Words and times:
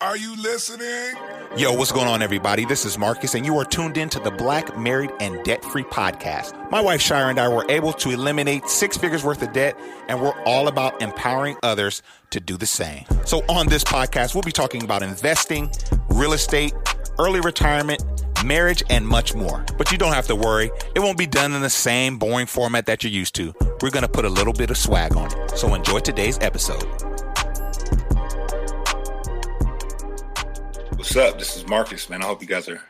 Are 0.00 0.16
you 0.16 0.36
listening? 0.36 1.14
Yo, 1.56 1.72
what's 1.72 1.92
going 1.92 2.08
on, 2.08 2.20
everybody? 2.20 2.64
This 2.64 2.84
is 2.84 2.98
Marcus, 2.98 3.34
and 3.34 3.46
you 3.46 3.56
are 3.58 3.64
tuned 3.64 3.96
in 3.96 4.08
to 4.10 4.18
the 4.18 4.30
Black 4.30 4.76
Married 4.76 5.12
and 5.20 5.42
Debt 5.44 5.64
Free 5.64 5.84
podcast. 5.84 6.68
My 6.70 6.80
wife 6.80 7.00
Shira 7.00 7.28
and 7.28 7.38
I 7.38 7.48
were 7.48 7.64
able 7.70 7.92
to 7.94 8.10
eliminate 8.10 8.68
six 8.68 8.96
figures 8.96 9.22
worth 9.22 9.40
of 9.40 9.52
debt, 9.52 9.78
and 10.08 10.20
we're 10.20 10.38
all 10.42 10.66
about 10.66 11.00
empowering 11.00 11.56
others 11.62 12.02
to 12.30 12.40
do 12.40 12.56
the 12.56 12.66
same. 12.66 13.04
So, 13.24 13.44
on 13.48 13.68
this 13.68 13.84
podcast, 13.84 14.34
we'll 14.34 14.42
be 14.42 14.52
talking 14.52 14.82
about 14.82 15.02
investing, 15.04 15.70
real 16.10 16.32
estate, 16.32 16.74
early 17.20 17.40
retirement, 17.40 18.02
marriage, 18.44 18.82
and 18.90 19.06
much 19.06 19.34
more. 19.34 19.64
But 19.78 19.92
you 19.92 19.96
don't 19.96 20.12
have 20.12 20.26
to 20.26 20.34
worry, 20.34 20.72
it 20.96 21.00
won't 21.00 21.16
be 21.16 21.26
done 21.26 21.54
in 21.54 21.62
the 21.62 21.70
same 21.70 22.18
boring 22.18 22.46
format 22.46 22.86
that 22.86 23.04
you're 23.04 23.12
used 23.12 23.36
to. 23.36 23.54
We're 23.80 23.90
going 23.90 24.02
to 24.02 24.08
put 24.08 24.24
a 24.24 24.30
little 24.30 24.52
bit 24.52 24.70
of 24.70 24.76
swag 24.76 25.16
on 25.16 25.30
it. 25.32 25.56
So, 25.56 25.72
enjoy 25.72 26.00
today's 26.00 26.36
episode. 26.40 27.13
What's 31.04 31.16
up? 31.16 31.38
This 31.38 31.54
is 31.54 31.66
Marcus, 31.68 32.08
man. 32.08 32.22
I 32.22 32.24
hope 32.24 32.40
you 32.40 32.48
guys 32.48 32.66
are 32.66 32.80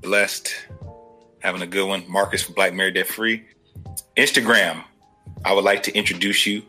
blessed, 0.00 0.50
having 1.40 1.60
a 1.60 1.66
good 1.66 1.86
one. 1.86 2.02
Marcus 2.08 2.42
from 2.42 2.54
Black 2.54 2.72
Married 2.72 2.94
Debt 2.94 3.06
Free. 3.06 3.44
Instagram, 4.16 4.82
I 5.44 5.52
would 5.52 5.62
like 5.62 5.82
to 5.82 5.94
introduce 5.94 6.46
you 6.46 6.62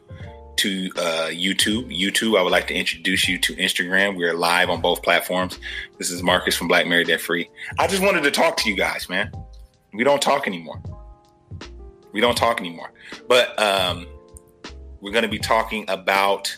to 0.57 0.89
uh, 0.97 1.30
YouTube. 1.31 1.97
YouTube, 1.97 2.37
I 2.37 2.41
would 2.41 2.52
like 2.52 2.67
to 2.67 2.73
introduce 2.73 3.30
you 3.30 3.39
to 3.39 3.55
Instagram. 3.55 4.17
We're 4.17 4.33
live 4.33 4.69
on 4.69 4.81
both 4.81 5.02
platforms. 5.02 5.59
This 5.97 6.11
is 6.11 6.21
Marcus 6.21 6.57
from 6.57 6.67
Black 6.67 6.85
Married 6.87 7.07
Debt 7.07 7.21
Free. 7.21 7.49
I 7.80 7.87
just 7.87 8.03
wanted 8.03 8.23
to 8.23 8.31
talk 8.31 8.57
to 8.57 8.69
you 8.69 8.75
guys, 8.75 9.07
man. 9.07 9.31
We 9.93 10.03
don't 10.03 10.21
talk 10.21 10.45
anymore. 10.45 10.83
We 12.11 12.19
don't 12.19 12.37
talk 12.37 12.59
anymore. 12.59 12.91
But 13.30 13.57
um, 13.57 14.07
we're 14.99 15.13
going 15.13 15.23
to 15.23 15.30
be 15.30 15.39
talking 15.39 15.85
about 15.87 16.53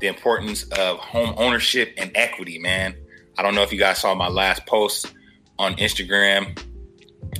the 0.00 0.08
importance 0.08 0.64
of 0.72 0.98
home 0.98 1.34
ownership 1.36 1.94
and 1.96 2.10
equity, 2.16 2.58
man. 2.58 2.96
I 3.38 3.42
don't 3.42 3.54
know 3.54 3.62
if 3.62 3.72
you 3.72 3.78
guys 3.78 3.98
saw 3.98 4.16
my 4.16 4.26
last 4.26 4.66
post 4.66 5.14
on 5.60 5.74
Instagram, 5.76 6.60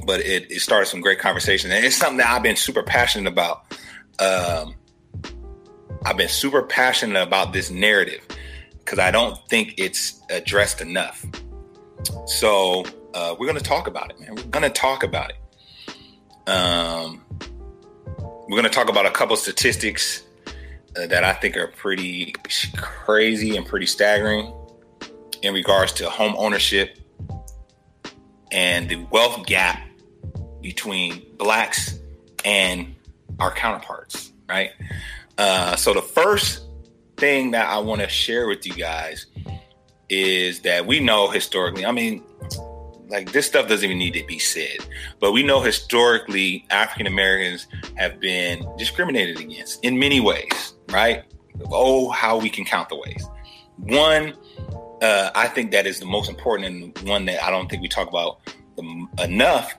but 0.06 0.20
it, 0.20 0.48
it 0.48 0.60
started 0.60 0.86
some 0.86 1.00
great 1.00 1.18
conversation. 1.18 1.72
And 1.72 1.84
it's 1.84 1.96
something 1.96 2.18
that 2.18 2.28
I've 2.28 2.42
been 2.42 2.54
super 2.54 2.84
passionate 2.84 3.30
about. 3.30 3.76
Um, 4.20 4.76
I've 6.04 6.16
been 6.16 6.28
super 6.28 6.62
passionate 6.62 7.20
about 7.20 7.52
this 7.52 7.68
narrative 7.68 8.24
because 8.78 9.00
I 9.00 9.10
don't 9.10 9.36
think 9.48 9.74
it's 9.76 10.22
addressed 10.30 10.80
enough. 10.80 11.26
So 12.26 12.84
uh, 13.12 13.34
we're 13.36 13.46
going 13.46 13.58
to 13.58 13.64
talk 13.64 13.88
about 13.88 14.10
it, 14.10 14.20
man. 14.20 14.36
We're 14.36 14.44
going 14.44 14.62
to 14.62 14.70
talk 14.70 15.02
about 15.02 15.30
it. 15.30 16.48
Um, 16.48 17.24
we're 18.48 18.56
going 18.56 18.62
to 18.62 18.70
talk 18.70 18.88
about 18.88 19.04
a 19.04 19.10
couple 19.10 19.34
statistics 19.36 20.22
uh, 20.96 21.08
that 21.08 21.24
I 21.24 21.32
think 21.32 21.56
are 21.56 21.66
pretty 21.66 22.34
crazy 22.76 23.56
and 23.56 23.66
pretty 23.66 23.86
staggering 23.86 24.54
in 25.42 25.54
regards 25.54 25.92
to 25.94 26.10
home 26.10 26.34
ownership 26.36 26.98
and 28.50 28.88
the 28.88 28.96
wealth 29.10 29.46
gap 29.46 29.80
between 30.60 31.24
blacks 31.36 31.98
and 32.44 32.94
our 33.38 33.52
counterparts, 33.52 34.32
right? 34.48 34.70
Uh, 35.36 35.76
so 35.76 35.94
the 35.94 36.02
first 36.02 36.64
thing 37.16 37.52
that 37.52 37.68
I 37.68 37.78
want 37.78 38.00
to 38.00 38.08
share 38.08 38.48
with 38.48 38.66
you 38.66 38.74
guys 38.74 39.26
is 40.08 40.60
that 40.60 40.86
we 40.86 41.00
know 41.00 41.28
historically, 41.28 41.84
I 41.84 41.92
mean, 41.92 42.22
like 43.08 43.32
this 43.32 43.46
stuff 43.46 43.68
doesn't 43.68 43.84
even 43.84 43.98
need 43.98 44.14
to 44.14 44.24
be 44.26 44.38
said, 44.38 44.78
but 45.20 45.32
we 45.32 45.42
know 45.42 45.60
historically 45.60 46.66
African 46.70 47.06
Americans 47.06 47.66
have 47.96 48.20
been 48.20 48.66
discriminated 48.76 49.40
against 49.40 49.84
in 49.84 49.98
many 49.98 50.20
ways, 50.20 50.74
right? 50.90 51.24
Oh, 51.70 52.10
how 52.10 52.38
we 52.38 52.50
can 52.50 52.64
count 52.64 52.88
the 52.88 52.96
ways. 52.96 53.26
One, 53.76 54.34
uh, 55.02 55.30
I 55.34 55.48
think 55.48 55.70
that 55.72 55.86
is 55.86 56.00
the 56.00 56.06
most 56.06 56.28
important 56.28 56.68
and 56.68 57.08
one 57.08 57.24
that 57.26 57.42
I 57.42 57.50
don't 57.50 57.68
think 57.68 57.82
we 57.82 57.88
talk 57.88 58.08
about 58.08 58.40
enough 59.22 59.76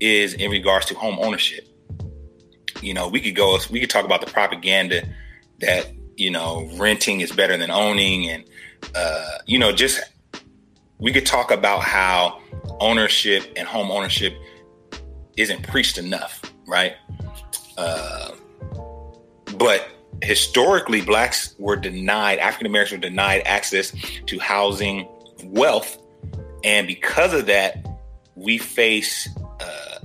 is 0.00 0.34
in 0.34 0.50
regards 0.50 0.86
to 0.86 0.94
home 0.94 1.18
ownership. 1.20 1.66
You 2.80 2.94
know, 2.94 3.08
we 3.08 3.20
could 3.20 3.34
go, 3.34 3.58
we 3.70 3.80
could 3.80 3.90
talk 3.90 4.04
about 4.04 4.20
the 4.20 4.30
propaganda 4.30 5.02
that, 5.60 5.90
you 6.16 6.30
know, 6.30 6.68
renting 6.74 7.20
is 7.20 7.32
better 7.32 7.56
than 7.56 7.70
owning. 7.70 8.28
And, 8.28 8.44
uh, 8.94 9.38
you 9.46 9.58
know, 9.58 9.72
just 9.72 10.00
we 10.98 11.12
could 11.12 11.26
talk 11.26 11.50
about 11.50 11.82
how 11.82 12.40
ownership 12.80 13.52
and 13.56 13.66
home 13.66 13.90
ownership 13.90 14.34
isn't 15.36 15.62
preached 15.66 15.98
enough, 15.98 16.42
right? 16.66 16.94
Uh, 17.76 18.32
but 19.56 19.88
historically, 20.22 21.00
blacks 21.00 21.54
were 21.58 21.76
denied, 21.76 22.38
African 22.38 22.66
Americans 22.66 23.00
were 23.00 23.08
denied 23.08 23.42
access 23.44 23.92
to 24.26 24.38
housing, 24.38 25.08
wealth, 25.44 25.98
and 26.64 26.86
because 26.86 27.34
of 27.34 27.46
that, 27.46 27.86
we 28.34 28.58
face 28.58 29.28
uh, 29.60 29.98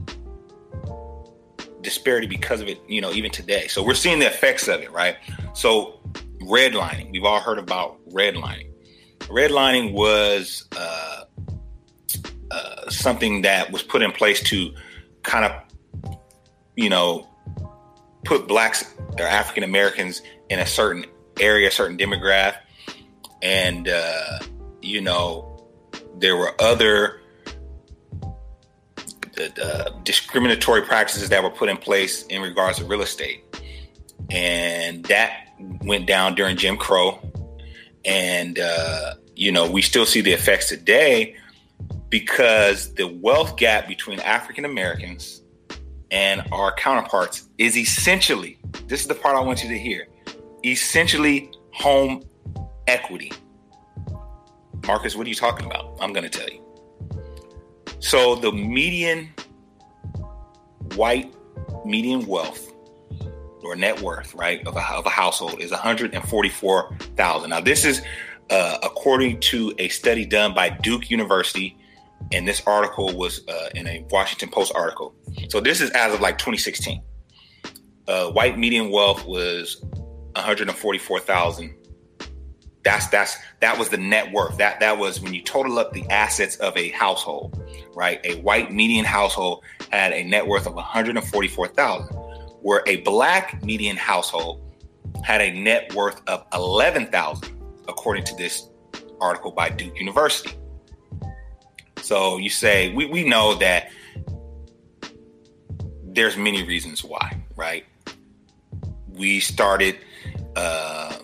disparity 1.81 2.27
because 2.27 2.61
of 2.61 2.67
it. 2.67 2.79
You 2.87 3.01
know, 3.01 3.11
even 3.11 3.31
today. 3.31 3.67
So 3.67 3.83
we're 3.83 3.95
seeing 3.95 4.19
the 4.19 4.27
effects 4.27 4.67
of 4.67 4.81
it, 4.81 4.91
right? 4.91 5.17
So 5.53 5.99
redlining, 6.41 7.11
we've 7.11 7.23
all 7.23 7.39
heard 7.39 7.59
about 7.59 7.97
redlining. 8.09 8.69
Redlining 9.19 9.93
was 9.93 10.67
uh, 10.75 11.23
uh, 12.51 12.89
something 12.89 13.41
that 13.43 13.71
was 13.71 13.81
put 13.81 14.01
in 14.01 14.11
place 14.11 14.41
to 14.43 14.73
kind 15.23 15.45
of, 15.45 16.17
you 16.75 16.89
know, 16.89 17.27
put 18.23 18.47
blacks 18.47 18.93
or 19.19 19.25
African 19.25 19.63
Americans 19.63 20.21
in 20.49 20.59
a 20.59 20.65
certain 20.65 21.05
area, 21.39 21.67
a 21.67 21.71
certain 21.71 21.97
demographic, 21.97 22.57
and 23.41 23.89
uh, 23.89 24.39
you 24.81 25.01
know 25.01 25.49
there 26.17 26.37
were 26.37 26.53
other 26.59 27.21
uh, 29.61 29.89
discriminatory 30.03 30.83
practices 30.83 31.29
that 31.29 31.43
were 31.43 31.49
put 31.49 31.69
in 31.69 31.77
place 31.77 32.23
in 32.27 32.41
regards 32.41 32.79
to 32.79 32.85
real 32.85 33.01
estate, 33.01 33.43
and 34.29 35.03
that 35.05 35.47
went 35.81 36.05
down 36.05 36.35
during 36.35 36.57
Jim 36.57 36.77
Crow, 36.77 37.19
and 38.05 38.59
uh, 38.59 39.15
you 39.35 39.51
know 39.51 39.69
we 39.69 39.81
still 39.81 40.05
see 40.05 40.21
the 40.21 40.31
effects 40.31 40.69
today 40.69 41.35
because 42.09 42.93
the 42.93 43.07
wealth 43.07 43.57
gap 43.57 43.87
between 43.87 44.19
African 44.19 44.65
Americans 44.65 45.42
and 46.13 46.43
our 46.51 46.71
counterparts 46.75 47.49
is 47.57 47.75
essentially 47.75 48.59
this 48.87 49.01
is 49.01 49.07
the 49.07 49.15
part 49.15 49.35
I 49.35 49.39
want 49.41 49.63
you 49.63 49.69
to 49.69 49.77
hear 49.77 50.07
essentially 50.63 51.51
home 51.73 52.23
equity. 52.87 53.31
Marcus, 54.85 55.15
what 55.15 55.25
are 55.25 55.29
you 55.29 55.35
talking 55.35 55.65
about? 55.65 55.97
I'm 55.99 56.13
going 56.13 56.29
to 56.29 56.29
tell 56.29 56.49
you. 56.49 56.61
So, 57.99 58.35
the 58.35 58.51
median 58.51 59.33
white 60.95 61.33
median 61.83 62.27
wealth 62.27 62.71
or 63.63 63.75
net 63.75 63.99
worth, 64.01 64.35
right, 64.35 64.65
of 64.67 64.75
a, 64.75 64.85
of 64.93 65.05
a 65.05 65.09
household 65.09 65.59
is 65.59 65.71
144,000. 65.71 67.49
Now, 67.49 67.61
this 67.61 67.85
is 67.85 68.03
uh, 68.49 68.77
according 68.83 69.39
to 69.39 69.73
a 69.79 69.87
study 69.87 70.25
done 70.25 70.53
by 70.53 70.69
Duke 70.69 71.09
University 71.09 71.77
and 72.31 72.47
this 72.47 72.61
article 72.65 73.15
was 73.15 73.47
uh, 73.47 73.69
in 73.75 73.87
a 73.87 74.05
Washington 74.09 74.49
Post 74.49 74.73
article. 74.75 75.13
So 75.49 75.59
this 75.59 75.81
is 75.81 75.89
as 75.91 76.13
of 76.13 76.21
like 76.21 76.37
2016. 76.37 77.01
Uh, 78.07 78.31
white 78.31 78.57
median 78.57 78.91
wealth 78.91 79.25
was 79.25 79.83
144,000. 80.35 81.75
That's 82.83 83.07
that's 83.07 83.37
that 83.61 83.79
was 83.79 83.87
the 83.89 83.97
net 83.97 84.33
worth. 84.33 84.57
That 84.57 84.81
that 84.81 84.97
was 84.97 85.21
when 85.21 85.33
you 85.33 85.41
total 85.41 85.79
up 85.79 85.93
the 85.93 86.05
assets 86.09 86.57
of 86.57 86.75
a 86.75 86.89
household, 86.89 87.63
right? 87.95 88.19
A 88.25 88.41
white 88.41 88.73
median 88.73 89.05
household 89.05 89.63
had 89.89 90.11
a 90.11 90.23
net 90.23 90.45
worth 90.45 90.67
of 90.67 90.73
144,000, 90.73 92.07
where 92.61 92.83
a 92.85 92.97
black 92.97 93.63
median 93.63 93.95
household 93.95 94.59
had 95.23 95.39
a 95.39 95.51
net 95.51 95.93
worth 95.95 96.21
of 96.27 96.45
11,000, 96.53 97.57
according 97.87 98.25
to 98.25 98.35
this 98.35 98.69
article 99.21 99.51
by 99.51 99.69
Duke 99.69 99.97
University. 99.97 100.51
So 102.03 102.37
you 102.37 102.49
say 102.49 102.93
we, 102.93 103.05
we 103.05 103.23
know 103.23 103.55
that 103.55 103.89
there's 106.03 106.35
many 106.37 106.63
reasons 106.63 107.03
why, 107.03 107.41
right? 107.55 107.85
We 109.07 109.39
started 109.39 109.97
uh, 110.55 111.17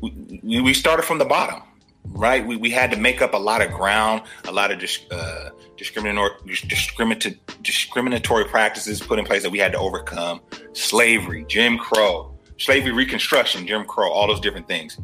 we, 0.00 0.60
we, 0.60 0.74
started 0.74 1.02
from 1.02 1.18
the 1.18 1.24
bottom, 1.24 1.62
right? 2.06 2.44
We, 2.44 2.56
we 2.56 2.70
had 2.70 2.90
to 2.92 2.96
make 2.96 3.20
up 3.20 3.34
a 3.34 3.38
lot 3.38 3.62
of 3.62 3.70
ground, 3.72 4.22
a 4.46 4.52
lot 4.52 4.70
of 4.70 4.78
dis, 4.78 5.00
uh, 5.10 5.50
discriminatory, 5.76 6.32
discriminatory, 6.66 7.40
discriminatory 7.62 8.44
practices 8.46 9.00
put 9.00 9.18
in 9.18 9.24
place 9.24 9.42
that 9.42 9.50
we 9.50 9.58
had 9.58 9.72
to 9.72 9.78
overcome. 9.78 10.40
Slavery, 10.72 11.44
Jim 11.48 11.78
Crow, 11.78 12.36
slavery 12.58 12.92
reconstruction, 12.92 13.66
Jim 13.66 13.84
Crow, 13.84 14.10
all 14.10 14.26
those 14.26 14.40
different 14.40 14.66
things. 14.66 14.98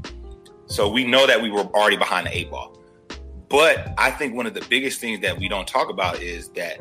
So 0.67 0.89
we 0.89 1.05
know 1.05 1.27
that 1.27 1.41
we 1.41 1.51
were 1.51 1.61
already 1.75 1.97
behind 1.97 2.27
the 2.27 2.37
eight 2.37 2.51
ball. 2.51 2.74
But 3.55 3.95
I 3.97 4.11
think 4.11 4.35
one 4.35 4.47
of 4.47 4.55
the 4.55 4.67
biggest 4.69 5.01
things 5.01 5.21
that 5.21 5.39
we 5.39 5.47
don't 5.47 5.69
talk 5.69 5.89
about 5.89 6.21
is 6.21 6.49
that 6.55 6.81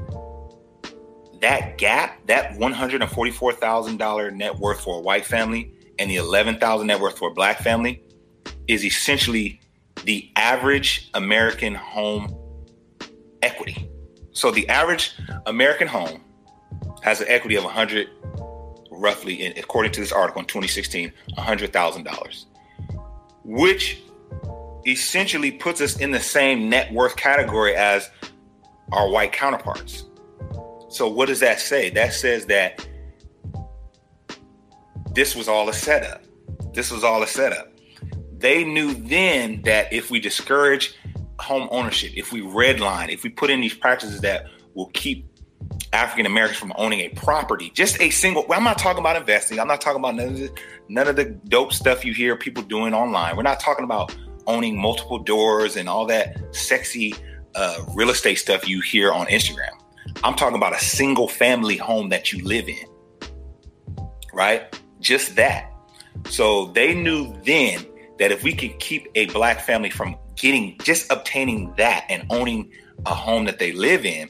that 1.39 1.77
gap, 1.77 2.25
that 2.25 2.53
$144,000 2.53 4.33
net 4.35 4.57
worth 4.57 4.81
for 4.81 4.97
a 4.97 4.99
white 4.99 5.23
family 5.23 5.71
and 5.99 6.09
the 6.09 6.15
11,000 6.15 6.87
net 6.87 6.99
worth 6.99 7.19
for 7.19 7.29
a 7.29 7.31
black 7.31 7.59
family 7.59 8.01
is 8.67 8.83
essentially 8.83 9.61
the 10.05 10.31
average 10.35 11.11
American 11.13 11.75
home 11.75 12.35
equity. 13.43 13.87
So 14.31 14.49
the 14.49 14.67
average 14.67 15.13
American 15.45 15.87
home 15.87 16.23
has 17.03 17.21
an 17.21 17.27
equity 17.29 17.55
of 17.55 17.65
100 17.65 18.09
roughly 18.89 19.45
according 19.45 19.91
to 19.91 19.99
this 19.99 20.11
article 20.11 20.41
in 20.41 20.47
2016, 20.47 21.13
$100,000. 21.37 22.45
Which 23.43 24.02
essentially 24.85 25.51
puts 25.51 25.81
us 25.81 25.97
in 25.97 26.11
the 26.11 26.19
same 26.19 26.69
net 26.69 26.91
worth 26.93 27.15
category 27.15 27.75
as 27.75 28.09
our 28.91 29.09
white 29.09 29.31
counterparts. 29.31 30.05
So 30.89 31.07
what 31.07 31.27
does 31.27 31.39
that 31.39 31.59
say? 31.59 31.89
That 31.89 32.13
says 32.13 32.45
that 32.47 32.85
this 35.13 35.35
was 35.35 35.47
all 35.47 35.69
a 35.69 35.73
setup. 35.73 36.23
This 36.73 36.91
was 36.91 37.03
all 37.03 37.23
a 37.23 37.27
setup. 37.27 37.71
They 38.37 38.63
knew 38.63 38.93
then 38.93 39.61
that 39.63 39.91
if 39.93 40.11
we 40.11 40.19
discourage 40.19 40.95
home 41.39 41.67
ownership, 41.71 42.11
if 42.15 42.31
we 42.31 42.41
redline, 42.41 43.09
if 43.09 43.23
we 43.23 43.29
put 43.29 43.49
in 43.49 43.61
these 43.61 43.73
practices 43.73 44.21
that 44.21 44.47
will 44.73 44.89
keep 44.93 45.27
African 45.93 46.25
Americans 46.25 46.57
from 46.57 46.73
owning 46.75 46.99
a 47.01 47.09
property, 47.09 47.71
just 47.73 48.01
a 48.01 48.09
single. 48.09 48.45
Well, 48.47 48.57
I'm 48.57 48.63
not 48.63 48.77
talking 48.77 48.99
about 48.99 49.15
investing. 49.15 49.59
I'm 49.59 49.67
not 49.67 49.81
talking 49.81 49.99
about 49.99 50.15
none 50.15 50.29
of 50.29 50.37
the, 50.37 50.51
none 50.89 51.07
of 51.07 51.15
the 51.15 51.25
dope 51.25 51.73
stuff 51.73 52.03
you 52.03 52.13
hear 52.13 52.35
people 52.35 52.63
doing 52.63 52.93
online. 52.93 53.35
We're 53.37 53.43
not 53.43 53.59
talking 53.59 53.85
about 53.85 54.15
owning 54.47 54.79
multiple 54.79 55.19
doors 55.19 55.75
and 55.75 55.87
all 55.87 56.05
that 56.07 56.37
sexy 56.55 57.13
uh, 57.55 57.77
real 57.95 58.09
estate 58.09 58.35
stuff 58.35 58.67
you 58.67 58.81
hear 58.81 59.11
on 59.11 59.27
Instagram. 59.27 59.71
I'm 60.23 60.35
talking 60.35 60.57
about 60.57 60.73
a 60.73 60.79
single 60.79 61.27
family 61.27 61.77
home 61.77 62.09
that 62.09 62.31
you 62.31 62.43
live 62.43 62.67
in, 62.67 62.85
right? 64.33 64.79
Just 64.99 65.35
that. 65.35 65.71
So 66.29 66.67
they 66.67 66.93
knew 66.93 67.35
then 67.43 67.85
that 68.19 68.31
if 68.31 68.43
we 68.43 68.53
could 68.53 68.79
keep 68.79 69.07
a 69.15 69.25
black 69.27 69.61
family 69.61 69.89
from 69.89 70.17
getting 70.35 70.77
just 70.83 71.11
obtaining 71.11 71.73
that 71.77 72.05
and 72.09 72.25
owning 72.29 72.71
a 73.05 73.13
home 73.13 73.45
that 73.45 73.59
they 73.59 73.71
live 73.71 74.05
in, 74.05 74.29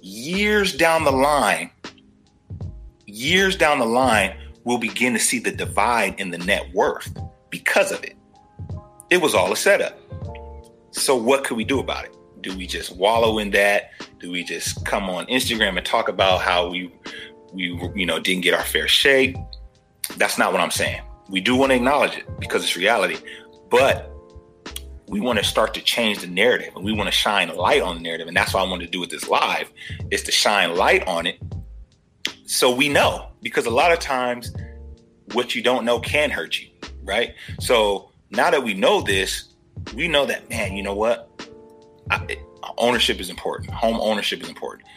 years 0.00 0.76
down 0.76 1.04
the 1.04 1.12
line, 1.12 1.70
years 3.06 3.56
down 3.56 3.78
the 3.78 3.86
line, 3.86 4.36
we'll 4.64 4.78
begin 4.78 5.12
to 5.14 5.18
see 5.18 5.38
the 5.38 5.50
divide 5.50 6.18
in 6.20 6.30
the 6.30 6.38
net 6.38 6.72
worth 6.74 7.16
because 7.50 7.90
of 7.92 8.02
it. 8.04 8.17
It 9.10 9.20
was 9.20 9.34
all 9.34 9.52
a 9.52 9.56
setup. 9.56 9.98
So, 10.90 11.16
what 11.16 11.44
could 11.44 11.56
we 11.56 11.64
do 11.64 11.80
about 11.80 12.04
it? 12.04 12.16
Do 12.40 12.56
we 12.56 12.66
just 12.66 12.94
wallow 12.96 13.38
in 13.38 13.50
that? 13.50 13.90
Do 14.20 14.30
we 14.30 14.44
just 14.44 14.84
come 14.84 15.08
on 15.08 15.26
Instagram 15.26 15.76
and 15.76 15.84
talk 15.84 16.08
about 16.08 16.40
how 16.40 16.68
we, 16.68 16.92
we, 17.52 17.64
you 17.94 18.06
know, 18.06 18.18
didn't 18.18 18.42
get 18.42 18.54
our 18.54 18.64
fair 18.64 18.88
shake? 18.88 19.36
That's 20.16 20.38
not 20.38 20.52
what 20.52 20.60
I'm 20.60 20.70
saying. 20.70 21.02
We 21.28 21.40
do 21.40 21.56
want 21.56 21.70
to 21.70 21.76
acknowledge 21.76 22.16
it 22.16 22.24
because 22.40 22.62
it's 22.64 22.76
reality, 22.76 23.16
but 23.70 24.10
we 25.08 25.20
want 25.20 25.38
to 25.38 25.44
start 25.44 25.74
to 25.74 25.80
change 25.80 26.20
the 26.20 26.26
narrative 26.26 26.74
and 26.76 26.84
we 26.84 26.92
want 26.92 27.08
to 27.08 27.12
shine 27.12 27.54
light 27.54 27.82
on 27.82 27.96
the 27.96 28.02
narrative. 28.02 28.28
And 28.28 28.36
that's 28.36 28.54
why 28.54 28.60
I 28.60 28.68
wanted 28.68 28.86
to 28.86 28.90
do 28.90 29.00
with 29.00 29.10
this 29.10 29.28
live 29.28 29.70
is 30.10 30.22
to 30.24 30.32
shine 30.32 30.76
light 30.76 31.06
on 31.06 31.26
it 31.26 31.40
so 32.46 32.74
we 32.74 32.88
know 32.88 33.28
because 33.42 33.66
a 33.66 33.70
lot 33.70 33.92
of 33.92 33.98
times 33.98 34.54
what 35.32 35.54
you 35.54 35.62
don't 35.62 35.84
know 35.84 36.00
can 36.00 36.30
hurt 36.30 36.58
you, 36.58 36.68
right? 37.02 37.34
So 37.60 38.10
now 38.30 38.50
that 38.50 38.62
we 38.62 38.74
know 38.74 39.00
this, 39.00 39.54
we 39.94 40.08
know 40.08 40.26
that, 40.26 40.48
man, 40.50 40.76
you 40.76 40.82
know 40.82 40.94
what? 40.94 41.28
I, 42.10 42.38
ownership 42.76 43.20
is 43.20 43.30
important. 43.30 43.70
Home 43.70 43.98
ownership 44.00 44.42
is 44.42 44.48
important. 44.48 44.88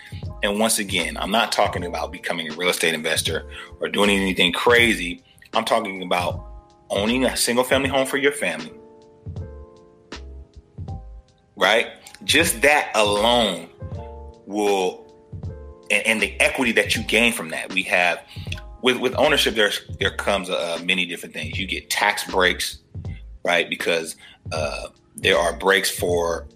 And 0.44 0.60
once 0.60 0.80
again, 0.80 1.18
I'm 1.18 1.31
not 1.31 1.51
talking 1.51 1.86
about 1.86 2.12
becoming 2.12 2.51
a 2.51 2.56
real 2.56 2.69
estate 2.69 2.94
investor 2.94 3.50
or 3.80 3.89
doing 3.89 4.10
anything 4.10 4.54
crazy. 4.54 5.24
I'm 5.54 5.66
talking 5.66 6.04
about 6.04 6.48
owning 6.89 7.25
a 7.25 7.38
single 7.38 7.63
family 7.63 7.89
home 7.89 8.06
for 8.06 8.18
your 8.18 8.31
family 8.31 8.74
right? 11.62 11.88
Just 12.24 12.62
that 12.63 12.92
alone 12.95 13.69
will, 14.48 15.06
and, 15.92 16.06
and, 16.07 16.22
the 16.22 16.38
equity 16.42 16.72
that 16.74 16.95
you 16.95 17.04
gain 17.04 17.31
from 17.31 17.50
that. 17.50 17.72
We 17.72 17.84
have 17.84 18.22
with 18.81 18.98
with 18.98 19.16
ownership. 19.16 19.56
There's 19.56 19.80
there 20.00 20.12
comes 20.12 20.50
uh, 20.50 20.80
many 20.84 21.06
different 21.06 21.34
things. 21.34 21.60
You 21.60 21.68
get 21.68 21.89
tax 21.89 22.24
breaks, 22.25 22.80
right? 23.43 23.69
Because 23.69 24.15
uh, 24.51 24.88
there 25.15 25.38
are 25.38 25.55
breaks 25.57 25.89
for 25.89 26.47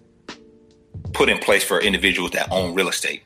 put 1.12 1.28
in 1.28 1.38
place 1.38 1.64
for 1.64 1.80
individuals 1.80 2.32
that 2.32 2.50
own 2.50 2.74
real 2.74 2.88
estate. 2.88 3.22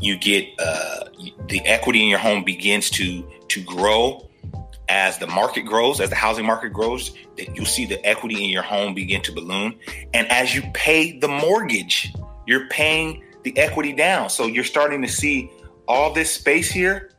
You 0.00 0.16
get 0.16 0.48
uh, 0.58 1.04
the 1.48 1.60
equity 1.66 2.02
in 2.02 2.08
your 2.08 2.18
home 2.18 2.44
begins 2.44 2.90
to 2.90 3.28
to 3.48 3.62
grow 3.62 4.28
as 4.88 5.18
the 5.18 5.26
market 5.26 5.62
grows, 5.62 6.00
as 6.00 6.10
the 6.10 6.16
housing 6.16 6.44
market 6.44 6.70
grows, 6.70 7.12
that 7.36 7.54
you'll 7.56 7.66
see 7.66 7.86
the 7.86 8.04
equity 8.06 8.44
in 8.44 8.50
your 8.50 8.62
home 8.62 8.94
begin 8.94 9.22
to 9.22 9.32
balloon. 9.32 9.78
And 10.12 10.30
as 10.30 10.54
you 10.54 10.62
pay 10.74 11.18
the 11.18 11.28
mortgage, 11.28 12.12
you're 12.46 12.68
paying 12.68 13.24
the 13.44 13.56
equity 13.58 13.92
down. 13.92 14.30
So 14.30 14.46
you're 14.46 14.64
starting 14.64 15.00
to 15.02 15.08
see 15.08 15.50
all 15.88 16.12
this 16.12 16.32
space 16.32 16.70
here. 16.70 17.10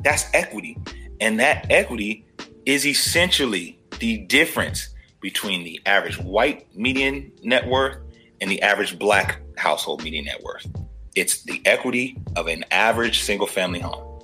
That's 0.00 0.26
equity. 0.34 0.78
And 1.20 1.38
that 1.40 1.66
equity 1.70 2.24
is 2.64 2.86
essentially 2.86 3.78
the 4.02 4.18
difference 4.18 4.88
between 5.20 5.62
the 5.62 5.80
average 5.86 6.18
white 6.18 6.66
median 6.74 7.30
net 7.44 7.68
worth 7.68 7.98
and 8.40 8.50
the 8.50 8.60
average 8.60 8.98
black 8.98 9.40
household 9.56 10.02
median 10.02 10.24
net 10.24 10.42
worth. 10.42 10.66
It's 11.14 11.44
the 11.44 11.62
equity 11.64 12.18
of 12.34 12.48
an 12.48 12.64
average 12.72 13.20
single 13.20 13.46
family 13.46 13.78
home. 13.78 14.20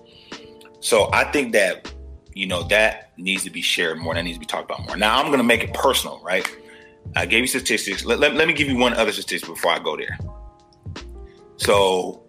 So 0.80 1.08
I 1.12 1.30
think 1.30 1.52
that 1.52 1.94
you 2.34 2.46
know, 2.46 2.62
that 2.64 3.12
needs 3.16 3.44
to 3.44 3.50
be 3.50 3.62
shared 3.62 3.98
more. 3.98 4.14
That 4.14 4.22
needs 4.22 4.36
to 4.36 4.40
be 4.40 4.46
talked 4.46 4.70
about 4.70 4.86
more. 4.86 4.96
Now, 4.96 5.18
I'm 5.18 5.26
going 5.26 5.38
to 5.38 5.44
make 5.44 5.64
it 5.64 5.74
personal, 5.74 6.20
right? 6.22 6.46
I 7.16 7.26
gave 7.26 7.40
you 7.40 7.46
statistics. 7.48 8.04
Let, 8.04 8.20
let, 8.20 8.34
let 8.34 8.46
me 8.46 8.54
give 8.54 8.68
you 8.68 8.76
one 8.76 8.94
other 8.94 9.10
statistic 9.10 9.48
before 9.48 9.72
I 9.72 9.80
go 9.80 9.96
there. 9.96 10.16
So 11.56 12.22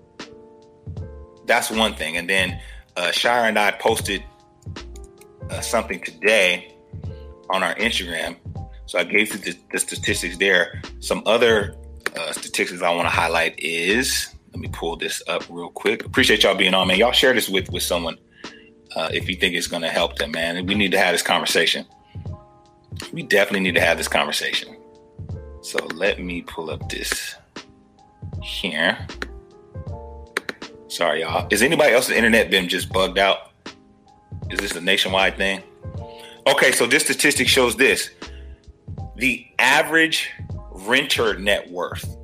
that's 1.45 1.69
one 1.69 1.93
thing. 1.93 2.17
And 2.17 2.27
then 2.27 2.59
uh, 2.97 3.11
Shira 3.11 3.43
and 3.43 3.59
I 3.59 3.69
posted 3.71 4.23
uh, 5.51 5.61
something 5.61 5.99
today 6.01 6.75
on 7.49 7.63
our 7.63 7.75
Instagram. 7.75 8.37
So 8.85 8.99
I 8.99 9.03
gave 9.03 9.33
you 9.33 9.39
the, 9.39 9.57
the 9.71 9.79
statistics 9.79 10.37
there. 10.37 10.81
Some 10.99 11.23
other 11.25 11.75
uh, 12.17 12.31
statistics 12.31 12.81
I 12.81 12.93
want 12.93 13.05
to 13.05 13.13
highlight 13.13 13.59
is 13.59 14.35
let 14.51 14.59
me 14.59 14.69
pull 14.71 14.95
this 14.95 15.21
up 15.27 15.43
real 15.49 15.69
quick. 15.69 16.05
Appreciate 16.05 16.43
y'all 16.43 16.55
being 16.55 16.73
on, 16.73 16.87
man. 16.87 16.97
Y'all 16.97 17.11
share 17.11 17.33
this 17.33 17.49
with 17.49 17.69
with 17.71 17.83
someone 17.83 18.17
uh, 18.95 19.09
if 19.13 19.29
you 19.29 19.35
think 19.35 19.55
it's 19.55 19.67
going 19.67 19.83
to 19.83 19.89
help 19.89 20.17
them, 20.17 20.31
man. 20.31 20.65
We 20.65 20.75
need 20.75 20.91
to 20.91 20.97
have 20.97 21.13
this 21.13 21.21
conversation. 21.21 21.85
We 23.13 23.23
definitely 23.23 23.61
need 23.61 23.75
to 23.75 23.81
have 23.81 23.97
this 23.97 24.07
conversation. 24.07 24.75
So 25.61 25.85
let 25.93 26.19
me 26.19 26.41
pull 26.41 26.69
up 26.71 26.89
this 26.89 27.35
here. 28.41 28.97
Sorry, 30.87 31.21
y'all. 31.21 31.47
Is 31.51 31.61
anybody 31.61 31.93
else's 31.93 32.15
internet 32.15 32.49
been 32.49 32.67
just 32.67 32.91
bugged 32.91 33.19
out? 33.19 33.51
Is 34.49 34.59
this 34.59 34.75
a 34.75 34.81
nationwide 34.81 35.37
thing? 35.37 35.61
Okay, 36.49 36.71
so 36.71 36.87
this 36.87 37.03
statistic 37.03 37.47
shows 37.47 37.75
this. 37.75 38.09
The 39.17 39.45
average 39.59 40.31
renter 40.71 41.37
net 41.37 41.69
worth. 41.69 42.17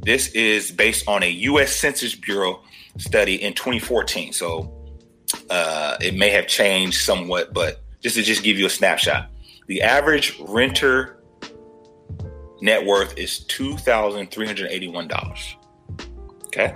This 0.00 0.28
is 0.28 0.70
based 0.70 1.06
on 1.06 1.22
a 1.22 1.28
US 1.28 1.76
Census 1.76 2.14
Bureau 2.14 2.62
study 2.96 3.42
in 3.42 3.52
2014. 3.52 4.32
So 4.32 4.96
uh, 5.50 5.98
it 6.00 6.14
may 6.14 6.30
have 6.30 6.46
changed 6.46 7.02
somewhat, 7.02 7.52
but 7.52 7.82
just 8.02 8.16
to 8.16 8.22
just 8.22 8.42
give 8.42 8.58
you 8.58 8.64
a 8.64 8.70
snapshot, 8.70 9.30
the 9.66 9.82
average 9.82 10.40
renter 10.40 11.18
net 12.62 12.86
worth 12.86 13.18
is 13.18 13.40
two 13.40 13.76
thousand 13.76 14.30
three 14.30 14.46
hundred 14.46 14.70
eighty-one 14.70 15.08
dollars. 15.08 15.56
Okay, 16.46 16.74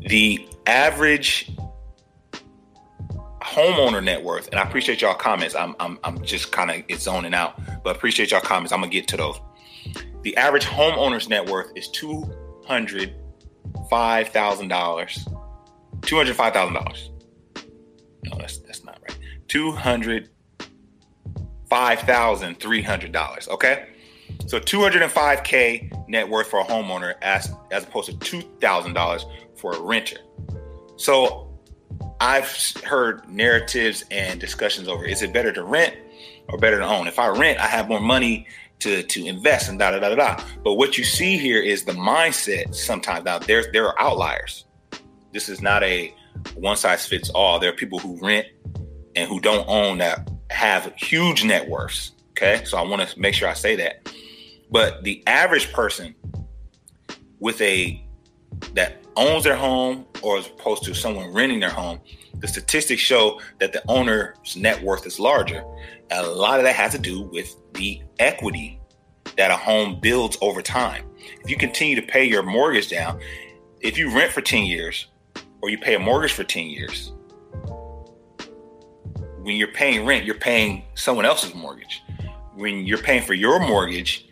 the 0.00 0.46
average 0.66 1.50
homeowner 3.56 4.04
net 4.04 4.22
worth, 4.22 4.48
and 4.48 4.60
I 4.60 4.62
appreciate 4.62 5.00
y'all 5.00 5.14
comments. 5.14 5.54
I'm 5.54 5.74
I'm 5.80 5.98
I'm 6.04 6.22
just 6.22 6.52
kind 6.52 6.70
of 6.70 7.00
zoning 7.00 7.32
out, 7.32 7.58
but 7.82 7.96
appreciate 7.96 8.30
y'all 8.30 8.40
comments. 8.42 8.72
I'm 8.72 8.80
gonna 8.80 8.92
get 8.92 9.08
to 9.08 9.16
those. 9.16 9.40
The 10.22 10.36
average 10.36 10.66
homeowner's 10.66 11.28
net 11.28 11.48
worth 11.48 11.72
is 11.74 11.88
two 11.88 12.30
hundred 12.66 13.14
five 13.88 14.28
thousand 14.28 14.68
dollars, 14.68 15.26
two 16.02 16.16
hundred 16.16 16.36
five 16.36 16.52
thousand 16.52 16.74
dollars. 16.74 17.10
No, 18.24 18.36
that's 18.38 18.58
that's 18.58 18.84
not 18.84 18.98
right. 19.08 19.18
Two 19.48 19.72
hundred 19.72 20.28
$5,300. 21.70 23.48
Okay. 23.48 23.88
So 24.46 24.60
205K 24.60 26.08
net 26.08 26.28
worth 26.28 26.48
for 26.48 26.60
a 26.60 26.64
homeowner 26.64 27.14
as, 27.22 27.52
as 27.72 27.82
opposed 27.84 28.20
to 28.20 28.42
$2,000 28.42 29.58
for 29.58 29.72
a 29.72 29.80
renter. 29.80 30.18
So 30.96 31.45
I've 32.20 32.50
heard 32.84 33.28
narratives 33.28 34.04
and 34.10 34.40
discussions 34.40 34.88
over 34.88 35.04
is 35.04 35.22
it 35.22 35.32
better 35.32 35.52
to 35.52 35.64
rent 35.64 35.96
or 36.48 36.58
better 36.58 36.78
to 36.78 36.84
own? 36.84 37.06
If 37.06 37.18
I 37.18 37.28
rent, 37.28 37.58
I 37.58 37.66
have 37.66 37.88
more 37.88 38.00
money 38.00 38.46
to 38.80 39.02
to 39.02 39.26
invest 39.26 39.68
and 39.68 39.78
da 39.78 39.90
da 39.90 39.98
da 39.98 40.14
da. 40.14 40.44
But 40.62 40.74
what 40.74 40.98
you 40.98 41.04
see 41.04 41.38
here 41.38 41.60
is 41.62 41.84
the 41.84 41.92
mindset. 41.92 42.74
Sometimes 42.74 43.24
now 43.24 43.38
there 43.38 43.70
there 43.72 43.86
are 43.86 44.00
outliers. 44.00 44.64
This 45.32 45.48
is 45.48 45.60
not 45.60 45.82
a 45.82 46.14
one 46.54 46.76
size 46.76 47.06
fits 47.06 47.30
all. 47.30 47.58
There 47.58 47.70
are 47.70 47.76
people 47.76 47.98
who 47.98 48.18
rent 48.20 48.46
and 49.14 49.28
who 49.28 49.40
don't 49.40 49.66
own 49.68 49.98
that 49.98 50.30
have 50.50 50.92
huge 50.96 51.44
net 51.44 51.68
worths. 51.68 52.12
Okay, 52.30 52.64
so 52.64 52.76
I 52.76 52.82
want 52.82 53.08
to 53.08 53.18
make 53.18 53.34
sure 53.34 53.48
I 53.48 53.54
say 53.54 53.76
that. 53.76 54.12
But 54.70 55.04
the 55.04 55.22
average 55.26 55.72
person 55.72 56.14
with 57.38 57.60
a 57.60 58.02
that 58.74 59.05
owns 59.16 59.44
their 59.44 59.56
home 59.56 60.06
or 60.22 60.38
as 60.38 60.46
opposed 60.46 60.84
to 60.84 60.94
someone 60.94 61.32
renting 61.32 61.60
their 61.60 61.70
home, 61.70 62.00
the 62.34 62.48
statistics 62.48 63.00
show 63.00 63.40
that 63.58 63.72
the 63.72 63.82
owner's 63.88 64.56
net 64.56 64.80
worth 64.82 65.06
is 65.06 65.18
larger. 65.18 65.64
A 66.10 66.26
lot 66.26 66.58
of 66.58 66.64
that 66.64 66.74
has 66.74 66.92
to 66.92 66.98
do 66.98 67.22
with 67.22 67.56
the 67.74 68.02
equity 68.18 68.80
that 69.36 69.50
a 69.50 69.56
home 69.56 70.00
builds 70.00 70.36
over 70.40 70.62
time. 70.62 71.04
If 71.42 71.50
you 71.50 71.56
continue 71.56 71.96
to 71.96 72.02
pay 72.02 72.24
your 72.24 72.42
mortgage 72.42 72.88
down, 72.88 73.20
if 73.80 73.98
you 73.98 74.14
rent 74.14 74.32
for 74.32 74.40
10 74.40 74.64
years 74.64 75.06
or 75.60 75.70
you 75.70 75.78
pay 75.78 75.94
a 75.94 75.98
mortgage 75.98 76.32
for 76.32 76.44
10 76.44 76.66
years, 76.66 77.12
when 79.46 79.56
you're 79.56 79.68
paying 79.68 80.04
rent, 80.04 80.24
you're 80.24 80.34
paying 80.34 80.84
someone 80.94 81.24
else's 81.24 81.54
mortgage. 81.54 82.02
When 82.54 82.84
you're 82.84 82.98
paying 82.98 83.22
for 83.22 83.34
your 83.34 83.60
mortgage, 83.60 84.26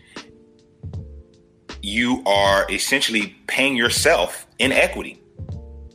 you 1.84 2.22
are 2.24 2.66
essentially 2.70 3.36
paying 3.46 3.76
yourself 3.76 4.46
in 4.58 4.72
equity 4.72 5.20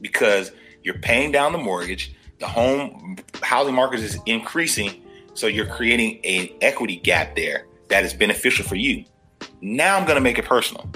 because 0.02 0.52
you're 0.84 1.00
paying 1.00 1.32
down 1.32 1.52
the 1.52 1.58
mortgage, 1.58 2.14
the 2.38 2.48
home 2.48 3.18
housing 3.42 3.74
market 3.74 4.00
is 4.00 4.20
increasing, 4.28 5.02
so 5.34 5.48
you're 5.48 5.66
creating 5.66 6.24
an 6.24 6.48
equity 6.62 6.98
gap 6.98 7.36
there 7.36 7.66
that 7.88 8.06
is 8.06 8.14
beneficial 8.14 8.64
for 8.64 8.76
you. 8.76 9.04
Now 9.62 9.98
I'm 9.98 10.04
going 10.06 10.16
to 10.16 10.22
make 10.22 10.38
it 10.38 10.46
personal. 10.46 10.88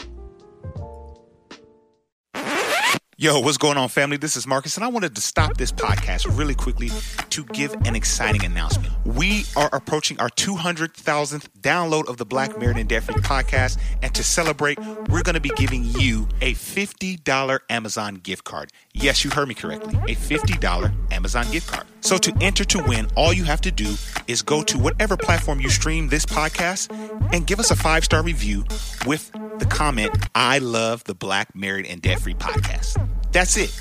Yo, 3.23 3.39
what's 3.39 3.57
going 3.57 3.77
on, 3.77 3.87
family? 3.87 4.17
This 4.17 4.35
is 4.35 4.45
Marcus, 4.45 4.75
and 4.75 4.83
I 4.83 4.89
wanted 4.89 5.15
to 5.15 5.21
stop 5.21 5.55
this 5.55 5.71
podcast 5.71 6.37
really 6.37 6.53
quickly 6.53 6.89
to 7.29 7.45
give 7.45 7.73
an 7.85 7.95
exciting 7.95 8.43
announcement. 8.43 8.93
We 9.05 9.45
are 9.55 9.69
approaching 9.71 10.19
our 10.19 10.27
200,000th 10.27 11.47
download 11.61 12.09
of 12.09 12.17
the 12.17 12.25
Black 12.25 12.59
Married 12.59 12.75
and 12.75 12.89
Debt 12.89 13.03
podcast, 13.03 13.79
and 14.01 14.13
to 14.13 14.25
celebrate, 14.25 14.77
we're 15.07 15.23
going 15.23 15.35
to 15.35 15.39
be 15.39 15.51
giving 15.55 15.85
you 15.85 16.27
a 16.41 16.53
$50 16.53 17.59
Amazon 17.69 18.15
gift 18.15 18.43
card. 18.43 18.73
Yes, 18.91 19.23
you 19.23 19.31
heard 19.31 19.47
me 19.47 19.53
correctly, 19.53 19.95
a 20.05 20.17
$50 20.17 20.93
Amazon 21.13 21.49
gift 21.49 21.71
card. 21.71 21.87
So 22.03 22.17
to 22.17 22.33
enter 22.41 22.65
to 22.65 22.83
win, 22.83 23.07
all 23.15 23.31
you 23.31 23.45
have 23.45 23.61
to 23.61 23.71
do 23.71 23.95
is 24.27 24.41
go 24.41 24.61
to 24.63 24.77
whatever 24.77 25.15
platform 25.15 25.61
you 25.61 25.69
stream 25.69 26.09
this 26.09 26.25
podcast 26.25 26.91
and 27.33 27.47
give 27.47 27.61
us 27.61 27.71
a 27.71 27.77
five 27.77 28.03
star 28.03 28.21
review 28.21 28.65
with 29.05 29.31
the 29.59 29.65
comment, 29.65 30.11
I 30.35 30.59
love 30.59 31.05
the 31.05 31.15
Black 31.15 31.55
Married 31.55 31.85
and 31.85 32.01
Debt 32.01 32.19
Free 32.19 32.33
podcast. 32.33 32.99
That's 33.31 33.55
it. 33.55 33.73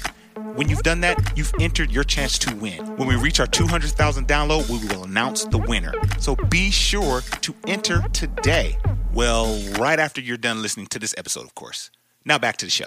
When 0.55 0.69
you've 0.69 0.85
done 0.85 1.01
that, 1.01 1.37
you've 1.37 1.53
entered 1.59 1.91
your 1.91 2.05
chance 2.05 2.39
to 2.41 2.55
win. 2.55 2.79
When 2.97 3.09
we 3.09 3.17
reach 3.17 3.41
our 3.41 3.47
200,000 3.47 4.29
download, 4.29 4.69
we 4.71 4.87
will 4.87 5.03
announce 5.03 5.45
the 5.47 5.59
winner. 5.59 5.93
So 6.21 6.37
be 6.37 6.71
sure 6.71 7.23
to 7.41 7.55
enter 7.67 8.03
today. 8.13 8.79
Well, 9.13 9.59
right 9.81 9.99
after 9.99 10.21
you're 10.21 10.37
done 10.37 10.63
listening 10.63 10.87
to 10.89 11.01
this 11.01 11.13
episode, 11.19 11.45
of 11.45 11.57
course. 11.57 11.91
Now 12.25 12.39
back 12.39 12.57
to 12.59 12.67
the 12.67 12.71
show. 12.71 12.87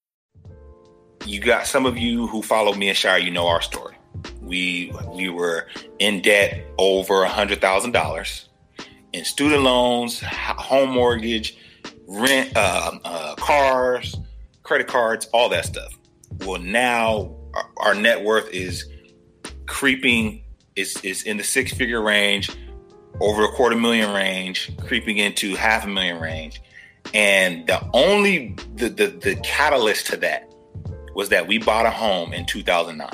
you 1.25 1.39
got 1.39 1.67
some 1.67 1.85
of 1.85 1.97
you 1.97 2.27
who 2.27 2.41
follow 2.41 2.73
me 2.73 2.89
and 2.89 2.97
Shira, 2.97 3.19
you 3.19 3.31
know 3.31 3.47
our 3.47 3.61
story. 3.61 3.95
We 4.41 4.93
we 5.07 5.29
were 5.29 5.67
in 5.99 6.21
debt 6.21 6.65
over 6.77 7.23
a 7.23 7.29
hundred 7.29 7.61
thousand 7.61 7.91
dollars 7.91 8.49
in 9.13 9.25
student 9.25 9.63
loans, 9.63 10.19
home 10.21 10.89
mortgage, 10.89 11.57
rent, 12.07 12.51
uh, 12.55 12.91
uh, 13.03 13.35
cars, 13.35 14.15
credit 14.63 14.87
cards, 14.87 15.27
all 15.33 15.49
that 15.49 15.65
stuff. 15.65 15.97
Well, 16.45 16.61
now 16.61 17.35
our, 17.53 17.69
our 17.77 17.95
net 17.95 18.23
worth 18.23 18.49
is 18.53 18.89
creeping. 19.65 20.43
Is 20.75 20.95
is 21.03 21.23
in 21.23 21.35
the 21.35 21.43
six 21.43 21.73
figure 21.73 22.01
range, 22.01 22.49
over 23.19 23.43
a 23.43 23.49
quarter 23.49 23.75
million 23.75 24.13
range, 24.13 24.71
creeping 24.77 25.17
into 25.17 25.55
half 25.55 25.83
a 25.83 25.87
million 25.87 26.21
range, 26.21 26.61
and 27.13 27.67
the 27.67 27.85
only 27.93 28.55
the 28.75 28.87
the, 28.87 29.07
the 29.07 29.35
catalyst 29.43 30.07
to 30.07 30.17
that 30.17 30.50
was 31.13 31.29
that 31.29 31.47
we 31.47 31.57
bought 31.57 31.85
a 31.85 31.91
home 31.91 32.33
in 32.33 32.45
2009. 32.45 33.09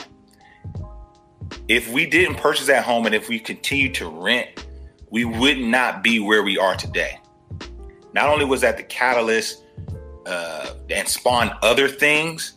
If 1.67 1.91
we 1.91 2.05
didn't 2.05 2.35
purchase 2.35 2.67
that 2.67 2.83
home 2.83 3.05
and 3.05 3.15
if 3.15 3.29
we 3.29 3.39
continued 3.39 3.93
to 3.95 4.09
rent, 4.09 4.65
we 5.09 5.25
would 5.25 5.57
not 5.57 6.03
be 6.03 6.19
where 6.19 6.43
we 6.43 6.57
are 6.57 6.75
today. 6.75 7.19
Not 8.13 8.29
only 8.29 8.45
was 8.45 8.61
that 8.61 8.77
the 8.77 8.83
catalyst 8.83 9.63
uh, 10.25 10.73
and 10.89 11.07
spawned 11.07 11.51
other 11.61 11.87
things, 11.87 12.53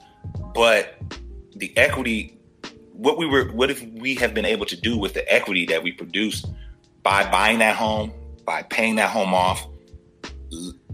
but 0.55 0.97
the 1.57 1.77
equity, 1.77 2.39
what 2.93 3.19
we 3.19 3.27
were, 3.27 3.51
what 3.53 3.71
if 3.71 3.83
we 3.83 4.15
have 4.17 4.35
been 4.35 4.45
able 4.45 4.67
to 4.67 4.77
do 4.77 4.99
with 4.99 5.15
the 5.15 5.33
equity 5.33 5.67
that 5.67 5.83
we 5.83 5.93
produced 5.93 6.47
by 7.03 7.29
buying 7.31 7.59
that 7.61 7.77
home, 7.77 8.13
by 8.45 8.63
paying 8.63 8.97
that 8.97 9.11
home 9.11 9.35
off, 9.35 9.67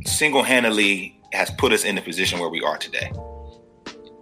single 0.04 0.42
handedly 0.42 1.20
has 1.32 1.50
put 1.52 1.72
us 1.72 1.84
in 1.84 1.94
the 1.94 2.02
position 2.02 2.38
where 2.38 2.48
we 2.48 2.62
are 2.62 2.78
today. 2.78 3.10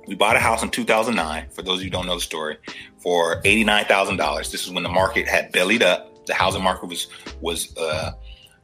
We 0.06 0.14
bought 0.14 0.36
a 0.36 0.40
house 0.40 0.62
in 0.62 0.70
2009, 0.70 1.48
for 1.50 1.62
those 1.62 1.78
of 1.78 1.82
you 1.82 1.86
who 1.86 1.90
don't 1.90 2.06
know 2.06 2.16
the 2.16 2.20
story, 2.20 2.58
for 2.98 3.40
$89,000. 3.42 4.50
This 4.50 4.66
is 4.66 4.70
when 4.70 4.82
the 4.82 4.88
market 4.88 5.26
had 5.26 5.52
bellied 5.52 5.82
up. 5.82 6.26
The 6.26 6.34
housing 6.34 6.62
market 6.62 6.88
was 6.88 7.06
was 7.40 7.74
uh, 7.76 8.12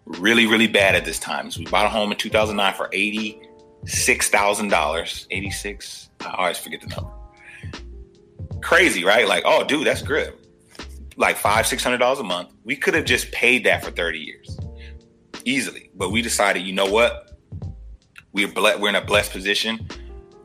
really, 0.04 0.46
really 0.46 0.66
bad 0.66 0.94
at 0.94 1.04
this 1.04 1.18
time. 1.18 1.50
So 1.50 1.60
we 1.60 1.66
bought 1.66 1.86
a 1.86 1.90
home 1.90 2.12
in 2.12 2.18
2009 2.18 2.74
for 2.74 2.88
$86,000. 2.88 5.26
86, 5.30 6.10
I 6.20 6.30
always 6.30 6.58
forget 6.58 6.80
the 6.80 6.86
number. 6.88 7.10
Crazy, 8.62 9.04
right? 9.04 9.28
Like, 9.28 9.42
oh, 9.46 9.64
dude, 9.64 9.86
that's 9.86 10.02
good. 10.02 10.34
Like 11.16 11.36
five, 11.36 11.66
six 11.66 11.84
hundred 11.84 11.98
dollars 11.98 12.18
a 12.18 12.24
month. 12.24 12.50
We 12.64 12.76
could 12.76 12.94
have 12.94 13.04
just 13.04 13.30
paid 13.32 13.64
that 13.64 13.84
for 13.84 13.90
30 13.90 14.18
years 14.18 14.58
easily. 15.44 15.90
But 15.94 16.10
we 16.10 16.22
decided, 16.22 16.62
you 16.62 16.72
know 16.72 16.86
what? 16.86 17.26
We're 18.32 18.48
ble- 18.48 18.78
we're 18.78 18.88
in 18.90 18.94
a 18.94 19.04
blessed 19.04 19.32
position 19.32 19.88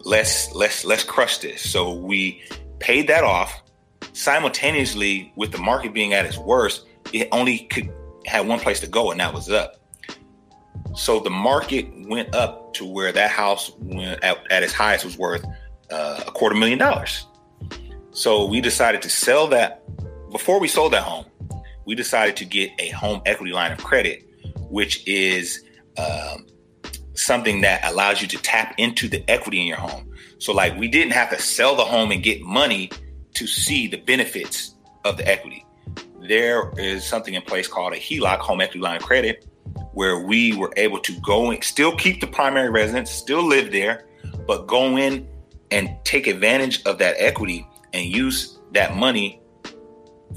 let's 0.06 0.54
let's 0.54 0.86
let's 0.86 1.04
crush 1.04 1.40
this. 1.40 1.62
So 1.62 1.94
we 1.94 2.42
paid 2.80 3.08
that 3.08 3.24
off. 3.24 3.62
Simultaneously, 4.14 5.34
with 5.36 5.52
the 5.52 5.58
market 5.58 5.94
being 5.94 6.14
at 6.14 6.26
its 6.26 6.38
worst, 6.38 6.86
it 7.12 7.28
only 7.32 7.60
could 7.60 7.92
had 8.26 8.48
one 8.48 8.60
place 8.60 8.80
to 8.80 8.88
go, 8.88 9.12
and 9.12 9.20
that 9.20 9.34
was 9.34 9.50
up. 9.50 9.76
So 10.96 11.20
the 11.20 11.30
market 11.30 11.88
went 12.08 12.34
up 12.34 12.74
to 12.76 12.86
where 12.86 13.12
that 13.12 13.30
house 13.30 13.72
went 13.80 14.24
at, 14.24 14.40
at 14.50 14.64
its 14.64 14.72
highest 14.72 15.04
was 15.04 15.18
worth 15.18 15.46
uh, 15.92 16.24
a 16.26 16.32
quarter 16.32 16.56
million 16.56 16.80
dollars. 16.80 17.26
So 18.12 18.46
we 18.46 18.62
decided 18.62 19.02
to 19.02 19.10
sell 19.10 19.48
that. 19.48 19.82
Before 20.32 20.60
we 20.60 20.68
sold 20.68 20.94
that 20.94 21.04
home, 21.04 21.26
we 21.86 21.96
decided 21.96 22.36
to 22.38 22.46
get 22.46 22.72
a 22.80 22.90
home 22.90 23.22
equity 23.26 23.52
line 23.52 23.72
of 23.72 23.84
credit, 23.84 24.26
which 24.70 25.06
is 25.08 25.64
um, 25.98 26.48
something 27.16 27.62
that 27.62 27.84
allows 27.86 28.22
you 28.22 28.28
to 28.28 28.38
tap 28.38 28.76
into 28.78 29.08
the 29.08 29.24
equity 29.30 29.62
in 29.62 29.68
your 29.68 29.78
home. 29.78 30.12
So, 30.38 30.54
like, 30.54 30.78
we 30.78 30.88
didn't 30.88 31.14
have 31.14 31.30
to 31.32 31.40
sell 31.40 31.76
the 31.76 31.86
home 31.86 32.12
and 32.12 32.22
get 32.22 32.42
money 32.42 32.92
to 33.36 33.48
see 33.48 33.88
the 33.88 33.98
benefits 33.98 34.76
of 35.04 35.18
the 35.18 35.28
equity. 35.28 35.66
There 36.28 36.72
is 36.78 37.06
something 37.06 37.34
in 37.34 37.42
place 37.42 37.68
called 37.68 37.94
a 37.94 37.98
HELOC, 37.98 38.40
home 38.40 38.62
equity 38.62 38.80
line 38.80 38.98
of 38.98 39.04
credit, 39.04 39.46
where 39.94 40.20
we 40.20 40.56
were 40.56 40.74
able 40.76 41.00
to 41.00 41.20
go 41.22 41.52
and 41.52 41.64
still 41.64 41.96
keep 41.96 42.22
the 42.22 42.28
primary 42.28 42.70
residence, 42.70 43.12
still 43.12 43.44
live 43.44 43.72
there, 43.72 44.08
but 44.48 44.68
go 44.68 44.98
in 44.98 45.28
and 45.72 45.90
take 46.04 46.28
advantage 46.28 46.84
of 46.86 46.98
that 46.98 47.16
equity 47.18 47.68
and 47.94 48.06
use 48.06 48.60
that 48.74 48.96
money 48.96 49.42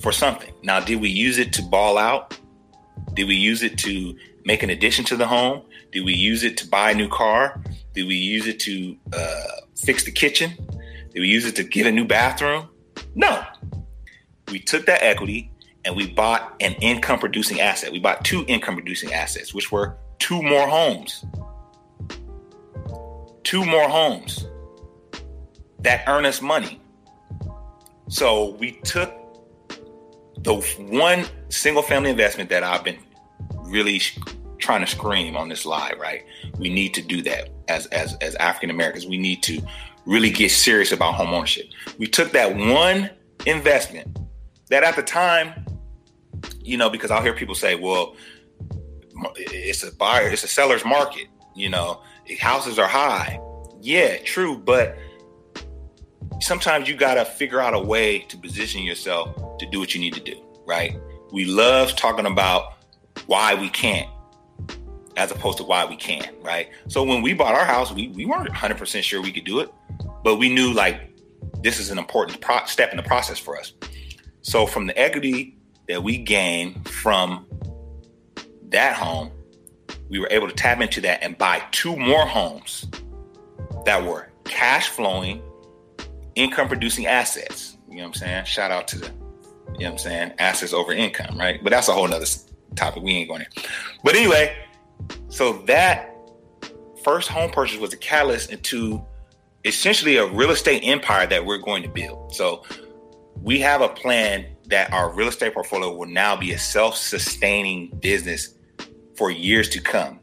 for 0.01 0.13
something. 0.13 0.53
Now, 0.63 0.81
did 0.81 1.01
we 1.01 1.09
use 1.09 1.39
it 1.39 1.53
to 1.55 1.63
ball 1.63 1.99
out? 1.99 2.39
Did 3.15 3.27
we 3.27 3.35
use 3.35 3.63
it 3.63 3.79
to 3.79 4.17
make 4.45 4.63
an 4.63 4.71
addition 4.71 5.05
to 5.07 5.17
the 5.17 5.27
home? 5.27 5.63
Did 5.93 6.05
we 6.05 6.15
use 6.15 6.45
it 6.45 6.57
to 6.59 6.69
buy 6.69 6.91
a 6.91 6.95
new 6.95 7.09
car? 7.09 7.63
Did 7.95 8.07
we 8.07 8.15
use 8.15 8.47
it 8.47 8.61
to 8.61 8.97
uh, 9.13 9.63
fix 9.77 10.05
the 10.05 10.13
kitchen? 10.13 10.53
Did 11.13 11.21
we 11.21 11.29
use 11.29 11.47
it 11.47 11.57
to 11.57 11.65
get 11.65 11.87
a 11.87 11.93
new 11.93 12.05
bathroom? 12.05 12.69
No. 13.15 13.43
We 14.51 14.59
took 14.61 14.87
that 14.87 15.03
equity 15.03 15.51
and 15.85 15.97
we 15.97 16.09
bought 16.09 16.55
an 16.61 16.75
income 16.75 17.19
producing 17.19 17.61
asset. 17.61 17.93
We 17.93 17.99
bought 17.99 18.25
two 18.25 18.45
income 18.47 18.75
producing 18.75 19.13
assets, 19.13 19.55
which 19.55 19.73
were 19.73 19.97
two 20.19 20.43
more 20.43 20.69
homes. 20.69 21.25
Two 23.45 23.65
more 23.65 23.89
homes 23.89 24.47
that 25.81 26.05
earn 26.07 26.27
us 26.27 26.43
money. 26.43 26.81
So 28.09 28.51
we 28.57 28.73
took 28.85 29.15
the 30.39 30.55
one 30.79 31.25
single 31.49 31.83
family 31.83 32.11
investment 32.11 32.51
that 32.51 32.63
I've 32.63 32.85
been 32.85 32.99
really 33.65 34.01
trying 34.59 34.81
to 34.81 34.87
scream 34.87 35.37
on 35.37 35.49
this 35.49 35.65
live, 35.65 35.99
right? 35.99 36.25
We 36.59 36.69
need 36.69 36.95
to 36.95 37.03
do 37.03 37.23
that 37.23 37.51
as 37.69 37.87
as 37.87 38.15
as 38.17 38.35
African 38.37 38.71
Americans. 38.71 39.07
We 39.07 39.19
need 39.19 39.43
to 39.45 39.61
really 40.07 40.31
get 40.31 40.51
serious 40.51 40.93
about 40.93 41.15
home 41.15 41.35
ownership. 41.35 41.67
We 41.99 42.07
took 42.07 42.33
that 42.33 42.57
one 42.57 43.11
investment 43.47 44.19
that 44.71 44.83
at 44.83 44.97
the 44.97 45.03
time, 45.03 45.65
you 46.61 46.77
know, 46.77 46.91
because 46.91 47.11
I'll 47.11 47.23
hear 47.23 47.35
people 47.35 47.55
say, 47.55 47.75
well, 47.75 48.17
it's 49.37 49.83
a 49.83 49.95
buyer, 49.95 50.29
it's 50.29 50.45
a 50.45 50.49
seller's 50.49 50.85
market, 50.85 51.27
you 51.55 51.69
know, 51.69 52.03
houses 52.41 52.79
are 52.79 52.87
high. 52.87 53.41
Yeah, 53.81 54.17
true, 54.19 54.59
but 54.59 54.97
sometimes 56.41 56.89
you 56.89 56.97
got 56.97 57.15
to 57.15 57.25
figure 57.25 57.61
out 57.61 57.75
a 57.75 57.79
way 57.79 58.21
to 58.21 58.37
position 58.37 58.83
yourself 58.83 59.59
to 59.59 59.67
do 59.71 59.79
what 59.79 59.95
you 59.95 60.01
need 60.01 60.15
to 60.15 60.21
do, 60.21 60.43
right? 60.67 60.97
We 61.33 61.45
love 61.45 61.97
talking 61.97 62.27
about 62.27 62.75
why 63.27 63.55
we 63.55 63.69
can't 63.69 64.09
as 65.19 65.33
opposed 65.33 65.59
to 65.59 65.65
why 65.65 65.85
we 65.85 65.97
can, 65.97 66.33
right? 66.43 66.71
So 66.87 67.03
when 67.03 67.23
we 67.23 67.35
bought 67.35 67.55
our 67.55 67.65
house, 67.65 67.93
we, 67.93 68.09
we 68.09 68.25
weren't 68.25 68.49
100% 68.49 69.03
sure 69.03 69.21
we 69.21 69.33
could 69.33 69.45
do 69.45 69.59
it, 69.59 69.71
but 70.23 70.37
we 70.37 70.49
knew 70.49 70.73
like 70.73 71.11
this 71.61 71.81
is 71.81 71.91
an 71.91 71.99
important 71.99 72.41
pro- 72.41 72.65
step 72.67 72.93
in 72.93 72.97
the 72.97 73.03
process 73.03 73.39
for 73.39 73.59
us. 73.59 73.73
So 74.43 74.65
from 74.65 74.87
the 74.87 74.97
equity 74.97 75.59
that 75.89 76.03
we 76.03 76.19
gained 76.19 76.89
from 76.89 77.47
that 78.69 78.95
home, 78.95 79.33
we 80.09 80.21
were 80.21 80.29
able 80.31 80.47
to 80.47 80.55
tap 80.55 80.81
into 80.81 81.01
that 81.01 81.23
and 81.23 81.37
buy 81.37 81.63
two 81.73 81.97
more 81.97 82.25
homes 82.25 82.87
that 83.85 84.03
were 84.05 84.31
cash 84.45 84.89
flowing, 84.89 85.43
income 86.37 86.69
producing 86.69 87.07
assets. 87.07 87.77
You 87.89 87.97
know 87.97 88.03
what 88.03 88.09
I'm 88.09 88.15
saying? 88.15 88.45
Shout 88.45 88.71
out 88.71 88.87
to 88.89 88.99
the, 89.01 89.07
you 89.07 89.13
know 89.13 89.87
what 89.87 89.87
I'm 89.87 89.99
saying? 89.99 90.33
Assets 90.39 90.73
over 90.73 90.93
income, 90.93 91.37
right? 91.37 91.63
But 91.63 91.71
that's 91.71 91.89
a 91.89 91.93
whole 91.93 92.07
nother 92.07 92.27
topic. 92.77 93.03
We 93.03 93.13
ain't 93.13 93.29
going 93.29 93.41
there. 93.41 93.65
But 94.05 94.15
anyway, 94.15 94.55
so 95.29 95.53
that 95.67 96.15
first 97.05 97.29
home 97.29 97.51
purchase 97.51 97.79
was 97.79 97.93
a 97.93 97.97
catalyst 97.97 98.51
into 98.51 99.05
essentially 99.65 100.17
a 100.17 100.27
real 100.27 100.51
estate 100.51 100.83
empire 100.85 101.27
that 101.27 101.45
we're 101.45 101.59
going 101.59 101.83
to 101.83 101.89
build. 101.89 102.35
So 102.35 102.65
we 103.41 103.61
have 103.61 103.81
a 103.81 103.89
plan 103.89 104.47
that 104.67 104.93
our 104.93 105.13
real 105.13 105.29
estate 105.29 105.55
portfolio 105.55 105.95
will 105.95 106.09
now 106.09 106.37
be 106.37 106.53
a 106.53 106.59
self-sustaining 106.59 107.99
business 108.01 108.55
for 109.17 109.31
years 109.31 109.69
to 109.71 109.81
come. 109.81 110.21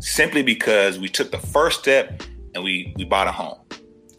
Simply 0.00 0.42
because 0.42 0.98
we 0.98 1.08
took 1.08 1.30
the 1.30 1.38
first 1.38 1.80
step 1.80 2.22
and 2.54 2.64
we 2.64 2.92
we 2.96 3.04
bought 3.04 3.28
a 3.28 3.32
home. 3.32 3.58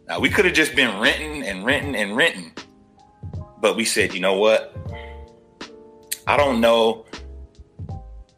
Now 0.08 0.20
we 0.20 0.30
could 0.30 0.46
have 0.46 0.54
just 0.54 0.76
been 0.76 1.00
renting 1.00 1.44
and 1.44 1.66
renting 1.66 1.96
and 1.96 2.16
renting. 2.16 2.54
But 3.60 3.76
we 3.76 3.86
said, 3.86 4.14
you 4.14 4.20
know 4.20 4.38
what? 4.38 4.76
I 6.28 6.38
don't 6.38 6.62
know 6.62 7.06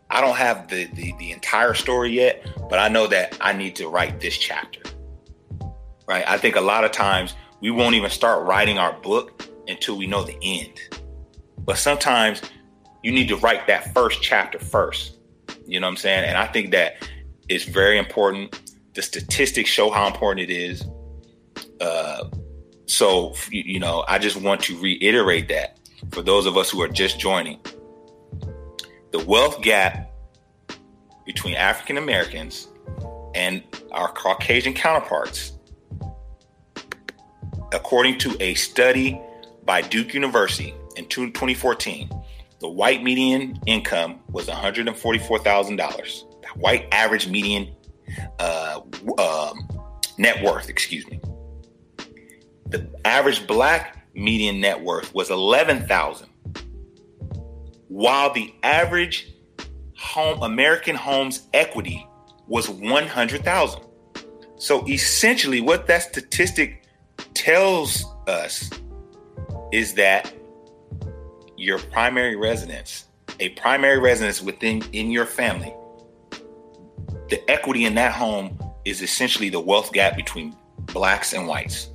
I 0.09 0.21
don't 0.21 0.35
have 0.35 0.67
the, 0.67 0.85
the, 0.85 1.13
the 1.17 1.31
entire 1.31 1.73
story 1.73 2.11
yet, 2.11 2.45
but 2.69 2.79
I 2.79 2.87
know 2.87 3.07
that 3.07 3.37
I 3.41 3.53
need 3.53 3.75
to 3.77 3.87
write 3.87 4.19
this 4.19 4.37
chapter. 4.37 4.81
Right? 6.07 6.23
I 6.27 6.37
think 6.37 6.55
a 6.55 6.61
lot 6.61 6.83
of 6.83 6.91
times 6.91 7.35
we 7.61 7.71
won't 7.71 7.95
even 7.95 8.09
start 8.11 8.45
writing 8.45 8.77
our 8.77 8.93
book 9.01 9.49
until 9.67 9.97
we 9.97 10.05
know 10.05 10.23
the 10.23 10.37
end. 10.41 10.79
But 11.59 11.77
sometimes 11.77 12.41
you 13.01 13.11
need 13.11 13.27
to 13.29 13.37
write 13.37 13.67
that 13.67 13.93
first 13.93 14.21
chapter 14.21 14.59
first. 14.59 15.17
You 15.65 15.79
know 15.79 15.87
what 15.87 15.91
I'm 15.91 15.97
saying? 15.97 16.25
And 16.25 16.37
I 16.37 16.45
think 16.45 16.71
that 16.71 17.07
it's 17.49 17.63
very 17.65 17.97
important. 17.97 18.73
The 18.93 19.01
statistics 19.01 19.69
show 19.69 19.89
how 19.89 20.07
important 20.07 20.49
it 20.49 20.53
is. 20.53 20.85
Uh, 21.81 22.25
so, 22.85 23.33
you 23.49 23.79
know, 23.79 24.05
I 24.07 24.19
just 24.19 24.37
want 24.37 24.61
to 24.63 24.79
reiterate 24.79 25.47
that 25.49 25.79
for 26.11 26.21
those 26.21 26.45
of 26.45 26.55
us 26.55 26.69
who 26.69 26.81
are 26.81 26.87
just 26.87 27.19
joining 27.19 27.59
the 29.15 29.23
wealth 29.23 29.61
gap 29.61 30.11
between 31.25 31.55
African 31.55 31.97
Americans 31.97 32.67
and 33.33 33.63
our 33.93 34.09
Caucasian 34.09 34.73
counterparts, 34.73 35.53
according 37.71 38.17
to 38.17 38.35
a 38.41 38.55
study 38.55 39.21
by 39.63 39.81
Duke 39.81 40.13
University 40.13 40.73
in 40.97 41.07
2014, 41.07 42.09
the 42.59 42.67
white 42.67 43.03
median 43.03 43.57
income 43.65 44.19
was 44.31 44.47
$144,000. 44.47 46.41
The 46.41 46.47
white 46.59 46.85
average 46.91 47.29
median 47.29 47.73
uh, 48.39 48.81
um, 49.17 49.69
net 50.17 50.43
worth, 50.43 50.67
excuse 50.67 51.07
me. 51.07 51.21
The 52.65 52.89
average 53.05 53.47
black 53.47 54.13
median 54.13 54.59
net 54.59 54.81
worth 54.81 55.15
was 55.15 55.29
11,000 55.29 56.27
while 57.95 58.29
the 58.33 58.53
average 58.61 59.31
home 59.97 60.43
American 60.43 60.97
homes 60.97 61.47
equity 61.53 62.05
was 62.45 62.67
100,000. 62.67 63.81
So 64.57 64.85
essentially 64.89 65.61
what 65.61 65.87
that 65.87 66.01
statistic 66.01 66.83
tells 67.35 68.03
us 68.27 68.69
is 69.71 69.93
that 69.93 70.33
your 71.55 71.79
primary 71.79 72.35
residence, 72.35 73.05
a 73.39 73.47
primary 73.51 73.99
residence 73.99 74.41
within 74.41 74.83
in 74.91 75.09
your 75.09 75.25
family, 75.25 75.73
the 77.29 77.41
equity 77.49 77.85
in 77.85 77.95
that 77.95 78.11
home 78.11 78.59
is 78.83 79.01
essentially 79.01 79.47
the 79.47 79.61
wealth 79.61 79.93
gap 79.93 80.17
between 80.17 80.53
blacks 80.87 81.31
and 81.31 81.47
whites. 81.47 81.91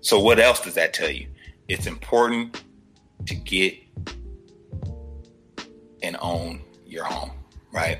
So 0.00 0.18
what 0.18 0.40
else 0.40 0.64
does 0.64 0.72
that 0.76 0.94
tell 0.94 1.10
you? 1.10 1.26
It's 1.68 1.86
important 1.86 2.64
to 3.26 3.34
get 3.34 3.83
and 6.04 6.16
own 6.20 6.62
your 6.86 7.04
home, 7.04 7.32
right? 7.72 7.98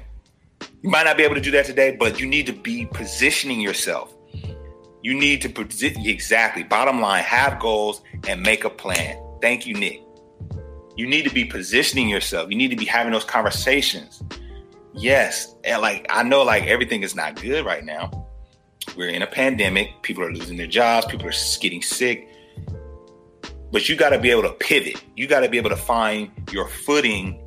You 0.82 0.90
might 0.90 1.04
not 1.04 1.16
be 1.16 1.22
able 1.22 1.34
to 1.34 1.40
do 1.40 1.50
that 1.52 1.64
today, 1.64 1.96
but 1.98 2.20
you 2.20 2.26
need 2.26 2.46
to 2.46 2.52
be 2.52 2.86
positioning 2.86 3.60
yourself. 3.60 4.14
You 5.02 5.14
need 5.14 5.42
to 5.42 5.48
position 5.48 6.06
exactly. 6.06 6.62
Bottom 6.62 7.00
line, 7.00 7.22
have 7.24 7.58
goals 7.58 8.02
and 8.26 8.42
make 8.42 8.64
a 8.64 8.70
plan. 8.70 9.18
Thank 9.40 9.66
you, 9.66 9.74
Nick. 9.74 10.02
You 10.96 11.06
need 11.06 11.24
to 11.24 11.34
be 11.34 11.44
positioning 11.44 12.08
yourself. 12.08 12.50
You 12.50 12.56
need 12.56 12.68
to 12.68 12.76
be 12.76 12.84
having 12.84 13.12
those 13.12 13.24
conversations. 13.24 14.22
Yes, 14.94 15.54
and 15.64 15.82
like 15.82 16.06
I 16.08 16.22
know, 16.22 16.42
like 16.42 16.64
everything 16.64 17.02
is 17.02 17.14
not 17.14 17.40
good 17.40 17.66
right 17.66 17.84
now. 17.84 18.28
We're 18.96 19.08
in 19.08 19.22
a 19.22 19.26
pandemic. 19.26 20.02
People 20.02 20.22
are 20.24 20.32
losing 20.32 20.56
their 20.56 20.66
jobs. 20.66 21.06
People 21.06 21.26
are 21.26 21.32
getting 21.60 21.82
sick. 21.82 22.28
But 23.72 23.88
you 23.88 23.96
got 23.96 24.10
to 24.10 24.18
be 24.20 24.30
able 24.30 24.42
to 24.42 24.52
pivot. 24.52 25.02
You 25.16 25.26
got 25.26 25.40
to 25.40 25.48
be 25.48 25.58
able 25.58 25.70
to 25.70 25.76
find 25.76 26.30
your 26.52 26.68
footing 26.68 27.43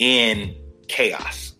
in 0.00 0.56
chaos. 0.88 1.54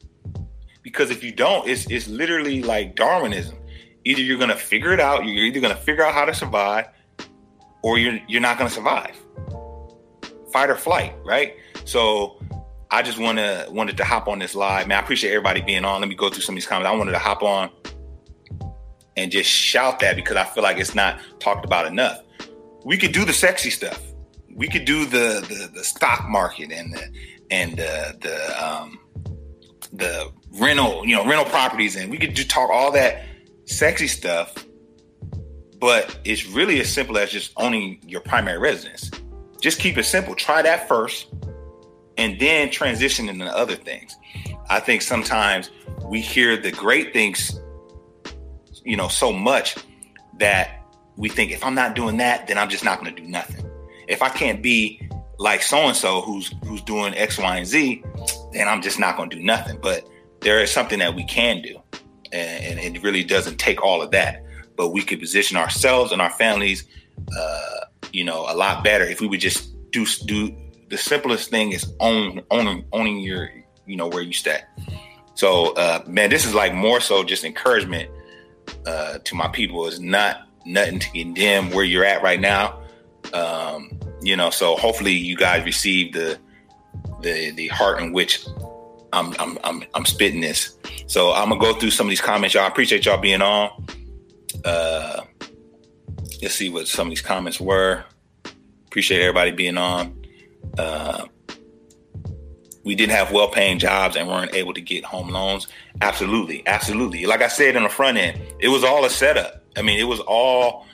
Because 0.83 1.11
if 1.11 1.23
you 1.23 1.31
don't, 1.31 1.69
it's 1.69 1.89
it's 1.89 2.09
literally 2.09 2.63
like 2.63 2.97
Darwinism. 2.97 3.57
Either 4.05 4.23
you're 4.23 4.39
gonna 4.39 4.57
figure 4.57 4.93
it 4.93 4.99
out, 4.99 5.25
you're 5.25 5.45
either 5.45 5.61
gonna 5.61 5.77
figure 5.77 6.05
out 6.05 6.15
how 6.15 6.25
to 6.25 6.35
survive, 6.35 6.87
or 7.83 7.99
you're 7.99 8.19
you're 8.27 8.41
not 8.41 8.59
gonna 8.59 8.71
survive. 8.71 9.15
Fight 10.53 10.71
or 10.71 10.75
flight, 10.75 11.15
right? 11.25 11.55
So 11.85 12.43
I 12.91 13.03
just 13.03 13.19
wanna 13.19 13.67
wanted 13.69 13.99
to 13.99 14.05
hop 14.05 14.27
on 14.27 14.39
this 14.39 14.55
live. 14.55 14.89
Man, 14.89 14.99
I 14.99 15.03
appreciate 15.03 15.31
everybody 15.31 15.61
being 15.61 15.85
on. 15.85 16.01
Let 16.01 16.09
me 16.09 16.17
go 16.17 16.31
through 16.31 16.43
some 16.43 16.55
of 16.55 16.57
these 16.57 16.67
comments. 16.67 16.89
I 16.89 16.97
wanted 16.97 17.13
to 17.13 17.19
hop 17.19 17.43
on 17.43 17.71
and 19.17 19.31
just 19.31 19.51
shout 19.51 20.01
that 20.01 20.17
because 20.17 20.37
I 20.37 20.45
feel 20.45 20.63
like 20.63 20.79
it's 20.79 20.95
not 20.95 21.21
talked 21.41 21.67
about 21.67 21.87
enough. 21.87 22.23
We 22.85 22.97
could 22.97 23.13
do 23.13 23.27
the 23.27 23.35
sexy 23.35 23.69
stuff. 23.69 24.01
We 24.53 24.67
could 24.67 24.87
do 24.87 25.05
the 25.05 25.45
the, 25.47 25.71
the 25.75 25.85
stock 25.85 26.27
market 26.27 26.73
and 26.73 26.95
the 26.95 27.07
and 27.51 27.81
uh, 27.81 28.13
the 28.21 28.65
um, 28.65 28.99
the 29.93 30.31
rental, 30.53 31.05
you 31.07 31.15
know, 31.15 31.27
rental 31.27 31.47
properties, 31.47 31.97
and 31.97 32.11
we 32.11 32.19
could 32.19 32.35
just 32.35 32.51
talk 32.51 32.71
all 32.71 32.93
that 32.93 33.25
sexy 33.67 34.07
stuff. 34.07 34.55
But 35.79 36.19
it's 36.25 36.47
really 36.47 36.81
as 36.81 36.93
simple 36.93 37.17
as 37.17 37.31
just 37.31 37.53
owning 37.57 38.01
your 38.07 38.21
primary 38.21 38.59
residence. 38.59 39.11
Just 39.61 39.81
keep 39.81 39.97
it 39.97 40.05
simple. 40.05 40.35
Try 40.35 40.63
that 40.63 40.87
first, 40.89 41.29
and 42.17 42.39
then 42.39 42.71
transition 42.71 43.29
into 43.29 43.47
other 43.47 43.77
things. 43.77 44.17
I 44.69 44.81
think 44.81 45.03
sometimes 45.03 45.71
we 46.05 46.21
hear 46.21 46.57
the 46.57 46.71
great 46.71 47.13
things, 47.13 47.59
you 48.85 48.97
know, 48.97 49.09
so 49.09 49.33
much 49.33 49.77
that 50.39 50.83
we 51.17 51.29
think 51.29 51.51
if 51.51 51.65
I'm 51.65 51.75
not 51.75 51.95
doing 51.95 52.19
that, 52.19 52.47
then 52.47 52.57
I'm 52.57 52.69
just 52.69 52.85
not 52.85 53.01
going 53.01 53.15
to 53.15 53.23
do 53.23 53.29
nothing. 53.29 53.69
If 54.09 54.23
I 54.23 54.29
can't 54.29 54.63
be 54.63 55.10
like 55.41 55.63
so 55.63 55.79
and 55.89 55.97
so 55.97 56.21
who's 56.21 56.53
who's 56.65 56.83
doing 56.83 57.15
X, 57.15 57.39
Y, 57.39 57.57
and 57.57 57.67
Z, 57.67 58.05
then 58.53 58.69
I'm 58.69 58.83
just 58.83 58.99
not 59.01 59.17
going 59.17 59.31
to 59.31 59.37
do 59.37 59.43
nothing. 59.43 59.79
But 59.81 60.07
there 60.41 60.61
is 60.61 60.71
something 60.71 60.99
that 60.99 61.17
we 61.17 61.25
can 61.25 61.63
do, 61.63 61.81
and, 62.31 62.79
and, 62.79 62.97
it 62.97 63.03
really 63.03 63.25
doesn't 63.25 63.57
take 63.57 63.83
all 63.83 64.03
of 64.03 64.11
that. 64.11 64.45
But 64.77 64.91
we 64.91 65.03
could 65.03 65.19
position 65.19 65.57
ourselves 65.57 66.13
and 66.13 66.21
our 66.21 66.31
families, 66.31 66.85
uh, 67.37 67.87
you 68.13 68.23
know, 68.23 68.45
a 68.49 68.55
lot 68.55 68.85
better 68.85 69.05
if 69.05 69.23
we 69.23 69.27
would 69.27 69.41
just 69.41 69.73
do 69.91 70.05
do 70.27 70.55
the 70.91 70.99
simplest 70.99 71.49
thing 71.49 71.73
is 71.73 71.91
own 72.01 72.43
owning 72.51 72.85
owning 72.93 73.21
your 73.21 73.51
you 73.87 73.97
know 73.97 74.09
where 74.09 74.23
you 74.23 74.35
stay. 74.35 74.61
So 75.35 75.73
uh, 75.73 76.05
man, 76.07 76.29
this 76.29 76.45
is 76.45 76.55
like 76.55 76.75
more 76.75 77.01
so 77.01 77.25
just 77.25 77.45
encouragement 77.45 78.11
uh, 78.85 79.21
to 79.25 79.35
my 79.35 79.49
people. 79.49 79.87
Is 79.87 80.01
not 80.01 80.49
nothing 80.67 80.99
to 80.99 81.11
condemn 81.13 81.71
where 81.71 81.85
you're 81.85 82.05
at 82.05 82.23
right 82.23 82.41
now. 82.41 82.79
Um, 83.33 83.99
you 84.23 84.37
know, 84.37 84.51
so 84.51 84.77
hopefully 84.77 85.13
you 85.13 85.37
guys 85.37 85.65
receive 85.65 86.13
the 86.13 86.39
the 87.23 87.51
the 87.53 87.69
heart 87.69 88.03
in 88.03 88.13
which 88.13 88.47
I'm 89.13 89.35
I'm 89.39 89.59
I'm, 89.65 89.85
I'm 89.95 90.05
spitting 90.05 90.41
this. 90.41 90.77
So 91.07 91.33
I'm 91.33 91.49
gonna 91.49 91.61
go 91.61 91.75
through 91.75 91.91
some 91.91 92.07
of 92.07 92.11
these 92.11 92.21
comments, 92.21 92.55
y'all. 92.55 92.65
I 92.65 92.69
appreciate 92.69 93.05
y'all 93.05 93.21
being 93.21 93.43
on. 93.43 93.87
Uh, 94.65 95.23
let's 96.43 96.55
see 96.55 96.71
what 96.71 96.89
some 96.89 97.09
of 97.09 97.11
these 97.11 97.23
comments 97.23 97.61
were. 97.61 98.05
Appreciate 98.87 99.21
everybody 99.21 99.53
being 99.53 99.79
on. 99.79 100.17
Uh, 100.77 101.27
we 102.83 102.95
didn't 102.95 103.13
have 103.13 103.31
well-paying 103.31 103.79
jobs 103.79 104.17
and 104.17 104.27
weren't 104.27 104.55
able 104.55 104.73
to 104.75 104.81
get 104.81 105.05
home 105.05 105.29
loans. 105.29 105.69
Absolutely, 106.01 106.67
absolutely. 106.67 107.27
Like 107.27 107.43
I 107.43 107.49
said 107.49 107.77
in 107.77 107.83
the 107.83 107.89
front 107.89 108.17
end, 108.17 108.41
it 108.59 108.69
was 108.69 108.83
all 108.83 109.05
a 109.05 109.11
setup. 109.11 109.65
I 109.77 109.83
mean, 109.83 110.01
it 110.01 110.05
was 110.05 110.21
all 110.21 110.87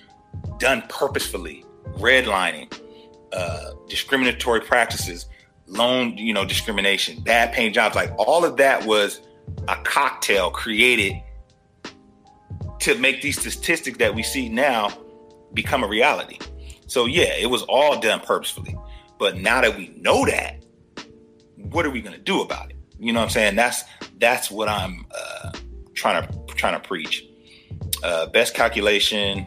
done 0.58 0.82
purposefully, 0.88 1.64
redlining, 1.98 2.72
uh, 3.36 3.72
discriminatory 3.88 4.60
practices, 4.60 5.26
loan, 5.66 6.16
you 6.16 6.32
know, 6.32 6.44
discrimination, 6.44 7.20
bad 7.22 7.52
paying 7.52 7.72
jobs, 7.72 7.94
like 7.94 8.10
all 8.18 8.44
of 8.44 8.56
that 8.56 8.84
was 8.86 9.20
a 9.68 9.76
cocktail 9.82 10.50
created 10.50 11.12
to 12.80 12.96
make 12.98 13.22
these 13.22 13.38
statistics 13.38 13.98
that 13.98 14.14
we 14.14 14.22
see 14.22 14.48
now 14.48 14.90
become 15.54 15.84
a 15.84 15.88
reality. 15.88 16.38
So 16.86 17.06
yeah, 17.06 17.34
it 17.38 17.50
was 17.50 17.62
all 17.62 18.00
done 18.00 18.20
purposefully. 18.20 18.76
But 19.18 19.38
now 19.38 19.60
that 19.60 19.76
we 19.76 19.88
know 19.96 20.26
that, 20.26 20.64
what 21.56 21.86
are 21.86 21.90
we 21.90 22.00
going 22.00 22.16
to 22.16 22.22
do 22.22 22.42
about 22.42 22.70
it? 22.70 22.76
You 22.98 23.12
know 23.12 23.20
what 23.20 23.26
I'm 23.26 23.30
saying? 23.30 23.56
That's 23.56 23.84
that's 24.18 24.50
what 24.50 24.68
I'm 24.68 25.06
uh, 25.10 25.52
trying 25.94 26.26
to 26.26 26.54
trying 26.54 26.80
to 26.80 26.86
preach. 26.86 27.26
Uh, 28.02 28.26
best 28.26 28.54
calculation, 28.54 29.46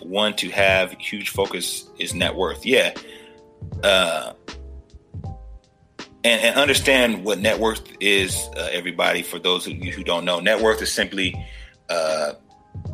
one 0.00 0.34
to 0.36 0.50
have 0.50 0.92
huge 0.92 1.30
focus 1.30 1.88
is 1.98 2.14
net 2.14 2.34
worth. 2.34 2.66
Yeah, 2.66 2.92
uh, 3.82 4.32
and, 6.24 6.42
and 6.42 6.56
understand 6.56 7.24
what 7.24 7.38
net 7.38 7.58
worth 7.58 7.90
is. 8.00 8.36
Uh, 8.56 8.68
everybody, 8.72 9.22
for 9.22 9.38
those 9.38 9.66
of 9.66 9.72
you 9.72 9.92
who 9.92 10.02
don't 10.02 10.24
know, 10.24 10.40
net 10.40 10.60
worth 10.60 10.82
is 10.82 10.92
simply 10.92 11.34
uh, 11.88 12.32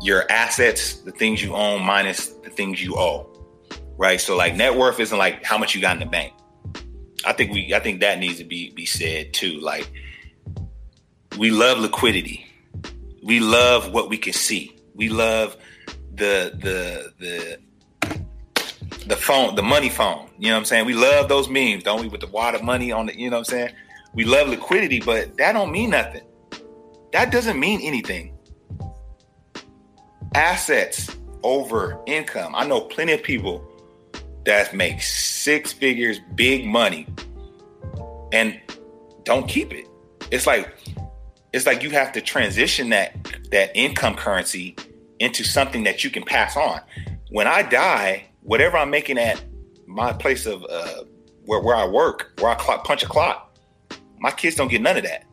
your 0.01 0.31
assets, 0.31 0.97
the 0.97 1.13
things 1.13 1.43
you 1.43 1.55
own 1.55 1.83
minus 1.83 2.29
the 2.29 2.51
things 2.51 2.83
you 2.83 2.97
owe. 2.97 3.31
Right. 3.97 4.21
So 4.21 4.37
like 4.37 4.57
net 4.57 4.77
worth 4.77 4.99
isn't 5.01 5.17
like 5.17 5.45
how 5.45 5.57
much 5.57 5.75
you 5.75 5.81
got 5.81 5.95
in 5.95 6.01
the 6.01 6.07
bank. 6.07 6.33
I 7.25 7.33
think 7.33 7.53
we 7.53 7.73
I 7.75 7.81
think 7.81 8.01
that 8.01 8.19
needs 8.19 8.39
to 8.39 8.45
be 8.45 8.71
be 8.71 8.87
said 8.87 9.33
too. 9.33 9.61
Like 9.61 9.91
we 11.39 11.51
love 11.51 11.79
liquidity. 11.79 12.47
We 13.23 13.41
love 13.41 13.93
what 13.93 14.09
we 14.09 14.19
can 14.19 14.33
see. 14.33 14.77
We 14.95 15.09
love 15.09 15.57
the 16.15 16.53
the 16.55 17.13
the 17.19 17.59
the 19.07 19.17
phone, 19.17 19.55
the 19.55 19.63
money 19.63 19.89
phone. 19.89 20.29
You 20.39 20.49
know 20.49 20.55
what 20.55 20.61
I'm 20.61 20.65
saying? 20.65 20.87
We 20.87 20.95
love 20.95 21.29
those 21.29 21.49
memes, 21.49 21.83
don't 21.83 22.01
we? 22.01 22.09
With 22.09 22.21
the 22.21 22.27
water 22.29 22.63
money 22.63 22.93
on 22.93 23.07
the, 23.07 23.19
you 23.19 23.31
know 23.31 23.37
what 23.37 23.53
I'm 23.53 23.59
saying? 23.59 23.71
We 24.15 24.25
love 24.25 24.49
liquidity, 24.49 25.01
but 25.01 25.37
that 25.39 25.53
don't 25.53 25.73
mean 25.73 25.91
nothing. 25.91 26.23
That 27.13 27.31
doesn't 27.31 27.59
mean 27.59 27.81
anything. 27.83 28.37
Assets 30.35 31.17
over 31.43 32.01
income. 32.07 32.55
I 32.55 32.67
know 32.67 32.81
plenty 32.81 33.13
of 33.13 33.23
people 33.23 33.65
that 34.45 34.75
make 34.75 35.03
six 35.03 35.73
figures, 35.73 36.21
big 36.35 36.67
money, 36.67 37.07
and 38.33 38.61
don't 39.25 39.49
keep 39.49 39.73
it. 39.73 39.87
It's 40.31 40.47
like 40.47 40.75
it's 41.53 41.67
like 41.67 41.83
you 41.83 41.91
have 41.91 42.13
to 42.13 42.21
transition 42.21 42.89
that 42.91 43.15
that 43.53 43.71
income 43.77 44.17
currency 44.17 44.77
into 45.21 45.45
something 45.45 45.85
that 45.85 46.03
you 46.03 46.11
can 46.11 46.25
pass 46.25 46.57
on. 46.57 46.81
When 47.31 47.47
I 47.47 47.63
die, 47.63 48.27
whatever 48.45 48.77
I'm 48.77 48.91
making 48.91 49.19
at 49.19 49.43
my 49.87 50.13
place 50.13 50.47
of 50.47 50.65
uh, 50.69 51.05
where 51.45 51.61
where 51.61 51.75
I 51.75 51.87
work, 51.87 52.39
where 52.41 52.53
I 52.53 52.55
clock, 52.55 52.85
punch 52.85 53.03
a 53.03 53.07
clock, 53.07 53.59
my 54.21 54.31
kids 54.31 54.55
don't 54.55 54.69
get 54.69 54.81
none 54.81 54.97
of 54.97 55.03
that. 55.03 55.25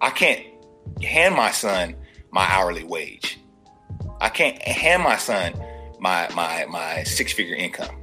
I 0.00 0.10
can't 0.10 0.44
hand 1.02 1.34
my 1.34 1.50
son 1.50 1.96
my 2.30 2.46
hourly 2.46 2.84
wage. 2.84 3.40
I 4.20 4.28
can't 4.28 4.60
hand 4.62 5.02
my 5.02 5.16
son 5.16 5.54
my 5.98 6.28
my 6.34 6.66
my 6.66 7.02
six 7.04 7.32
figure 7.32 7.54
income. 7.54 7.96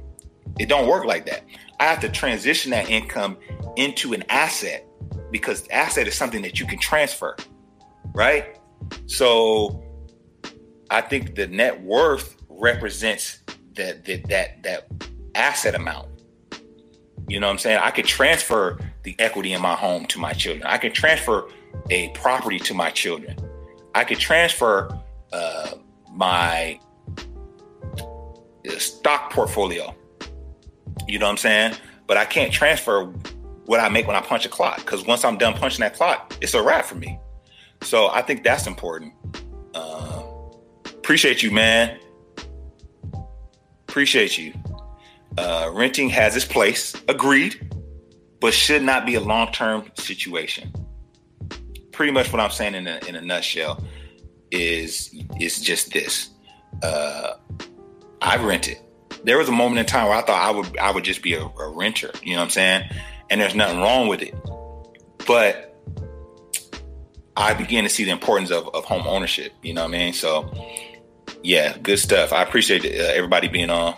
It 0.58 0.68
don't 0.68 0.88
work 0.88 1.04
like 1.04 1.26
that. 1.26 1.44
I 1.78 1.84
have 1.84 2.00
to 2.00 2.08
transition 2.08 2.72
that 2.72 2.90
income 2.90 3.36
into 3.76 4.12
an 4.12 4.24
asset 4.28 4.84
because 5.30 5.68
asset 5.68 6.08
is 6.08 6.14
something 6.14 6.42
that 6.42 6.58
you 6.58 6.66
can 6.66 6.78
transfer, 6.78 7.36
right? 8.12 8.58
So 9.06 9.84
I 10.90 11.00
think 11.00 11.36
the 11.36 11.46
net 11.46 11.80
worth 11.82 12.36
represents 12.48 13.40
that 13.78 14.04
that 14.04 14.28
that 14.28 14.62
that 14.62 15.08
asset 15.34 15.74
amount. 15.74 16.08
You 17.28 17.40
know 17.40 17.46
what 17.46 17.52
I'm 17.52 17.58
saying? 17.58 17.80
I 17.82 17.90
could 17.90 18.04
transfer 18.04 18.78
the 19.02 19.16
equity 19.18 19.52
in 19.52 19.62
my 19.62 19.74
home 19.74 20.06
to 20.06 20.18
my 20.18 20.32
children. 20.32 20.66
I 20.66 20.78
can 20.78 20.92
transfer 20.92 21.48
a 21.90 22.08
property 22.10 22.58
to 22.60 22.74
my 22.74 22.90
children. 22.90 23.36
I 23.94 24.04
could 24.04 24.18
transfer 24.18 24.98
uh, 25.32 25.70
my 26.12 26.80
uh, 27.98 28.78
stock 28.78 29.32
portfolio. 29.32 29.94
You 31.06 31.18
know 31.18 31.26
what 31.26 31.32
I'm 31.32 31.36
saying? 31.38 31.74
But 32.06 32.16
I 32.16 32.24
can't 32.24 32.52
transfer 32.52 33.04
what 33.66 33.80
I 33.80 33.88
make 33.90 34.06
when 34.06 34.16
I 34.16 34.22
punch 34.22 34.46
a 34.46 34.48
clock 34.48 34.78
because 34.78 35.06
once 35.06 35.24
I'm 35.24 35.36
done 35.36 35.54
punching 35.54 35.80
that 35.80 35.94
clock, 35.94 36.34
it's 36.40 36.54
a 36.54 36.62
wrap 36.62 36.86
for 36.86 36.94
me. 36.94 37.18
So 37.82 38.08
I 38.08 38.22
think 38.22 38.42
that's 38.42 38.66
important. 38.66 39.12
Uh, 39.74 40.22
appreciate 40.86 41.42
you, 41.42 41.50
man. 41.50 41.98
Appreciate 43.88 44.36
you. 44.36 44.52
Uh, 45.36 45.70
renting 45.72 46.08
has 46.10 46.36
its 46.36 46.44
place, 46.44 46.94
agreed, 47.08 47.74
but 48.40 48.52
should 48.52 48.82
not 48.82 49.06
be 49.06 49.14
a 49.14 49.20
long 49.20 49.50
term 49.52 49.90
situation. 49.94 50.72
Pretty 51.92 52.12
much 52.12 52.32
what 52.32 52.40
I'm 52.40 52.50
saying 52.50 52.74
in 52.74 52.86
a, 52.86 53.00
in 53.08 53.14
a 53.14 53.20
nutshell 53.20 53.82
is 54.50 55.14
is 55.40 55.60
just 55.60 55.92
this. 55.92 56.30
Uh, 56.82 57.34
I 58.20 58.36
rented. 58.36 58.78
There 59.24 59.38
was 59.38 59.48
a 59.48 59.52
moment 59.52 59.80
in 59.80 59.86
time 59.86 60.08
where 60.08 60.16
I 60.16 60.22
thought 60.22 60.40
I 60.40 60.50
would 60.50 60.78
I 60.78 60.90
would 60.90 61.04
just 61.04 61.22
be 61.22 61.34
a, 61.34 61.44
a 61.44 61.68
renter. 61.70 62.10
You 62.22 62.32
know 62.32 62.38
what 62.38 62.44
I'm 62.44 62.50
saying? 62.50 62.90
And 63.30 63.40
there's 63.40 63.54
nothing 63.54 63.78
wrong 63.78 64.08
with 64.08 64.22
it, 64.22 64.34
but 65.26 65.68
I 67.36 67.54
began 67.54 67.84
to 67.84 67.90
see 67.90 68.04
the 68.04 68.10
importance 68.10 68.50
of, 68.50 68.68
of 68.74 68.84
home 68.84 69.06
ownership. 69.06 69.52
You 69.62 69.74
know 69.74 69.82
what 69.82 69.94
I 69.94 69.98
mean? 69.98 70.12
So 70.12 70.50
yeah, 71.42 71.76
good 71.78 71.98
stuff. 71.98 72.32
I 72.32 72.42
appreciate 72.42 72.84
uh, 72.84 73.04
everybody 73.14 73.48
being 73.48 73.70
on. 73.70 73.96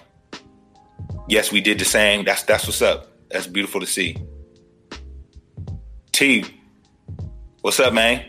Yes, 1.29 1.53
we 1.53 1.61
did 1.61 1.79
the 1.79 1.85
same. 1.85 2.25
That's 2.25 2.43
that's 2.43 2.67
what's 2.67 2.83
up. 2.83 3.09
That's 3.31 3.47
beautiful 3.47 3.81
to 3.81 3.87
see. 3.87 4.17
T, 6.13 6.45
what's 7.61 7.79
up, 7.79 7.93
man? 7.93 8.27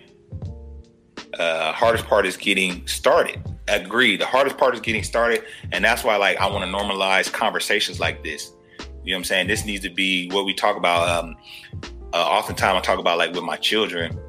Uh, 1.37 1.71
hardest 1.71 2.05
part 2.05 2.25
is 2.25 2.37
getting 2.37 2.85
started. 2.87 3.41
Agree. 3.67 4.17
The 4.17 4.25
hardest 4.25 4.57
part 4.57 4.75
is 4.75 4.81
getting 4.81 5.03
started, 5.03 5.43
and 5.71 5.83
that's 5.83 6.03
why, 6.03 6.17
like, 6.17 6.37
I 6.37 6.47
want 6.47 6.63
to 6.63 6.71
normalize 6.71 7.31
conversations 7.31 7.99
like 7.99 8.23
this. 8.23 8.51
You 9.03 9.11
know 9.11 9.17
what 9.17 9.17
I'm 9.17 9.23
saying? 9.23 9.47
This 9.47 9.65
needs 9.65 9.83
to 9.83 9.89
be 9.89 10.29
what 10.29 10.45
we 10.45 10.53
talk 10.53 10.77
about. 10.77 11.09
Um, 11.09 11.35
uh, 12.13 12.17
oftentimes, 12.17 12.77
I 12.77 12.81
talk 12.81 12.99
about 12.99 13.17
like 13.17 13.33
with 13.33 13.43
my 13.43 13.57
children. 13.57 14.19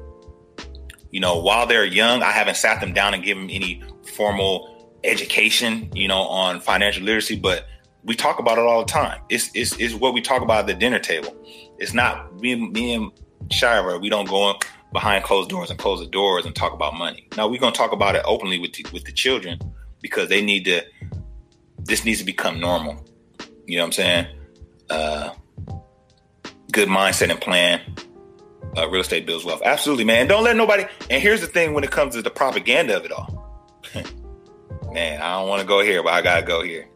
You 1.11 1.19
know, 1.19 1.39
while 1.39 1.67
they're 1.67 1.85
young, 1.85 2.23
I 2.23 2.31
haven't 2.31 2.55
sat 2.55 2.81
them 2.81 2.93
down 2.93 3.13
and 3.13 3.23
given 3.23 3.43
them 3.43 3.55
any 3.55 3.83
formal 4.15 4.72
education, 5.03 5.91
you 5.93 6.07
know, 6.07 6.21
on 6.21 6.59
financial 6.59 7.03
literacy, 7.03 7.35
but 7.35 7.67
we 8.03 8.15
talk 8.15 8.39
about 8.39 8.57
it 8.57 8.61
all 8.61 8.85
the 8.85 8.91
time. 8.91 9.21
It's 9.29 9.49
it's, 9.53 9.77
it's 9.79 9.93
what 9.93 10.13
we 10.13 10.21
talk 10.21 10.41
about 10.41 10.59
at 10.61 10.67
the 10.67 10.73
dinner 10.73 10.99
table. 10.99 11.35
It's 11.77 11.93
not 11.93 12.39
me, 12.39 12.55
me 12.55 12.93
and 12.93 13.11
Shira. 13.51 13.97
We 13.97 14.09
don't 14.09 14.27
go 14.27 14.55
behind 14.91 15.23
closed 15.23 15.49
doors 15.49 15.69
and 15.69 15.79
close 15.79 15.99
the 15.99 16.07
doors 16.07 16.45
and 16.45 16.55
talk 16.55 16.73
about 16.73 16.95
money. 16.95 17.27
Now 17.37 17.47
we're 17.47 17.59
gonna 17.59 17.75
talk 17.75 17.91
about 17.91 18.15
it 18.15 18.23
openly 18.25 18.59
with 18.59 18.73
the, 18.73 18.85
with 18.93 19.05
the 19.05 19.11
children 19.11 19.59
because 20.01 20.29
they 20.29 20.41
need 20.41 20.65
to. 20.65 20.83
This 21.79 22.05
needs 22.05 22.19
to 22.19 22.25
become 22.25 22.59
normal. 22.59 23.05
You 23.65 23.77
know 23.77 23.83
what 23.83 23.87
I'm 23.87 23.91
saying? 23.91 24.27
Uh, 24.89 25.33
good 26.71 26.87
mindset 26.87 27.29
and 27.29 27.41
plan. 27.41 27.81
Uh, 28.77 28.89
real 28.89 29.01
estate 29.01 29.25
builds 29.25 29.45
wealth. 29.45 29.61
Absolutely, 29.63 30.03
man. 30.03 30.27
Don't 30.27 30.43
let 30.43 30.55
nobody. 30.55 30.85
And 31.09 31.21
here's 31.21 31.41
the 31.41 31.47
thing: 31.47 31.73
when 31.73 31.83
it 31.83 31.91
comes 31.91 32.15
to 32.15 32.21
the 32.21 32.29
propaganda 32.29 32.97
of 32.97 33.05
it 33.05 33.11
all, 33.11 33.81
man, 34.93 35.21
I 35.21 35.39
don't 35.39 35.49
want 35.49 35.61
to 35.61 35.67
go 35.67 35.81
here, 35.81 36.03
but 36.03 36.13
I 36.13 36.21
gotta 36.21 36.45
go 36.45 36.63
here. 36.63 36.87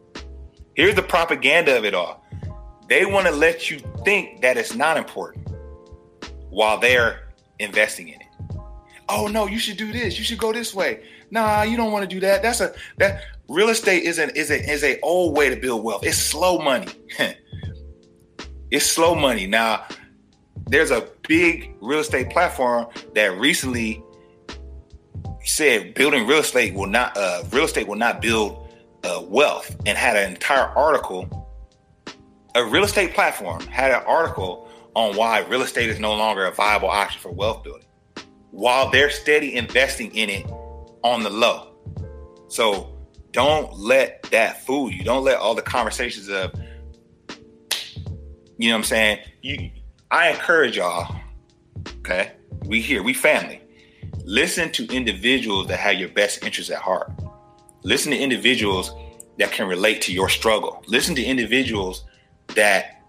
Here's 0.74 0.94
the 0.94 1.02
propaganda 1.02 1.76
of 1.76 1.84
it 1.84 1.94
all. 1.94 2.24
they 2.88 3.04
want 3.04 3.26
to 3.26 3.32
let 3.32 3.70
you 3.70 3.80
think 4.04 4.40
that 4.42 4.56
it's 4.56 4.74
not 4.74 4.96
important 4.96 5.48
while 6.50 6.78
they're 6.78 7.28
investing 7.58 8.08
in 8.08 8.20
it. 8.20 8.26
Oh 9.08 9.26
no, 9.26 9.46
you 9.46 9.58
should 9.58 9.76
do 9.76 9.92
this. 9.92 10.18
You 10.18 10.24
should 10.24 10.38
go 10.38 10.52
this 10.52 10.74
way. 10.74 11.02
Nah, 11.30 11.62
you 11.62 11.76
don't 11.76 11.92
want 11.92 12.08
to 12.08 12.14
do 12.14 12.20
that. 12.20 12.42
That's 12.42 12.60
a 12.60 12.72
that 12.98 13.22
real 13.48 13.70
estate 13.70 14.04
is 14.04 14.18
an 14.18 14.30
is 14.30 14.50
a 14.50 14.70
is 14.70 14.84
a 14.84 15.00
old 15.00 15.36
way 15.36 15.48
to 15.50 15.56
build 15.56 15.82
wealth. 15.82 16.04
It's 16.04 16.18
slow 16.18 16.58
money. 16.58 16.88
it's 18.70 18.86
slow 18.86 19.14
money. 19.14 19.46
Now, 19.46 19.86
there's 20.66 20.90
a 20.90 21.08
big 21.26 21.74
real 21.80 22.00
estate 22.00 22.30
platform 22.30 22.86
that 23.14 23.38
recently 23.38 24.02
said 25.48 25.94
building 25.94 26.26
real 26.26 26.40
estate 26.40 26.74
will 26.74 26.86
not 26.86 27.16
uh, 27.16 27.42
real 27.50 27.64
estate 27.64 27.88
will 27.88 27.96
not 27.96 28.20
build 28.20 28.68
uh, 29.04 29.22
wealth 29.26 29.74
and 29.86 29.96
had 29.96 30.16
an 30.16 30.30
entire 30.30 30.66
article 30.66 31.46
a 32.54 32.64
real 32.64 32.84
estate 32.84 33.14
platform 33.14 33.60
had 33.68 33.90
an 33.90 34.02
article 34.06 34.68
on 34.94 35.16
why 35.16 35.40
real 35.40 35.62
estate 35.62 35.88
is 35.88 35.98
no 35.98 36.14
longer 36.14 36.44
a 36.44 36.52
viable 36.52 36.88
option 36.88 37.20
for 37.20 37.30
wealth 37.30 37.62
building 37.62 37.86
while 38.50 38.90
they're 38.90 39.10
steady 39.10 39.54
investing 39.54 40.14
in 40.14 40.28
it 40.28 40.46
on 41.02 41.22
the 41.22 41.30
low. 41.30 41.74
So 42.48 42.92
don't 43.30 43.72
let 43.78 44.22
that 44.24 44.66
fool 44.66 44.90
you. 44.90 45.04
Don't 45.04 45.24
let 45.24 45.38
all 45.38 45.54
the 45.54 45.62
conversations 45.62 46.28
of 46.28 46.52
you 48.60 48.68
know 48.68 48.74
what 48.74 48.78
i'm 48.78 48.84
saying? 48.84 49.18
You 49.40 49.70
i 50.10 50.30
encourage 50.30 50.76
y'all 50.76 51.14
okay? 52.00 52.32
We 52.64 52.80
here 52.80 53.02
we 53.02 53.14
family 53.14 53.62
Listen 54.28 54.70
to 54.72 54.86
individuals 54.94 55.68
that 55.68 55.78
have 55.78 55.94
your 55.94 56.10
best 56.10 56.44
interests 56.44 56.70
at 56.70 56.76
heart. 56.82 57.10
Listen 57.82 58.12
to 58.12 58.18
individuals 58.18 58.92
that 59.38 59.50
can 59.52 59.66
relate 59.66 60.02
to 60.02 60.12
your 60.12 60.28
struggle. 60.28 60.84
Listen 60.86 61.14
to 61.14 61.24
individuals 61.24 62.04
that 62.48 63.02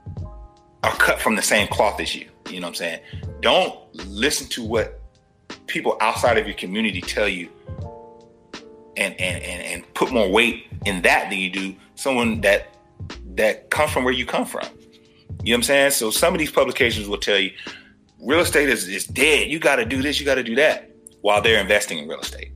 are 0.82 0.96
cut 0.96 1.20
from 1.20 1.36
the 1.36 1.42
same 1.42 1.68
cloth 1.68 2.00
as 2.00 2.16
you. 2.16 2.30
You 2.50 2.62
know 2.62 2.68
what 2.68 2.70
I'm 2.70 2.76
saying? 2.76 3.00
Don't 3.42 3.78
listen 4.08 4.48
to 4.48 4.64
what 4.64 5.02
people 5.68 5.98
outside 6.00 6.38
of 6.38 6.48
your 6.48 6.56
community 6.56 7.02
tell 7.02 7.28
you 7.28 7.50
and 8.96 9.14
and 9.20 9.44
and, 9.44 9.62
and 9.62 9.94
put 9.96 10.14
more 10.14 10.32
weight 10.32 10.68
in 10.86 11.02
that 11.02 11.30
than 11.30 11.38
you 11.38 11.50
do 11.50 11.76
someone 11.96 12.40
that 12.42 12.78
that 13.36 13.70
comes 13.70 13.92
from 13.92 14.06
where 14.06 14.14
you 14.14 14.26
come 14.26 14.46
from. 14.46 14.64
You 15.44 15.52
know 15.52 15.56
what 15.56 15.56
I'm 15.56 15.64
saying? 15.64 15.92
So 15.92 16.12
some 16.12 16.34
of 16.34 16.40
these 16.40 16.54
publications 16.54 17.10
will 17.10 17.18
tell 17.18 17.38
you 17.38 17.52
real 18.22 18.40
estate 18.40 18.70
is, 18.70 18.88
is 18.88 19.04
dead. 19.04 19.50
You 19.50 19.60
got 19.60 19.76
to 19.76 19.86
do 19.86 20.02
this, 20.02 20.18
you 20.18 20.26
got 20.26 20.36
to 20.36 20.44
do 20.44 20.56
that 20.56 20.89
while 21.22 21.42
they're 21.42 21.60
investing 21.60 22.00
in 22.00 22.08
real 22.08 22.20
estate. 22.20 22.52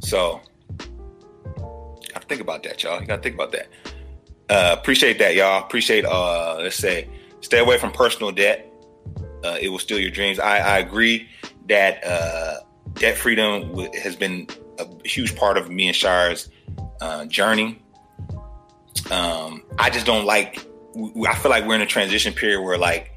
So, 0.00 0.40
gotta 2.12 2.26
think 2.26 2.40
about 2.40 2.62
that, 2.64 2.82
y'all. 2.82 3.00
You 3.00 3.06
gotta 3.06 3.22
think 3.22 3.34
about 3.34 3.52
that. 3.52 3.68
Uh, 4.48 4.76
appreciate 4.78 5.18
that, 5.18 5.34
y'all. 5.34 5.62
Appreciate, 5.64 6.04
uh, 6.04 6.56
let's 6.58 6.76
say, 6.76 7.08
stay 7.40 7.58
away 7.58 7.78
from 7.78 7.92
personal 7.92 8.32
debt. 8.32 8.68
Uh, 9.44 9.56
it 9.60 9.68
will 9.68 9.78
steal 9.78 9.98
your 9.98 10.10
dreams. 10.10 10.38
I, 10.38 10.58
I 10.58 10.78
agree 10.78 11.28
that 11.68 12.04
uh, 12.04 12.58
debt 12.94 13.16
freedom 13.16 13.68
w- 13.68 13.90
has 14.02 14.16
been 14.16 14.46
a 14.78 14.86
huge 15.04 15.36
part 15.36 15.56
of 15.56 15.70
me 15.70 15.88
and 15.88 15.96
Shira's 15.96 16.50
uh, 17.00 17.24
journey. 17.26 17.80
Um, 19.10 19.62
I 19.78 19.90
just 19.90 20.06
don't 20.06 20.26
like. 20.26 20.66
I 21.26 21.34
feel 21.36 21.50
like 21.50 21.66
we're 21.66 21.74
in 21.74 21.80
a 21.80 21.86
transition 21.86 22.34
period 22.34 22.60
where 22.62 22.76
like 22.76 23.12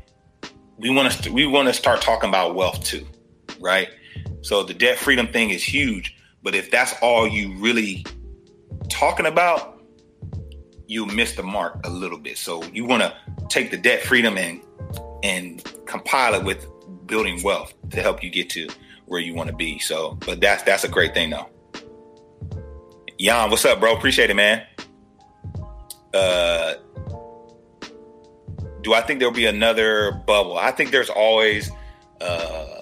we 0.78 0.90
want 0.90 1.12
to 1.12 1.32
we 1.32 1.46
want 1.46 1.68
to 1.68 1.74
start 1.74 2.02
talking 2.02 2.30
about 2.30 2.56
wealth 2.56 2.84
too 2.84 3.06
right? 3.60 3.90
So 4.42 4.64
the 4.64 4.74
debt 4.74 4.98
freedom 4.98 5.28
thing 5.28 5.50
is 5.50 5.64
huge, 5.64 6.16
but 6.44 6.56
if 6.56 6.72
that's 6.72 6.94
all 7.02 7.28
you 7.28 7.56
really 7.58 8.06
talking 8.90 9.26
about, 9.26 9.82
you 10.88 11.06
miss 11.06 11.34
the 11.34 11.44
mark 11.44 11.80
a 11.84 11.90
little 11.90 12.20
bit. 12.20 12.38
So 12.38 12.64
you 12.66 12.86
want 12.86 13.02
to 13.02 13.16
take 13.50 13.72
the 13.72 13.78
debt 13.78 14.02
freedom 14.02 14.38
and 14.38 14.62
and 15.24 15.64
compile 15.88 16.36
it 16.36 16.44
with 16.44 16.68
building 17.08 17.42
wealth 17.44 17.74
to 17.90 18.02
help 18.02 18.24
you 18.24 18.30
get 18.30 18.50
to 18.52 18.68
where 19.06 19.20
you 19.20 19.34
want 19.34 19.50
to 19.50 19.56
be. 19.56 19.80
So, 19.80 20.18
but 20.26 20.42
that's 20.42 20.64
that's 20.64 20.84
a 20.84 20.88
great 20.88 21.14
thing 21.14 21.32
though. 21.32 21.50
Jan, 23.20 23.50
what's 23.50 23.66
up, 23.66 23.80
bro? 23.80 23.96
Appreciate 23.96 24.30
it, 24.30 24.36
man. 24.36 24.64
Uh 26.14 26.76
do 28.82 28.94
I 28.94 29.02
think 29.02 29.20
there'll 29.20 29.34
be 29.34 29.48
another 29.48 30.12
bubble? 30.12 30.58
I 30.58 30.70
think 30.72 30.92
there's 30.92 31.10
always 31.10 31.72
uh 32.22 32.75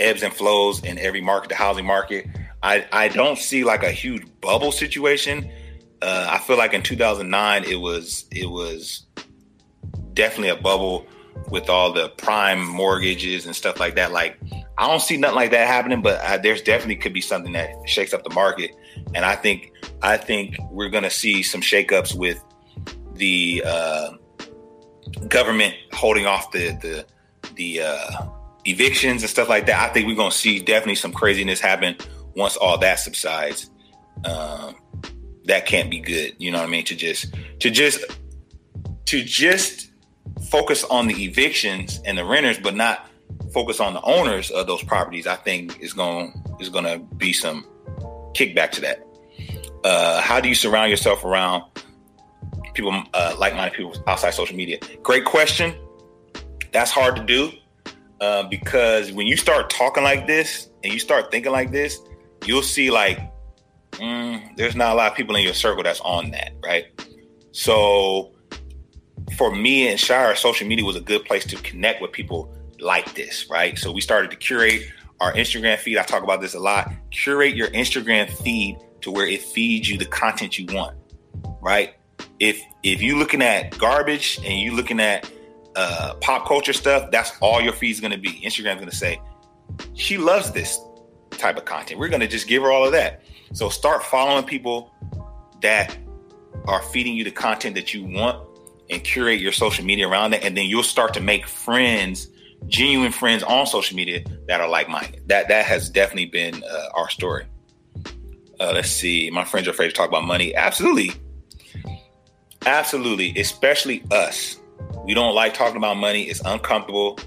ebbs 0.00 0.22
and 0.22 0.32
flows 0.32 0.82
in 0.82 0.98
every 0.98 1.20
market, 1.20 1.48
the 1.48 1.54
housing 1.54 1.86
market. 1.86 2.26
I, 2.62 2.86
I 2.92 3.08
don't 3.08 3.38
see 3.38 3.64
like 3.64 3.82
a 3.82 3.90
huge 3.90 4.26
bubble 4.40 4.72
situation. 4.72 5.50
Uh, 6.02 6.28
I 6.30 6.38
feel 6.38 6.56
like 6.56 6.72
in 6.74 6.82
2009 6.82 7.64
it 7.64 7.76
was 7.76 8.24
it 8.30 8.48
was 8.48 9.06
definitely 10.14 10.48
a 10.48 10.56
bubble 10.56 11.06
with 11.50 11.68
all 11.68 11.92
the 11.92 12.08
prime 12.10 12.64
mortgages 12.64 13.46
and 13.46 13.54
stuff 13.54 13.80
like 13.80 13.96
that. 13.96 14.12
Like 14.12 14.38
I 14.78 14.86
don't 14.86 15.00
see 15.00 15.16
nothing 15.16 15.36
like 15.36 15.50
that 15.50 15.66
happening, 15.66 16.02
but 16.02 16.20
I, 16.20 16.38
there's 16.38 16.62
definitely 16.62 16.96
could 16.96 17.12
be 17.12 17.20
something 17.20 17.52
that 17.52 17.70
shakes 17.86 18.14
up 18.14 18.24
the 18.24 18.34
market. 18.34 18.70
And 19.14 19.24
I 19.24 19.36
think 19.36 19.72
I 20.02 20.16
think 20.16 20.56
we're 20.70 20.88
gonna 20.88 21.10
see 21.10 21.42
some 21.42 21.60
shakeups 21.60 22.14
with 22.14 22.42
the 23.14 23.62
uh, 23.66 24.12
government 25.28 25.74
holding 25.92 26.26
off 26.26 26.50
the 26.52 26.70
the 26.80 27.06
the 27.54 27.82
uh, 27.82 28.26
evictions 28.64 29.22
and 29.22 29.30
stuff 29.30 29.48
like 29.48 29.66
that, 29.66 29.90
I 29.90 29.92
think 29.92 30.06
we're 30.06 30.16
gonna 30.16 30.30
see 30.30 30.60
definitely 30.60 30.96
some 30.96 31.12
craziness 31.12 31.60
happen 31.60 31.96
once 32.36 32.56
all 32.56 32.78
that 32.78 32.98
subsides. 32.98 33.70
Um, 34.24 34.76
that 35.44 35.66
can't 35.66 35.90
be 35.90 36.00
good. 36.00 36.34
You 36.38 36.50
know 36.50 36.58
what 36.58 36.68
I 36.68 36.70
mean? 36.70 36.84
To 36.84 36.94
just 36.94 37.34
to 37.60 37.70
just 37.70 38.04
to 39.06 39.22
just 39.22 39.90
focus 40.50 40.84
on 40.84 41.06
the 41.06 41.24
evictions 41.24 42.00
and 42.04 42.16
the 42.18 42.24
renters, 42.24 42.58
but 42.58 42.74
not 42.74 43.06
focus 43.52 43.80
on 43.80 43.94
the 43.94 44.02
owners 44.02 44.50
of 44.50 44.66
those 44.66 44.82
properties. 44.82 45.26
I 45.26 45.36
think 45.36 45.80
is 45.80 45.92
going 45.92 46.32
is 46.60 46.68
going 46.68 46.84
to 46.84 46.98
be 47.16 47.32
some 47.32 47.64
kickback 48.34 48.70
to 48.72 48.80
that. 48.82 49.06
Uh, 49.84 50.20
how 50.20 50.40
do 50.40 50.48
you 50.48 50.54
surround 50.54 50.90
yourself 50.90 51.24
around 51.24 51.64
people 52.74 53.02
uh, 53.14 53.34
like-minded 53.38 53.76
people 53.76 53.94
outside 54.06 54.30
social 54.30 54.56
media? 54.56 54.78
Great 55.02 55.24
question. 55.24 55.74
That's 56.72 56.90
hard 56.90 57.16
to 57.16 57.24
do 57.24 57.50
uh, 58.20 58.42
because 58.44 59.12
when 59.12 59.26
you 59.26 59.36
start 59.36 59.70
talking 59.70 60.02
like 60.02 60.26
this 60.26 60.68
and 60.84 60.92
you 60.92 60.98
start 60.98 61.30
thinking 61.30 61.52
like 61.52 61.70
this, 61.70 61.98
you'll 62.44 62.62
see 62.62 62.90
like 62.90 63.18
mm, 63.92 64.56
there's 64.56 64.76
not 64.76 64.92
a 64.92 64.94
lot 64.94 65.10
of 65.10 65.16
people 65.16 65.36
in 65.36 65.42
your 65.42 65.54
circle 65.54 65.82
that's 65.82 66.00
on 66.00 66.30
that, 66.30 66.52
right? 66.62 66.86
So 67.52 68.32
for 69.36 69.54
me 69.54 69.88
and 69.88 69.98
Shira, 69.98 70.36
social 70.36 70.66
media 70.66 70.84
was 70.84 70.96
a 70.96 71.00
good 71.00 71.24
place 71.24 71.44
to 71.46 71.56
connect 71.56 72.02
with 72.02 72.12
people 72.12 72.54
like 72.78 73.14
this, 73.14 73.48
right? 73.50 73.78
So 73.78 73.92
we 73.92 74.00
started 74.00 74.30
to 74.30 74.36
curate 74.36 74.90
our 75.20 75.32
Instagram 75.34 75.78
feed. 75.78 75.98
I 75.98 76.02
talk 76.02 76.22
about 76.22 76.40
this 76.40 76.54
a 76.54 76.60
lot. 76.60 76.90
Curate 77.10 77.54
your 77.54 77.68
Instagram 77.68 78.30
feed 78.30 78.78
to 79.02 79.10
where 79.10 79.26
it 79.26 79.42
feeds 79.42 79.88
you 79.88 79.98
the 79.98 80.06
content 80.06 80.58
you 80.58 80.66
want, 80.74 80.96
right? 81.60 81.94
If 82.38 82.60
if 82.82 83.02
you're 83.02 83.18
looking 83.18 83.42
at 83.42 83.76
garbage 83.78 84.38
and 84.44 84.60
you're 84.60 84.74
looking 84.74 85.00
at 85.00 85.30
uh, 85.76 86.14
pop 86.20 86.46
culture 86.46 86.72
stuff, 86.72 87.10
that's 87.10 87.32
all 87.40 87.60
your 87.60 87.72
feed's 87.72 88.00
going 88.00 88.12
to 88.12 88.18
be. 88.18 88.40
Instagram's 88.40 88.76
going 88.76 88.90
to 88.90 88.96
say, 88.96 89.20
she 89.94 90.18
loves 90.18 90.50
this 90.52 90.78
type 91.30 91.56
of 91.56 91.64
content. 91.64 92.00
We're 92.00 92.08
going 92.08 92.20
to 92.20 92.28
just 92.28 92.48
give 92.48 92.62
her 92.62 92.70
all 92.72 92.84
of 92.84 92.92
that. 92.92 93.22
So 93.52 93.68
start 93.68 94.02
following 94.02 94.44
people 94.44 94.92
that 95.62 95.96
are 96.66 96.82
feeding 96.82 97.14
you 97.14 97.24
the 97.24 97.30
content 97.30 97.74
that 97.76 97.94
you 97.94 98.04
want 98.04 98.46
and 98.90 99.02
curate 99.02 99.40
your 99.40 99.52
social 99.52 99.84
media 99.84 100.08
around 100.08 100.32
that. 100.32 100.44
And 100.44 100.56
then 100.56 100.66
you'll 100.66 100.82
start 100.82 101.14
to 101.14 101.20
make 101.20 101.46
friends, 101.46 102.28
genuine 102.66 103.12
friends 103.12 103.42
on 103.42 103.66
social 103.66 103.96
media 103.96 104.24
that 104.48 104.60
are 104.60 104.68
like 104.68 104.88
minded. 104.88 105.22
That, 105.28 105.48
that 105.48 105.64
has 105.66 105.88
definitely 105.88 106.26
been 106.26 106.62
uh, 106.62 106.88
our 106.94 107.08
story. 107.08 107.46
Uh, 108.58 108.72
let's 108.74 108.90
see. 108.90 109.30
My 109.30 109.44
friends 109.44 109.68
are 109.68 109.70
afraid 109.70 109.88
to 109.88 109.94
talk 109.94 110.08
about 110.08 110.24
money. 110.24 110.54
Absolutely. 110.54 111.12
Absolutely. 112.66 113.38
Especially 113.38 114.02
us 114.10 114.59
we 115.04 115.14
don't 115.14 115.34
like 115.34 115.54
talking 115.54 115.76
about 115.76 115.96
money. 115.96 116.22
It's 116.24 116.40
uncomfortable. 116.44 117.18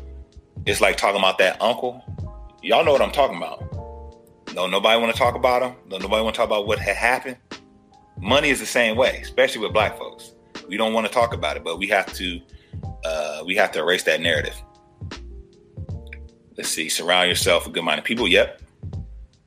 It's 0.65 0.81
like 0.81 0.97
talking 0.97 1.19
about 1.19 1.37
that 1.39 1.61
uncle. 1.61 2.03
Y'all 2.61 2.85
know 2.85 2.91
what 2.91 3.01
I'm 3.01 3.11
talking 3.11 3.37
about. 3.37 3.61
No, 4.53 4.67
nobody 4.67 4.99
want 5.01 5.13
to 5.13 5.19
talk 5.19 5.35
about 5.35 5.63
him. 5.63 5.75
No, 5.89 5.97
nobody 5.97 6.23
want 6.23 6.35
to 6.35 6.37
talk 6.37 6.47
about 6.47 6.67
what 6.67 6.79
had 6.79 6.95
happened. 6.95 7.37
Money 8.17 8.49
is 8.49 8.59
the 8.59 8.65
same 8.65 8.95
way, 8.95 9.19
especially 9.21 9.61
with 9.61 9.73
black 9.73 9.97
folks. 9.97 10.33
We 10.69 10.77
don't 10.77 10.93
want 10.93 11.07
to 11.07 11.11
talk 11.11 11.33
about 11.33 11.57
it, 11.57 11.63
but 11.63 11.77
we 11.77 11.87
have 11.87 12.13
to. 12.13 12.39
Uh, 13.03 13.43
we 13.45 13.55
have 13.55 13.71
to 13.73 13.79
erase 13.79 14.03
that 14.03 14.21
narrative. 14.21 14.55
Let's 16.57 16.69
see. 16.69 16.87
Surround 16.87 17.27
yourself 17.27 17.65
with 17.65 17.73
good-minded 17.73 18.05
people. 18.05 18.27
Yep. 18.27 18.61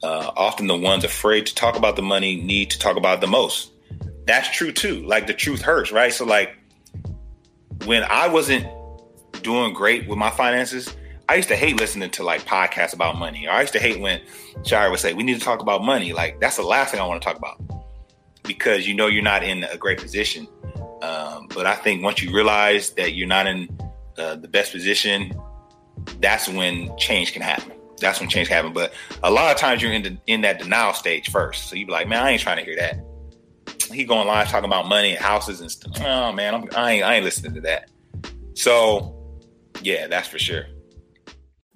Uh, 0.02 0.30
often 0.36 0.66
the 0.66 0.76
ones 0.76 1.04
afraid 1.04 1.46
to 1.46 1.54
talk 1.54 1.76
about 1.76 1.96
the 1.96 2.02
money 2.02 2.36
need 2.36 2.70
to 2.70 2.78
talk 2.78 2.96
about 2.96 3.20
the 3.20 3.26
most. 3.26 3.72
That's 4.26 4.50
true 4.50 4.72
too. 4.72 5.06
Like 5.06 5.26
the 5.26 5.32
truth 5.32 5.62
hurts, 5.62 5.90
right? 5.90 6.12
So 6.12 6.24
like 6.24 6.56
when 7.86 8.02
I 8.04 8.28
wasn't 8.28 8.66
doing 9.42 9.72
great 9.72 10.06
with 10.08 10.18
my 10.18 10.30
finances, 10.30 10.94
I 11.28 11.36
used 11.36 11.48
to 11.48 11.56
hate 11.56 11.78
listening 11.78 12.10
to 12.10 12.22
like 12.22 12.42
podcasts 12.42 12.92
about 12.92 13.16
money. 13.16 13.46
Or 13.46 13.52
I 13.52 13.60
used 13.62 13.72
to 13.72 13.78
hate 13.78 14.00
when 14.00 14.20
Shira 14.64 14.90
would 14.90 15.00
say, 15.00 15.14
"We 15.14 15.22
need 15.22 15.38
to 15.38 15.44
talk 15.44 15.60
about 15.60 15.82
money." 15.82 16.12
Like 16.12 16.40
that's 16.40 16.56
the 16.56 16.62
last 16.62 16.90
thing 16.90 17.00
I 17.00 17.06
want 17.06 17.22
to 17.22 17.26
talk 17.26 17.38
about 17.38 17.60
because 18.42 18.86
you 18.86 18.94
know 18.94 19.06
you're 19.06 19.22
not 19.22 19.42
in 19.42 19.64
a 19.64 19.76
great 19.76 19.98
position. 19.98 20.46
Um, 21.02 21.48
but 21.54 21.66
I 21.66 21.74
think 21.74 22.02
once 22.02 22.22
you 22.22 22.34
realize 22.34 22.90
that 22.90 23.14
you're 23.14 23.28
not 23.28 23.46
in 23.46 23.68
uh, 24.18 24.36
the 24.36 24.48
best 24.48 24.72
position, 24.72 25.32
that's 26.20 26.48
when 26.48 26.96
change 26.96 27.32
can 27.32 27.42
happen. 27.42 27.72
That's 28.00 28.20
when 28.20 28.28
change 28.28 28.48
can 28.48 28.56
happen. 28.56 28.72
But 28.72 28.92
a 29.22 29.30
lot 29.30 29.52
of 29.52 29.58
times 29.58 29.82
you're 29.82 29.92
in 29.92 30.02
the, 30.02 30.18
in 30.26 30.42
that 30.42 30.58
denial 30.58 30.92
stage 30.92 31.30
first. 31.30 31.68
So 31.68 31.76
you 31.76 31.86
be 31.86 31.92
like, 31.92 32.08
man, 32.08 32.22
I 32.22 32.30
ain't 32.30 32.40
trying 32.40 32.58
to 32.58 32.64
hear 32.64 32.76
that. 32.76 32.98
He 33.92 34.04
going 34.04 34.26
live 34.26 34.48
talking 34.48 34.68
about 34.68 34.86
money 34.86 35.10
and 35.10 35.18
houses 35.18 35.60
and 35.60 35.70
stuff. 35.70 36.00
Oh 36.00 36.32
man, 36.32 36.54
I'm, 36.54 36.68
I 36.76 36.92
ain't 36.92 37.04
I 37.04 37.14
ain't 37.14 37.24
listening 37.24 37.54
to 37.54 37.60
that. 37.62 37.90
So 38.54 39.16
yeah, 39.82 40.06
that's 40.06 40.28
for 40.28 40.38
sure. 40.38 40.66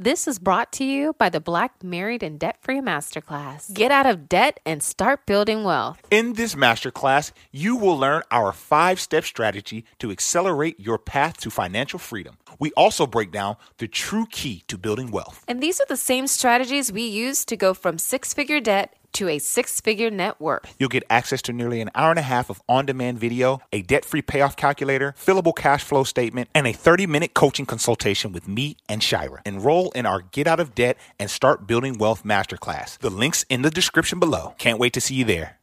This 0.03 0.27
is 0.27 0.39
brought 0.39 0.73
to 0.73 0.85
you 0.85 1.13
by 1.19 1.29
the 1.29 1.41
Black 1.41 1.85
Married 1.85 2.23
and 2.23 2.41
Debt 2.41 2.57
Free 2.63 2.81
Masterclass. 2.81 3.71
Get 3.75 3.91
out 3.91 4.07
of 4.07 4.31
debt 4.31 4.59
and 4.65 4.83
start 4.83 5.27
building 5.27 5.63
wealth. 5.63 6.01
In 6.11 6.33
this 6.33 6.55
masterclass, 6.55 7.33
you 7.53 7.77
will 7.77 7.99
learn 7.99 8.23
our 8.31 8.55
five 8.55 8.99
step 8.99 9.25
strategy 9.25 9.85
to 9.99 10.11
accelerate 10.11 10.81
your 10.81 10.97
path 10.97 11.37
to 11.41 11.51
financial 11.51 11.99
freedom. 11.99 12.39
We 12.59 12.73
also 12.79 13.07
break 13.07 13.31
down 13.31 13.57
the 13.77 13.89
true 13.89 14.25
key 14.31 14.65
to 14.69 14.79
building 14.79 15.11
wealth. 15.11 15.45
And 15.47 15.63
these 15.63 15.83
are 15.83 15.87
the 15.87 15.99
same 15.99 16.27
strategies 16.29 16.91
we 16.91 17.03
use 17.03 17.45
to 17.45 17.55
go 17.55 17.75
from 17.75 17.99
six 17.99 18.33
figure 18.33 18.61
debt 18.61 18.95
to 19.13 19.29
a 19.29 19.39
six 19.39 19.81
figure 19.81 20.11
net 20.11 20.41
worth. 20.41 20.75
You'll 20.79 20.89
get 20.89 21.05
access 21.11 21.43
to 21.43 21.53
nearly 21.53 21.81
an 21.81 21.91
hour 21.95 22.11
and 22.11 22.19
a 22.19 22.23
half 22.23 22.51
of 22.51 22.61
on 22.69 22.87
demand 22.87 23.19
video, 23.19 23.61
a 23.73 23.83
debt 23.83 24.05
free 24.05 24.23
payoff 24.23 24.57
calculator, 24.57 25.15
fillable 25.19 25.55
cash 25.55 25.85
flow 25.85 26.05
statement, 26.05 26.49
and 26.55 26.67
a 26.67 26.73
30 26.73 27.07
minute 27.07 27.35
coaching 27.35 27.67
consultation 27.67 28.33
with 28.33 28.49
me 28.49 28.77
and 28.89 29.03
Shira. 29.03 29.43
Enroll 29.45 29.91
in 29.93 30.07
our 30.07 30.21
Get 30.21 30.47
Out 30.47 30.61
of 30.61 30.75
Debt 30.75 30.97
and 31.19 31.31
Start 31.31 31.67
Building 31.67 31.99
Wealth 31.99 32.25
Masterclass. 32.25 32.99
The 32.99 33.11
link's 33.11 33.45
in 33.49 33.63
the 33.63 33.71
description 33.71 34.19
below. 34.19 34.55
Can't 34.59 34.79
wait 34.79 34.93
to 34.95 35.01
see 35.01 35.15
you 35.15 35.25
there. 35.25 35.59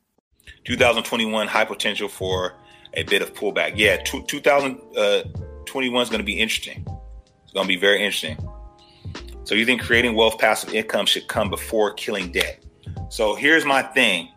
2021 0.65 1.47
high 1.47 1.65
potential 1.65 2.09
for 2.09 2.53
a 2.93 3.03
bit 3.03 3.21
of 3.21 3.33
pullback. 3.33 3.73
Yeah, 3.75 3.97
2021 3.97 4.89
uh, 4.97 6.01
is 6.01 6.09
going 6.09 6.19
to 6.19 6.25
be 6.25 6.39
interesting. 6.39 6.85
It's 7.43 7.53
going 7.53 7.65
to 7.65 7.67
be 7.67 7.77
very 7.77 8.03
interesting. 8.03 8.37
So 9.43 9.55
you 9.55 9.65
think 9.65 9.81
creating 9.81 10.15
wealth 10.15 10.39
passive 10.39 10.73
income 10.73 11.05
should 11.05 11.27
come 11.27 11.49
before 11.49 11.93
killing 11.93 12.31
debt? 12.33 12.63
So 13.09 13.35
here's 13.35 13.65
my 13.65 13.81
thing, 13.81 14.29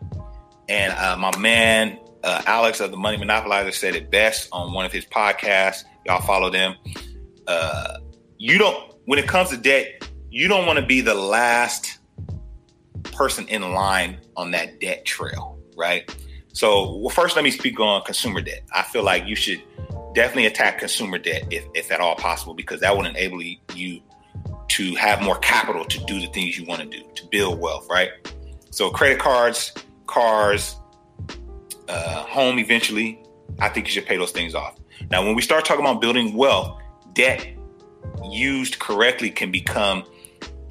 and 0.69 0.93
uh, 0.93 1.17
my 1.17 1.35
man 1.37 1.99
uh, 2.23 2.41
Alex 2.45 2.79
of 2.79 2.91
the 2.91 2.97
Money 2.97 3.17
Monopolizer 3.17 3.73
said 3.73 3.95
it 3.95 4.11
best 4.11 4.49
on 4.51 4.73
one 4.73 4.85
of 4.85 4.91
his 4.91 5.05
podcasts. 5.05 5.83
Y'all 6.05 6.21
follow 6.21 6.49
them. 6.49 6.75
Uh, 7.47 7.97
you 8.37 8.57
don't 8.57 8.93
when 9.05 9.19
it 9.19 9.27
comes 9.27 9.49
to 9.49 9.57
debt, 9.57 10.07
you 10.29 10.47
don't 10.47 10.65
want 10.65 10.79
to 10.79 10.85
be 10.85 11.01
the 11.01 11.15
last 11.15 11.99
person 13.11 13.47
in 13.47 13.73
line 13.73 14.19
on 14.37 14.51
that 14.51 14.79
debt 14.79 15.05
trail, 15.05 15.59
right? 15.75 16.15
So, 16.53 16.97
well, 16.97 17.09
first, 17.09 17.35
let 17.35 17.43
me 17.43 17.51
speak 17.51 17.79
on 17.79 18.03
consumer 18.03 18.41
debt. 18.41 18.63
I 18.73 18.83
feel 18.83 19.03
like 19.03 19.25
you 19.25 19.35
should 19.35 19.61
definitely 20.13 20.45
attack 20.45 20.79
consumer 20.79 21.17
debt 21.17 21.45
if, 21.49 21.65
if 21.73 21.91
at 21.91 21.99
all 21.99 22.15
possible, 22.15 22.53
because 22.53 22.81
that 22.81 22.95
would 22.95 23.05
enable 23.05 23.41
you 23.41 24.01
to 24.67 24.95
have 24.95 25.21
more 25.21 25.37
capital 25.39 25.85
to 25.85 25.99
do 26.05 26.19
the 26.19 26.27
things 26.27 26.57
you 26.57 26.65
want 26.65 26.81
to 26.81 26.87
do, 26.87 27.03
to 27.15 27.25
build 27.27 27.59
wealth, 27.59 27.87
right? 27.89 28.11
So 28.71 28.89
credit 28.89 29.19
cards, 29.19 29.73
cars, 30.07 30.77
uh, 31.87 32.23
home 32.23 32.57
eventually, 32.57 33.21
I 33.59 33.67
think 33.69 33.87
you 33.87 33.91
should 33.91 34.05
pay 34.05 34.17
those 34.17 34.31
things 34.31 34.55
off. 34.55 34.79
Now, 35.09 35.25
when 35.25 35.35
we 35.35 35.41
start 35.41 35.65
talking 35.65 35.85
about 35.85 35.99
building 35.99 36.33
wealth, 36.33 36.81
debt 37.13 37.47
used 38.29 38.79
correctly 38.79 39.29
can 39.29 39.51
become 39.51 40.03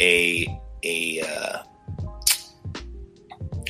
a 0.01 0.47
a 0.83 1.21
uh, 1.21 1.63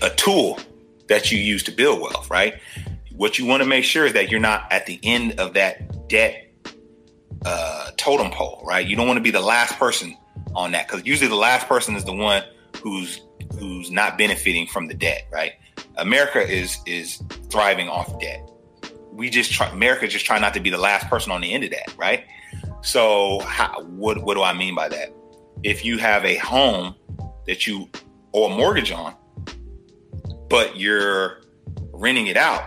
a 0.02 0.10
tool 0.10 0.60
that 1.08 1.32
you 1.32 1.38
use 1.38 1.64
to 1.64 1.72
build 1.72 2.00
wealth, 2.00 2.30
right? 2.30 2.54
What 3.16 3.38
you 3.38 3.46
want 3.46 3.62
to 3.62 3.68
make 3.68 3.84
sure 3.84 4.06
is 4.06 4.12
that 4.12 4.30
you're 4.30 4.40
not 4.40 4.70
at 4.72 4.86
the 4.86 5.00
end 5.02 5.40
of 5.40 5.54
that 5.54 6.08
debt 6.08 6.52
uh, 7.44 7.90
totem 7.96 8.30
pole, 8.30 8.62
right? 8.64 8.86
You 8.86 8.94
don't 8.94 9.08
want 9.08 9.16
to 9.16 9.22
be 9.22 9.32
the 9.32 9.40
last 9.40 9.76
person 9.76 10.16
on 10.54 10.70
that 10.72 10.86
because 10.86 11.04
usually 11.04 11.28
the 11.28 11.34
last 11.34 11.66
person 11.66 11.96
is 11.96 12.04
the 12.04 12.12
one 12.12 12.44
who's 12.82 13.20
who's 13.58 13.90
not 13.90 14.18
benefiting 14.18 14.66
from 14.66 14.86
the 14.86 14.94
debt, 14.94 15.26
right? 15.32 15.52
America 15.96 16.40
is 16.40 16.78
is 16.86 17.22
thriving 17.50 17.88
off 17.88 18.18
debt. 18.20 18.48
We 19.12 19.30
just 19.30 19.52
try 19.52 19.68
America 19.68 20.08
just 20.08 20.24
try 20.24 20.38
not 20.38 20.54
to 20.54 20.60
be 20.60 20.70
the 20.70 20.78
last 20.78 21.08
person 21.08 21.32
on 21.32 21.40
the 21.40 21.52
end 21.52 21.64
of 21.64 21.70
that, 21.70 21.94
right? 21.96 22.24
So 22.82 23.40
how, 23.40 23.82
what 23.82 24.22
what 24.22 24.34
do 24.34 24.42
I 24.42 24.52
mean 24.52 24.74
by 24.74 24.88
that? 24.88 25.14
If 25.62 25.84
you 25.84 25.98
have 25.98 26.24
a 26.24 26.36
home 26.36 26.94
that 27.46 27.66
you 27.66 27.88
owe 28.32 28.46
a 28.46 28.56
mortgage 28.56 28.92
on, 28.92 29.14
but 30.48 30.76
you're 30.76 31.42
renting 31.92 32.28
it 32.28 32.36
out, 32.36 32.64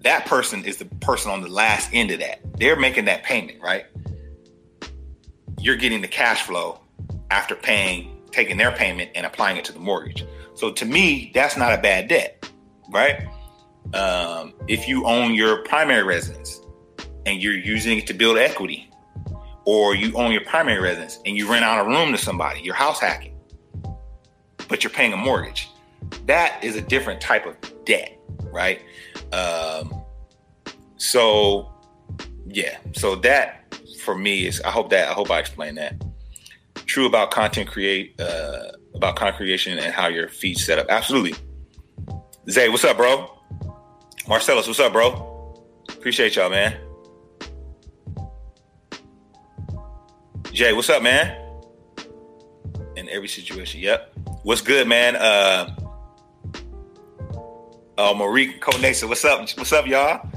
that 0.00 0.26
person 0.26 0.64
is 0.64 0.76
the 0.76 0.84
person 0.86 1.30
on 1.30 1.42
the 1.42 1.48
last 1.48 1.90
end 1.92 2.10
of 2.10 2.20
that. 2.20 2.40
They're 2.58 2.78
making 2.78 3.06
that 3.06 3.24
payment, 3.24 3.60
right? 3.60 3.86
You're 5.58 5.76
getting 5.76 6.00
the 6.00 6.08
cash 6.08 6.42
flow 6.42 6.80
after 7.30 7.54
paying 7.54 8.21
taking 8.32 8.56
their 8.56 8.72
payment 8.72 9.10
and 9.14 9.24
applying 9.24 9.56
it 9.56 9.64
to 9.66 9.72
the 9.72 9.78
mortgage. 9.78 10.24
So 10.54 10.72
to 10.72 10.84
me, 10.84 11.30
that's 11.34 11.56
not 11.56 11.72
a 11.72 11.80
bad 11.80 12.08
debt, 12.08 12.48
right? 12.90 13.26
Um, 13.94 14.54
if 14.68 14.88
you 14.88 15.06
own 15.06 15.34
your 15.34 15.62
primary 15.64 16.02
residence 16.02 16.60
and 17.26 17.40
you're 17.40 17.56
using 17.56 17.98
it 17.98 18.06
to 18.08 18.14
build 18.14 18.38
equity, 18.38 18.88
or 19.64 19.94
you 19.94 20.12
own 20.16 20.32
your 20.32 20.44
primary 20.44 20.80
residence 20.80 21.20
and 21.24 21.36
you 21.36 21.48
rent 21.48 21.64
out 21.64 21.86
a 21.86 21.88
room 21.88 22.10
to 22.12 22.18
somebody, 22.18 22.60
you're 22.60 22.74
house 22.74 22.98
hacking, 22.98 23.38
but 24.68 24.82
you're 24.82 24.90
paying 24.90 25.12
a 25.12 25.16
mortgage. 25.16 25.70
That 26.26 26.62
is 26.64 26.74
a 26.74 26.80
different 26.80 27.20
type 27.20 27.46
of 27.46 27.56
debt, 27.84 28.18
right? 28.52 28.80
Um, 29.32 29.94
so, 30.96 31.70
yeah, 32.46 32.78
so 32.92 33.14
that 33.16 33.72
for 34.00 34.16
me 34.16 34.46
is, 34.46 34.60
I 34.62 34.70
hope 34.70 34.90
that, 34.90 35.08
I 35.08 35.12
hope 35.12 35.30
I 35.30 35.38
explained 35.38 35.78
that 35.78 36.02
true 36.92 37.06
about 37.06 37.30
content 37.30 37.66
create 37.66 38.20
uh, 38.20 38.70
about 38.94 39.16
content 39.16 39.38
creation 39.38 39.78
and 39.78 39.94
how 39.94 40.08
your 40.08 40.28
feed 40.28 40.58
set 40.58 40.78
up. 40.78 40.86
Absolutely. 40.90 41.34
Zay, 42.50 42.68
what's 42.68 42.84
up, 42.84 42.98
bro? 42.98 43.30
Marcellus, 44.28 44.66
what's 44.66 44.78
up, 44.78 44.92
bro? 44.92 45.58
Appreciate 45.88 46.36
y'all, 46.36 46.50
man. 46.50 46.76
Jay, 50.52 50.74
what's 50.74 50.90
up, 50.90 51.02
man? 51.02 51.34
In 52.96 53.08
every 53.08 53.28
situation. 53.28 53.80
Yep. 53.80 54.12
What's 54.42 54.60
good, 54.60 54.86
man? 54.86 55.16
Uh 55.16 55.74
uh 57.96 58.14
Marie 58.14 58.58
Conesa, 58.58 59.08
what's 59.08 59.24
up? 59.24 59.40
What's 59.40 59.72
up, 59.72 59.86
y'all? 59.86 60.28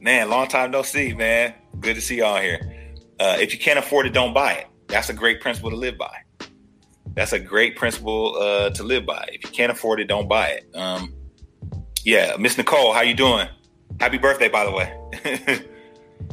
Man, 0.00 0.30
long 0.30 0.46
time 0.46 0.70
no 0.70 0.82
see, 0.82 1.12
man. 1.12 1.54
Good 1.80 1.96
to 1.96 2.00
see 2.00 2.18
y'all 2.18 2.40
here. 2.40 2.60
Uh, 3.18 3.36
if 3.40 3.52
you 3.52 3.58
can't 3.58 3.78
afford 3.78 4.06
it, 4.06 4.12
don't 4.12 4.34
buy 4.34 4.52
it. 4.52 4.66
That's 4.94 5.08
a 5.08 5.12
great 5.12 5.40
principle 5.40 5.70
to 5.70 5.76
live 5.76 5.98
by. 5.98 6.18
That's 7.14 7.32
a 7.32 7.40
great 7.40 7.74
principle 7.74 8.36
uh, 8.36 8.70
to 8.70 8.84
live 8.84 9.04
by. 9.04 9.28
If 9.32 9.42
you 9.42 9.50
can't 9.50 9.72
afford 9.72 9.98
it, 9.98 10.04
don't 10.04 10.28
buy 10.28 10.50
it. 10.50 10.70
Um, 10.72 11.12
yeah, 12.04 12.36
Miss 12.38 12.56
Nicole, 12.56 12.92
how 12.92 13.00
you 13.00 13.14
doing? 13.14 13.48
Happy 13.98 14.18
birthday, 14.18 14.48
by 14.48 14.64
the 14.64 14.70
way. 14.70 15.66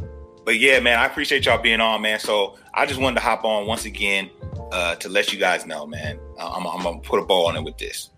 but 0.45 0.59
yeah, 0.59 0.79
man, 0.79 0.99
I 0.99 1.07
appreciate 1.07 1.47
y'all 1.47 1.59
being 1.59 1.79
on, 1.79 2.03
man. 2.03 2.19
So 2.19 2.59
I 2.71 2.85
just 2.85 3.01
wanted 3.01 3.15
to 3.15 3.21
hop 3.21 3.45
on 3.45 3.65
once 3.65 3.85
again 3.85 4.29
uh, 4.71 4.93
to 4.97 5.09
let 5.09 5.33
you 5.33 5.39
guys 5.39 5.65
know, 5.65 5.87
man. 5.87 6.19
I'm, 6.39 6.67
I'm 6.67 6.83
gonna 6.83 6.99
put 6.99 7.19
a 7.19 7.25
ball 7.25 7.47
on 7.47 7.57
it 7.57 7.63
with 7.63 7.79
this. 7.79 8.11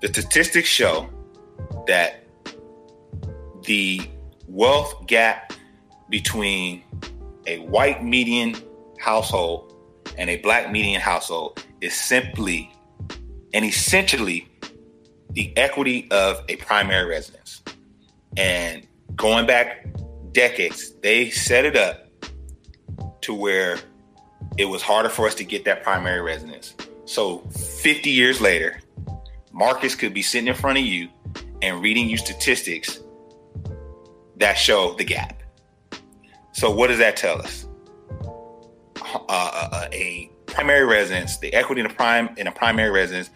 The 0.00 0.08
statistics 0.08 0.68
show 0.68 1.08
that 1.86 2.24
the 3.66 4.00
wealth 4.48 5.06
gap 5.06 5.52
between 6.08 6.82
a 7.46 7.60
white 7.60 8.02
median 8.02 8.56
household 9.00 9.74
and 10.16 10.30
a 10.30 10.36
black 10.38 10.70
median 10.70 11.00
household 11.00 11.64
is 11.80 11.94
simply 11.94 12.70
and 13.52 13.64
essentially 13.64 14.48
the 15.30 15.56
equity 15.56 16.08
of 16.10 16.44
a 16.48 16.56
primary 16.56 17.08
residence. 17.08 17.62
And 18.36 18.86
going 19.16 19.46
back 19.46 19.86
decades, 20.32 20.92
they 21.02 21.30
set 21.30 21.64
it 21.64 21.76
up 21.76 22.06
to 23.22 23.34
where 23.34 23.78
it 24.56 24.66
was 24.66 24.82
harder 24.82 25.08
for 25.08 25.26
us 25.26 25.34
to 25.36 25.44
get 25.44 25.64
that 25.64 25.82
primary 25.82 26.20
residence. 26.20 26.74
So 27.04 27.38
50 27.82 28.10
years 28.10 28.40
later, 28.40 28.80
Marcus 29.52 29.94
could 29.94 30.14
be 30.14 30.22
sitting 30.22 30.48
in 30.48 30.54
front 30.54 30.78
of 30.78 30.84
you 30.84 31.08
and 31.62 31.82
reading 31.82 32.08
you 32.08 32.16
statistics 32.16 33.00
that 34.36 34.54
show 34.54 34.94
the 34.94 35.04
gap. 35.04 35.42
So 36.52 36.70
what 36.70 36.88
does 36.88 36.98
that 36.98 37.16
tell 37.16 37.40
us? 37.40 37.66
Uh, 39.12 39.18
uh, 39.28 39.68
uh, 39.72 39.88
a 39.92 40.30
primary 40.46 40.84
residence, 40.84 41.38
the 41.38 41.52
equity 41.54 41.80
in 41.80 41.86
a 41.86 41.94
prime 41.94 42.34
in 42.36 42.46
a 42.46 42.52
primary 42.52 42.90
residence, 42.90 43.30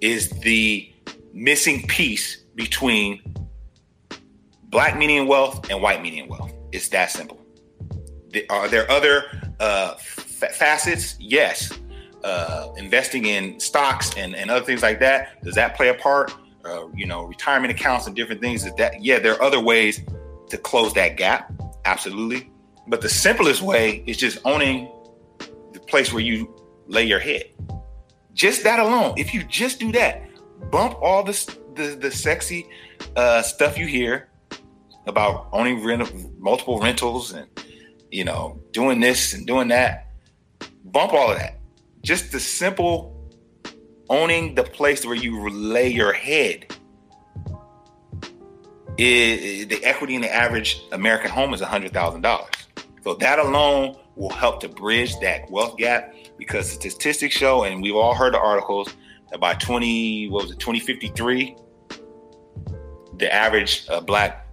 is 0.00 0.30
the 0.40 0.90
missing 1.32 1.86
piece 1.86 2.38
between 2.54 3.20
black 4.64 4.96
median 4.96 5.26
wealth 5.26 5.68
and 5.70 5.82
white 5.82 6.02
median 6.02 6.28
wealth. 6.28 6.52
It's 6.72 6.88
that 6.88 7.10
simple. 7.10 7.40
Are 8.48 8.68
there 8.68 8.90
other 8.90 9.24
uh, 9.60 9.94
f- 9.96 10.54
facets? 10.54 11.16
Yes. 11.20 11.72
Uh, 12.24 12.72
investing 12.76 13.26
in 13.26 13.58
stocks 13.58 14.16
and, 14.16 14.34
and 14.36 14.50
other 14.50 14.64
things 14.64 14.80
like 14.80 15.00
that 15.00 15.42
does 15.42 15.56
that 15.56 15.76
play 15.76 15.88
a 15.88 15.94
part? 15.94 16.32
Uh, 16.64 16.86
you 16.94 17.04
know, 17.04 17.24
retirement 17.24 17.72
accounts 17.72 18.06
and 18.06 18.14
different 18.14 18.40
things. 18.40 18.64
That, 18.64 18.76
that 18.76 19.02
yeah, 19.02 19.18
there 19.18 19.34
are 19.34 19.42
other 19.42 19.60
ways 19.60 20.00
to 20.50 20.56
close 20.56 20.94
that 20.94 21.16
gap, 21.16 21.52
absolutely. 21.84 22.50
But 22.86 23.00
the 23.00 23.08
simplest 23.08 23.60
way 23.62 24.04
is 24.06 24.16
just 24.16 24.38
owning 24.44 24.86
the 24.86 25.01
place 25.92 26.10
where 26.10 26.22
you 26.22 26.48
lay 26.86 27.04
your 27.04 27.18
head. 27.20 27.44
Just 28.32 28.64
that 28.64 28.80
alone. 28.80 29.12
If 29.18 29.34
you 29.34 29.44
just 29.44 29.78
do 29.78 29.92
that, 29.92 30.22
bump 30.70 30.94
all 31.02 31.22
this 31.22 31.44
the 31.76 31.96
the 32.00 32.10
sexy 32.10 32.66
uh, 33.14 33.42
stuff 33.42 33.76
you 33.78 33.86
hear 33.86 34.30
about 35.06 35.48
owning 35.52 35.84
rent, 35.84 36.02
multiple 36.40 36.80
rentals 36.80 37.32
and 37.32 37.46
you 38.10 38.24
know 38.24 38.58
doing 38.70 39.00
this 39.00 39.34
and 39.34 39.46
doing 39.46 39.68
that. 39.68 40.08
Bump 40.86 41.12
all 41.12 41.30
of 41.30 41.38
that. 41.38 41.60
Just 42.00 42.32
the 42.32 42.40
simple 42.40 42.96
owning 44.08 44.54
the 44.54 44.64
place 44.64 45.04
where 45.04 45.14
you 45.14 45.48
lay 45.50 45.88
your 45.88 46.14
head. 46.14 46.74
Is, 48.98 49.66
the 49.68 49.84
equity 49.84 50.14
in 50.14 50.22
the 50.22 50.34
average 50.34 50.80
American 50.90 51.30
home 51.30 51.52
is 51.52 51.60
hundred 51.60 51.92
thousand 51.92 52.22
dollars. 52.22 52.54
So 53.04 53.14
that 53.14 53.38
alone 53.38 53.96
will 54.16 54.30
help 54.30 54.60
to 54.60 54.68
bridge 54.68 55.18
that 55.20 55.50
wealth 55.50 55.76
gap 55.76 56.14
because 56.38 56.68
the 56.68 56.90
statistics 56.90 57.34
show, 57.34 57.64
and 57.64 57.82
we've 57.82 57.96
all 57.96 58.14
heard 58.14 58.34
the 58.34 58.38
articles 58.38 58.88
that 59.30 59.40
by 59.40 59.54
20, 59.54 60.28
what 60.28 60.44
was 60.44 60.52
it, 60.52 60.58
2053, 60.58 61.56
the 63.18 63.32
average 63.32 63.86
uh, 63.88 64.00
black 64.00 64.46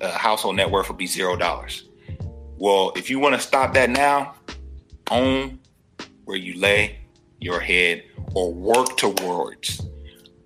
uh, 0.00 0.10
household 0.12 0.56
net 0.56 0.70
worth 0.70 0.88
will 0.88 0.96
be 0.96 1.06
zero 1.06 1.36
dollars. 1.36 1.88
Well, 2.56 2.92
if 2.96 3.08
you 3.08 3.18
want 3.18 3.34
to 3.34 3.40
stop 3.40 3.74
that 3.74 3.90
now, 3.90 4.34
own 5.10 5.60
where 6.24 6.36
you 6.36 6.58
lay 6.60 6.98
your 7.40 7.60
head 7.60 8.02
or 8.34 8.52
work 8.52 8.96
towards 8.96 9.86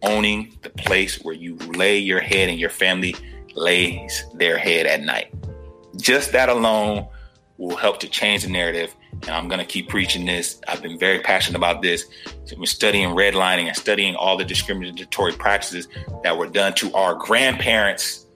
owning 0.02 0.56
the 0.62 0.70
place 0.70 1.22
where 1.22 1.34
you 1.34 1.56
lay 1.56 1.98
your 1.98 2.20
head 2.20 2.48
and 2.48 2.58
your 2.58 2.70
family 2.70 3.14
lays 3.54 4.24
their 4.34 4.58
head 4.58 4.86
at 4.86 5.00
night. 5.02 5.32
Just 5.96 6.32
that 6.32 6.48
alone 6.48 7.06
will 7.62 7.76
help 7.76 8.00
to 8.00 8.08
change 8.08 8.42
the 8.42 8.50
narrative. 8.50 8.94
And 9.22 9.30
I'm 9.30 9.46
going 9.46 9.60
to 9.60 9.64
keep 9.64 9.88
preaching 9.88 10.26
this. 10.26 10.60
I've 10.66 10.82
been 10.82 10.98
very 10.98 11.20
passionate 11.20 11.56
about 11.56 11.80
this. 11.80 12.06
So 12.44 12.56
we're 12.58 12.66
studying 12.66 13.10
redlining 13.10 13.68
and 13.68 13.76
studying 13.76 14.16
all 14.16 14.36
the 14.36 14.44
discriminatory 14.44 15.32
practices 15.34 15.86
that 16.24 16.36
were 16.36 16.48
done 16.48 16.74
to 16.74 16.92
our 16.94 17.14
grandparents, 17.14 18.26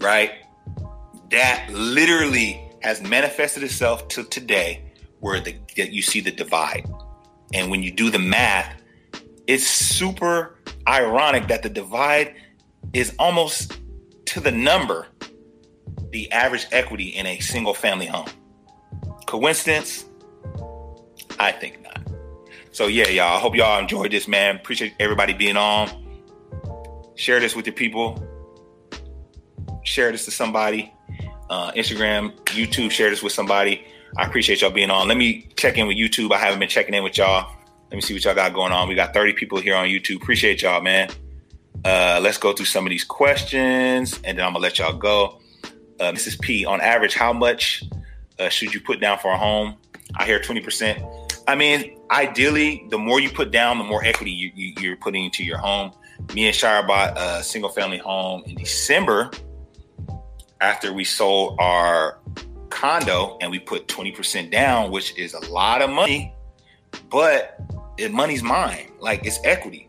right? 0.00 0.32
That 1.30 1.68
literally 1.70 2.62
has 2.80 3.02
manifested 3.02 3.62
itself 3.62 4.08
to 4.08 4.24
today 4.24 4.82
where 5.20 5.40
the, 5.40 5.54
that 5.76 5.92
you 5.92 6.00
see 6.00 6.20
the 6.20 6.32
divide. 6.32 6.88
And 7.52 7.70
when 7.70 7.82
you 7.82 7.90
do 7.90 8.10
the 8.10 8.18
math, 8.18 8.80
it's 9.46 9.66
super 9.66 10.58
ironic 10.88 11.48
that 11.48 11.62
the 11.62 11.68
divide 11.68 12.36
is 12.94 13.14
almost 13.18 13.78
to 14.26 14.40
the 14.40 14.50
number 14.50 15.08
the 16.10 16.30
average 16.32 16.66
equity 16.72 17.08
in 17.08 17.26
a 17.26 17.38
single 17.40 17.74
family 17.74 18.06
home. 18.06 18.28
Coincidence? 19.26 20.04
I 21.38 21.52
think 21.52 21.82
not. 21.82 22.00
So 22.70 22.86
yeah, 22.86 23.08
y'all. 23.08 23.36
I 23.36 23.38
hope 23.38 23.54
y'all 23.56 23.78
enjoyed 23.78 24.12
this, 24.12 24.28
man. 24.28 24.56
Appreciate 24.56 24.94
everybody 25.00 25.32
being 25.32 25.56
on. 25.56 25.88
Share 27.14 27.40
this 27.40 27.56
with 27.56 27.66
your 27.66 27.74
people. 27.74 28.22
Share 29.82 30.12
this 30.12 30.24
to 30.26 30.30
somebody. 30.30 30.92
Uh, 31.48 31.72
Instagram, 31.72 32.34
YouTube, 32.46 32.90
share 32.90 33.08
this 33.10 33.22
with 33.22 33.32
somebody. 33.32 33.84
I 34.16 34.26
appreciate 34.26 34.60
y'all 34.60 34.70
being 34.70 34.90
on. 34.90 35.08
Let 35.08 35.16
me 35.16 35.48
check 35.56 35.78
in 35.78 35.86
with 35.86 35.96
YouTube. 35.96 36.32
I 36.32 36.38
haven't 36.38 36.58
been 36.58 36.68
checking 36.68 36.94
in 36.94 37.02
with 37.02 37.18
y'all. 37.18 37.50
Let 37.90 37.96
me 37.96 38.00
see 38.00 38.14
what 38.14 38.24
y'all 38.24 38.34
got 38.34 38.52
going 38.52 38.72
on. 38.72 38.88
We 38.88 38.94
got 38.94 39.14
30 39.14 39.34
people 39.34 39.58
here 39.58 39.76
on 39.76 39.86
YouTube. 39.86 40.16
Appreciate 40.16 40.62
y'all, 40.62 40.80
man. 40.80 41.08
Uh, 41.84 42.18
let's 42.22 42.38
go 42.38 42.52
through 42.52 42.66
some 42.66 42.84
of 42.84 42.90
these 42.90 43.04
questions 43.04 44.18
and 44.24 44.36
then 44.36 44.44
I'm 44.44 44.52
gonna 44.52 44.62
let 44.62 44.78
y'all 44.78 44.96
go. 44.96 45.40
Uh, 45.98 46.12
Mrs. 46.12 46.40
P, 46.40 46.64
on 46.64 46.80
average, 46.80 47.14
how 47.14 47.32
much 47.32 47.84
uh, 48.38 48.48
should 48.48 48.74
you 48.74 48.80
put 48.80 49.00
down 49.00 49.18
for 49.18 49.30
a 49.30 49.38
home? 49.38 49.76
I 50.14 50.26
hear 50.26 50.38
20%. 50.38 51.42
I 51.48 51.54
mean, 51.54 51.98
ideally, 52.10 52.86
the 52.90 52.98
more 52.98 53.20
you 53.20 53.30
put 53.30 53.50
down, 53.50 53.78
the 53.78 53.84
more 53.84 54.04
equity 54.04 54.30
you, 54.30 54.50
you, 54.54 54.74
you're 54.78 54.96
putting 54.96 55.24
into 55.24 55.44
your 55.44 55.58
home. 55.58 55.92
Me 56.34 56.46
and 56.46 56.54
Shira 56.54 56.82
bought 56.82 57.16
a 57.16 57.42
single 57.42 57.70
family 57.70 57.98
home 57.98 58.42
in 58.46 58.56
December 58.56 59.30
after 60.60 60.92
we 60.92 61.04
sold 61.04 61.56
our 61.60 62.18
condo 62.70 63.38
and 63.40 63.50
we 63.50 63.58
put 63.58 63.86
20% 63.88 64.50
down, 64.50 64.90
which 64.90 65.16
is 65.16 65.34
a 65.34 65.40
lot 65.50 65.82
of 65.82 65.90
money, 65.90 66.34
but 67.10 67.60
it, 67.96 68.12
money's 68.12 68.42
mine. 68.42 68.92
Like 68.98 69.24
it's 69.24 69.38
equity. 69.44 69.88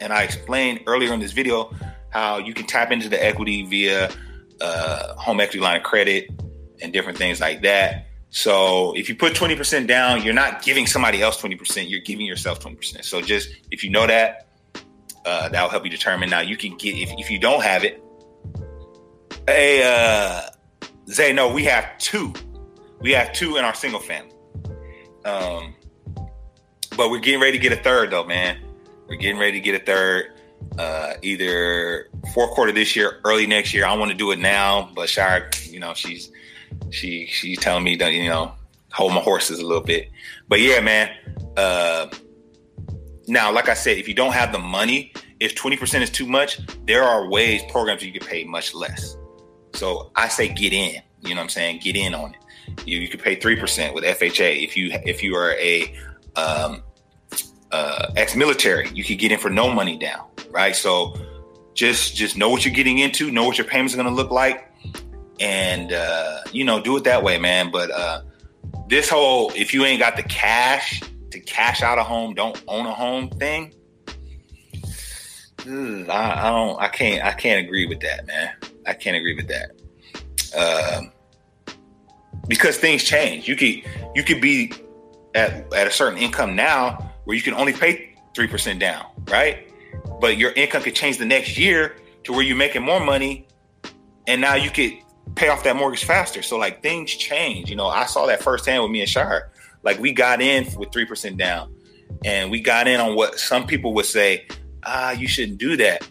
And 0.00 0.12
I 0.12 0.22
explained 0.22 0.80
earlier 0.86 1.12
in 1.12 1.20
this 1.20 1.32
video 1.32 1.72
how 2.10 2.38
you 2.38 2.54
can 2.54 2.66
tap 2.66 2.90
into 2.90 3.08
the 3.08 3.22
equity 3.22 3.64
via 3.66 4.10
uh, 4.60 5.14
home 5.14 5.40
equity 5.40 5.60
line 5.60 5.76
of 5.76 5.82
credit 5.82 6.30
and 6.80 6.92
different 6.92 7.18
things 7.18 7.40
like 7.40 7.62
that. 7.62 8.06
So 8.30 8.96
if 8.96 9.08
you 9.08 9.14
put 9.14 9.34
20% 9.34 9.86
down, 9.86 10.22
you're 10.22 10.34
not 10.34 10.62
giving 10.62 10.86
somebody 10.86 11.20
else 11.20 11.40
20%, 11.40 11.90
you're 11.90 12.00
giving 12.00 12.24
yourself 12.24 12.60
20%. 12.60 13.04
So 13.04 13.20
just 13.20 13.50
if 13.70 13.84
you 13.84 13.90
know 13.90 14.06
that, 14.06 14.48
uh, 15.26 15.48
that'll 15.50 15.68
help 15.68 15.84
you 15.84 15.90
determine. 15.90 16.30
Now 16.30 16.40
you 16.40 16.56
can 16.56 16.76
get, 16.76 16.96
if, 16.96 17.10
if 17.18 17.30
you 17.30 17.38
don't 17.38 17.62
have 17.62 17.84
it, 17.84 18.02
a, 19.48 19.82
uh, 19.82 20.48
Zay, 21.10 21.32
no, 21.32 21.52
we 21.52 21.64
have 21.64 21.98
two. 21.98 22.32
We 23.00 23.12
have 23.12 23.32
two 23.32 23.56
in 23.56 23.64
our 23.64 23.74
single 23.74 24.00
family. 24.00 24.32
Um, 25.24 25.74
but 26.96 27.10
we're 27.10 27.20
getting 27.20 27.40
ready 27.40 27.52
to 27.52 27.58
get 27.58 27.72
a 27.72 27.82
third 27.82 28.10
though, 28.10 28.24
man. 28.24 28.58
We're 29.08 29.16
getting 29.16 29.38
ready 29.38 29.52
to 29.52 29.60
get 29.60 29.80
a 29.80 29.84
third 29.84 30.31
uh, 30.78 31.14
either 31.22 32.08
fourth 32.34 32.50
quarter 32.52 32.72
this 32.72 32.96
year, 32.96 33.20
early 33.24 33.46
next 33.46 33.74
year. 33.74 33.84
I 33.84 33.94
want 33.94 34.10
to 34.10 34.16
do 34.16 34.30
it 34.30 34.38
now, 34.38 34.90
but 34.94 35.08
Shira, 35.08 35.50
you 35.64 35.80
know, 35.80 35.94
she's 35.94 36.30
she 36.90 37.26
she's 37.26 37.58
telling 37.58 37.84
me 37.84 37.96
that 37.96 38.12
you 38.12 38.28
know 38.28 38.52
hold 38.92 39.14
my 39.14 39.20
horses 39.20 39.58
a 39.58 39.66
little 39.66 39.82
bit. 39.82 40.10
But 40.48 40.60
yeah, 40.60 40.80
man. 40.80 41.10
Uh, 41.56 42.08
now, 43.28 43.52
like 43.52 43.68
I 43.68 43.74
said, 43.74 43.98
if 43.98 44.08
you 44.08 44.14
don't 44.14 44.32
have 44.32 44.52
the 44.52 44.58
money, 44.58 45.12
if 45.40 45.54
twenty 45.54 45.76
percent 45.76 46.02
is 46.02 46.10
too 46.10 46.26
much, 46.26 46.60
there 46.86 47.02
are 47.02 47.28
ways 47.28 47.62
programs 47.70 48.02
you 48.02 48.12
can 48.12 48.26
pay 48.26 48.44
much 48.44 48.74
less. 48.74 49.16
So 49.74 50.10
I 50.16 50.28
say 50.28 50.48
get 50.48 50.72
in. 50.72 51.02
You 51.22 51.30
know 51.30 51.36
what 51.36 51.42
I'm 51.44 51.48
saying? 51.50 51.80
Get 51.82 51.96
in 51.96 52.14
on 52.14 52.34
it. 52.34 52.40
You, 52.86 52.98
you 52.98 53.08
could 53.08 53.22
pay 53.22 53.36
three 53.36 53.56
percent 53.56 53.94
with 53.94 54.04
FHA 54.04 54.64
if 54.64 54.76
you 54.76 54.90
if 55.04 55.22
you 55.22 55.36
are 55.36 55.52
a 55.52 55.94
um, 56.36 56.82
uh, 57.70 58.12
ex-military. 58.16 58.88
You 58.90 59.04
could 59.04 59.18
get 59.18 59.32
in 59.32 59.38
for 59.38 59.50
no 59.50 59.72
money 59.72 59.96
down, 59.96 60.26
right? 60.52 60.76
So 60.76 61.16
just 61.74 62.14
just 62.14 62.36
know 62.36 62.48
what 62.48 62.64
you're 62.64 62.74
getting 62.74 62.98
into, 62.98 63.30
know 63.30 63.44
what 63.44 63.58
your 63.58 63.66
payments 63.66 63.94
are 63.94 63.96
going 63.96 64.08
to 64.08 64.14
look 64.14 64.30
like, 64.30 64.70
and 65.40 65.92
uh, 65.92 66.40
you 66.52 66.64
know 66.64 66.80
do 66.80 66.96
it 66.96 67.04
that 67.04 67.22
way, 67.22 67.38
man. 67.38 67.70
But 67.70 67.90
uh, 67.90 68.22
this 68.88 69.08
whole 69.08 69.52
if 69.56 69.74
you 69.74 69.84
ain't 69.84 69.98
got 69.98 70.16
the 70.16 70.22
cash 70.22 71.02
to 71.30 71.40
cash 71.40 71.82
out 71.82 71.98
a 71.98 72.04
home, 72.04 72.34
don't 72.34 72.62
own 72.68 72.86
a 72.86 72.94
home 72.94 73.30
thing. 73.30 73.74
I, 75.66 76.46
I 76.46 76.50
don't. 76.50 76.80
I 76.80 76.88
can't. 76.88 77.24
I 77.24 77.32
can't 77.32 77.64
agree 77.64 77.86
with 77.86 78.00
that, 78.00 78.26
man. 78.26 78.50
I 78.86 78.94
can't 78.94 79.16
agree 79.16 79.34
with 79.34 79.48
that. 79.48 79.70
Um, 80.56 81.12
because 82.48 82.76
things 82.76 83.04
change. 83.04 83.48
You 83.48 83.56
could 83.56 83.82
you 84.14 84.22
could 84.24 84.40
be 84.40 84.72
at 85.34 85.72
at 85.72 85.86
a 85.86 85.90
certain 85.90 86.18
income 86.18 86.56
now 86.56 87.12
where 87.24 87.36
you 87.36 87.42
can 87.42 87.54
only 87.54 87.72
pay 87.72 88.14
3% 88.34 88.78
down, 88.78 89.06
right? 89.28 89.71
But 90.22 90.36
your 90.36 90.52
income 90.52 90.84
could 90.84 90.94
change 90.94 91.18
the 91.18 91.24
next 91.24 91.58
year 91.58 91.96
to 92.22 92.32
where 92.32 92.42
you're 92.42 92.56
making 92.56 92.82
more 92.82 93.00
money 93.00 93.48
and 94.28 94.40
now 94.40 94.54
you 94.54 94.70
could 94.70 94.92
pay 95.34 95.48
off 95.48 95.64
that 95.64 95.74
mortgage 95.74 96.04
faster. 96.04 96.42
So 96.42 96.58
like 96.58 96.80
things 96.80 97.10
change. 97.10 97.68
You 97.68 97.74
know, 97.74 97.88
I 97.88 98.06
saw 98.06 98.26
that 98.26 98.40
firsthand 98.40 98.84
with 98.84 98.92
me 98.92 99.00
and 99.00 99.10
Shira. 99.10 99.50
Like 99.82 99.98
we 99.98 100.12
got 100.12 100.40
in 100.40 100.68
with 100.76 100.90
3% 100.90 101.36
down 101.36 101.74
and 102.24 102.52
we 102.52 102.60
got 102.60 102.86
in 102.86 103.00
on 103.00 103.16
what 103.16 103.40
some 103.40 103.66
people 103.66 103.94
would 103.94 104.06
say, 104.06 104.46
ah, 104.84 105.10
you 105.10 105.26
shouldn't 105.26 105.58
do 105.58 105.76
that. 105.78 106.08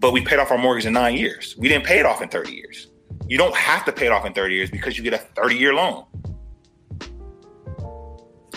But 0.00 0.12
we 0.12 0.24
paid 0.24 0.40
off 0.40 0.50
our 0.50 0.58
mortgage 0.58 0.86
in 0.86 0.94
nine 0.94 1.16
years. 1.16 1.54
We 1.56 1.68
didn't 1.68 1.84
pay 1.84 2.00
it 2.00 2.04
off 2.04 2.20
in 2.20 2.30
30 2.30 2.52
years. 2.52 2.88
You 3.28 3.38
don't 3.38 3.54
have 3.54 3.84
to 3.84 3.92
pay 3.92 4.06
it 4.06 4.12
off 4.12 4.26
in 4.26 4.32
30 4.32 4.56
years 4.56 4.72
because 4.72 4.98
you 4.98 5.04
get 5.04 5.14
a 5.14 5.18
30 5.18 5.54
year 5.54 5.72
loan. 5.72 6.04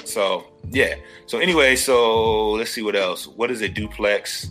So 0.04 0.46
yeah. 0.72 0.96
So 1.28 1.38
anyway, 1.38 1.76
so 1.76 2.54
let's 2.54 2.72
see 2.72 2.82
what 2.82 2.96
else. 2.96 3.28
What 3.28 3.52
is 3.52 3.62
a 3.62 3.70
duplex? 3.70 4.50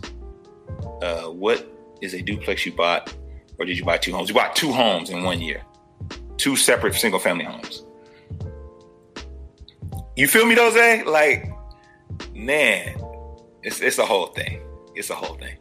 Uh, 1.01 1.29
what 1.29 1.67
is 2.01 2.13
a 2.13 2.21
duplex 2.21 2.65
you 2.65 2.73
bought, 2.73 3.13
or 3.57 3.65
did 3.65 3.77
you 3.77 3.85
buy 3.85 3.97
two 3.97 4.13
homes? 4.13 4.29
You 4.29 4.35
bought 4.35 4.55
two 4.55 4.71
homes 4.71 5.09
in 5.09 5.23
one 5.23 5.41
year, 5.41 5.63
two 6.37 6.55
separate 6.55 6.95
single 6.95 7.19
family 7.19 7.45
homes. 7.45 7.83
You 10.15 10.27
feel 10.27 10.45
me, 10.45 10.55
Jose? 10.55 11.03
Like, 11.03 11.51
man, 12.33 12.97
it's 13.63 13.81
it's 13.81 13.97
a 13.97 14.05
whole 14.05 14.27
thing. 14.27 14.61
It's 14.95 15.09
a 15.09 15.15
whole 15.15 15.35
thing. 15.35 15.57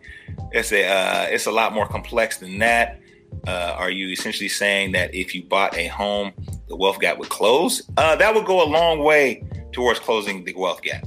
It's 0.52 0.72
a 0.72 0.86
uh, 0.86 1.26
it's 1.30 1.46
a 1.46 1.52
lot 1.52 1.72
more 1.72 1.88
complex 1.88 2.38
than 2.38 2.58
that. 2.58 3.00
Uh, 3.46 3.74
are 3.76 3.90
you 3.90 4.08
essentially 4.08 4.48
saying 4.48 4.92
that 4.92 5.14
if 5.14 5.34
you 5.34 5.44
bought 5.44 5.76
a 5.76 5.88
home, 5.88 6.32
the 6.68 6.76
wealth 6.76 7.00
gap 7.00 7.18
would 7.18 7.28
close? 7.28 7.82
Uh, 7.96 8.14
that 8.16 8.34
would 8.34 8.46
go 8.46 8.62
a 8.64 8.68
long 8.68 9.00
way 9.00 9.44
towards 9.72 9.98
closing 9.98 10.44
the 10.44 10.54
wealth 10.54 10.82
gap. 10.82 11.04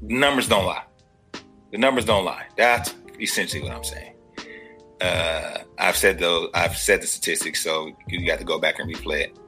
numbers 0.00 0.48
don't 0.48 0.64
lie. 0.64 0.82
The 1.72 1.78
numbers 1.78 2.06
don't 2.06 2.24
lie. 2.24 2.46
That's 2.56 2.94
essentially 3.20 3.62
what 3.62 3.72
I'm 3.72 3.84
saying. 3.84 4.14
Uh, 5.00 5.58
I've 5.78 5.96
said 5.96 6.18
those. 6.18 6.50
I've 6.54 6.76
said 6.76 7.02
the 7.02 7.06
statistics, 7.06 7.62
so 7.62 7.92
you 8.08 8.26
got 8.26 8.38
to 8.38 8.44
go 8.44 8.58
back 8.58 8.78
and 8.78 8.92
replay 8.92 9.28
it. 9.28 9.38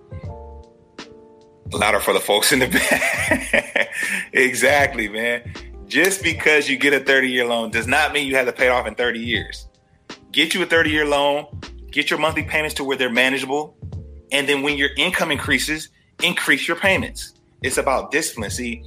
Louder 1.73 2.01
for 2.01 2.15
the 2.15 2.21
folks 2.21 2.53
in 2.53 2.61
the 2.61 2.67
back. 3.71 3.91
exactly, 4.33 5.09
man. 5.09 5.53
Just 5.87 6.23
because 6.23 6.69
you 6.69 6.77
get 6.77 6.93
a 6.93 7.01
30 7.01 7.31
year 7.31 7.47
loan 7.47 7.71
does 7.71 7.87
not 7.87 8.13
mean 8.13 8.27
you 8.27 8.37
have 8.37 8.47
to 8.47 8.53
pay 8.53 8.67
it 8.67 8.71
off 8.71 8.87
in 8.87 8.95
30 8.95 9.21
years. 9.21 9.67
Get 10.33 10.55
you 10.55 10.63
a 10.63 10.67
30 10.67 10.91
year 10.91 11.07
loan, 11.07 11.47
get 11.91 12.11
your 12.11 12.19
monthly 12.19 12.43
payments 12.43 12.75
to 12.75 12.85
where 12.85 12.97
they're 12.97 13.11
manageable. 13.11 13.75
And 14.31 14.47
then 14.47 14.63
when 14.63 14.77
your 14.77 14.91
income 14.97 15.31
increases, 15.31 15.89
increase 16.23 16.69
your 16.69 16.77
payments. 16.77 17.35
It's 17.63 17.79
about 17.79 18.11
discipline. 18.11 18.51
See, 18.51 18.85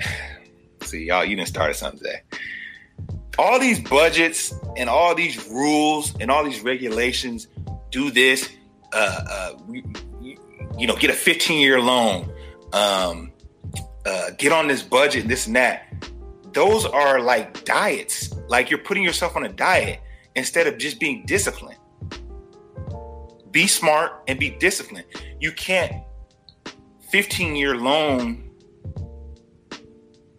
see, 0.82 1.04
y'all, 1.04 1.24
you 1.24 1.36
didn't 1.36 1.48
start 1.48 1.74
something 1.76 2.00
today. 2.00 2.22
All 3.38 3.58
these 3.58 3.80
budgets 3.80 4.54
and 4.76 4.88
all 4.88 5.14
these 5.14 5.48
rules 5.48 6.14
and 6.20 6.30
all 6.30 6.44
these 6.44 6.60
regulations 6.60 7.48
do 7.90 8.10
this. 8.10 8.48
Uh, 8.92 9.20
uh, 9.28 9.52
you, 10.78 10.86
know, 10.86 10.96
get 10.96 11.10
a 11.10 11.14
15 11.14 11.60
year 11.60 11.80
loan. 11.80 12.32
Um, 12.72 13.32
uh, 14.06 14.30
get 14.38 14.52
on 14.52 14.68
this 14.68 14.82
budget 14.82 15.22
and 15.22 15.30
this 15.30 15.46
and 15.46 15.56
that. 15.56 15.92
Those 16.52 16.84
are 16.84 17.20
like 17.20 17.64
diets. 17.64 18.32
Like 18.48 18.70
you're 18.70 18.78
putting 18.78 19.02
yourself 19.02 19.36
on 19.36 19.44
a 19.44 19.48
diet 19.48 20.00
instead 20.36 20.66
of 20.66 20.78
just 20.78 21.00
being 21.00 21.24
disciplined. 21.26 21.78
Be 23.50 23.66
smart 23.66 24.22
and 24.28 24.38
be 24.38 24.50
disciplined. 24.50 25.06
You 25.40 25.52
can't 25.52 26.02
15 27.10 27.56
year 27.56 27.76
loan 27.76 28.50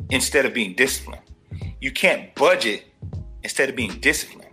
instead 0.10 0.46
of 0.46 0.54
being 0.54 0.76
disciplined. 0.76 1.25
You 1.86 1.92
can't 1.92 2.34
budget 2.34 2.84
instead 3.44 3.70
of 3.70 3.76
being 3.76 4.00
disciplined. 4.00 4.50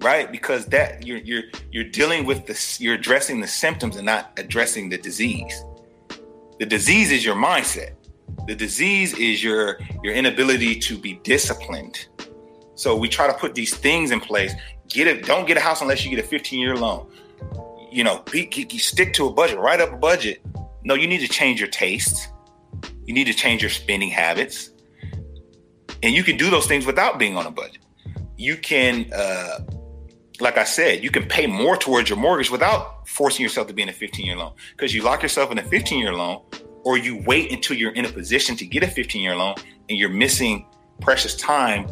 Right? 0.00 0.30
Because 0.30 0.66
that 0.66 1.04
you're 1.04 1.18
you're 1.18 1.42
you're 1.72 1.90
dealing 1.90 2.24
with 2.24 2.46
this 2.46 2.80
you're 2.80 2.94
addressing 2.94 3.40
the 3.40 3.48
symptoms 3.48 3.96
and 3.96 4.06
not 4.06 4.30
addressing 4.36 4.88
the 4.88 4.96
disease. 4.96 5.64
The 6.60 6.66
disease 6.66 7.10
is 7.10 7.24
your 7.24 7.34
mindset. 7.34 7.94
The 8.46 8.54
disease 8.54 9.12
is 9.18 9.42
your 9.42 9.80
your 10.04 10.14
inability 10.14 10.78
to 10.86 10.96
be 10.96 11.14
disciplined. 11.24 12.06
So 12.76 12.94
we 12.94 13.08
try 13.08 13.26
to 13.26 13.34
put 13.34 13.56
these 13.56 13.74
things 13.76 14.12
in 14.12 14.20
place. 14.20 14.54
Get 14.88 15.08
it. 15.08 15.26
Don't 15.26 15.48
get 15.48 15.56
a 15.56 15.60
house 15.60 15.80
unless 15.82 16.04
you 16.04 16.10
get 16.14 16.24
a 16.24 16.28
15 16.28 16.60
year 16.60 16.76
loan. 16.76 17.10
You 17.90 18.04
know, 18.04 18.22
be, 18.30 18.46
be, 18.46 18.78
stick 18.78 19.14
to 19.14 19.26
a 19.26 19.32
budget. 19.32 19.58
Write 19.58 19.80
up 19.80 19.92
a 19.92 19.96
budget. 19.96 20.42
No, 20.84 20.94
you 20.94 21.08
need 21.08 21.22
to 21.26 21.28
change 21.28 21.58
your 21.58 21.70
tastes. 21.70 22.28
You 23.04 23.14
need 23.14 23.24
to 23.24 23.34
change 23.34 23.62
your 23.62 23.70
spending 23.70 24.10
habits, 24.10 24.70
and 26.02 26.14
you 26.14 26.22
can 26.22 26.36
do 26.36 26.50
those 26.50 26.66
things 26.66 26.86
without 26.86 27.18
being 27.18 27.36
on 27.36 27.46
a 27.46 27.50
budget. 27.50 27.78
You 28.36 28.56
can, 28.56 29.10
uh, 29.12 29.60
like 30.40 30.58
I 30.58 30.64
said, 30.64 31.02
you 31.02 31.10
can 31.10 31.26
pay 31.26 31.46
more 31.46 31.76
towards 31.76 32.10
your 32.10 32.18
mortgage 32.18 32.50
without 32.50 33.08
forcing 33.08 33.42
yourself 33.42 33.66
to 33.68 33.74
be 33.74 33.82
in 33.82 33.88
a 33.88 33.92
15 33.92 34.26
year 34.26 34.36
loan 34.36 34.52
because 34.72 34.94
you 34.94 35.02
lock 35.02 35.22
yourself 35.22 35.50
in 35.50 35.58
a 35.58 35.62
15 35.62 35.98
year 35.98 36.12
loan 36.12 36.42
or 36.84 36.98
you 36.98 37.22
wait 37.26 37.50
until 37.52 37.76
you're 37.76 37.92
in 37.92 38.04
a 38.04 38.08
position 38.08 38.56
to 38.56 38.66
get 38.66 38.82
a 38.82 38.86
15 38.86 39.22
year 39.22 39.34
loan 39.34 39.54
and 39.88 39.98
you're 39.98 40.10
missing 40.10 40.66
precious 41.00 41.34
time 41.36 41.86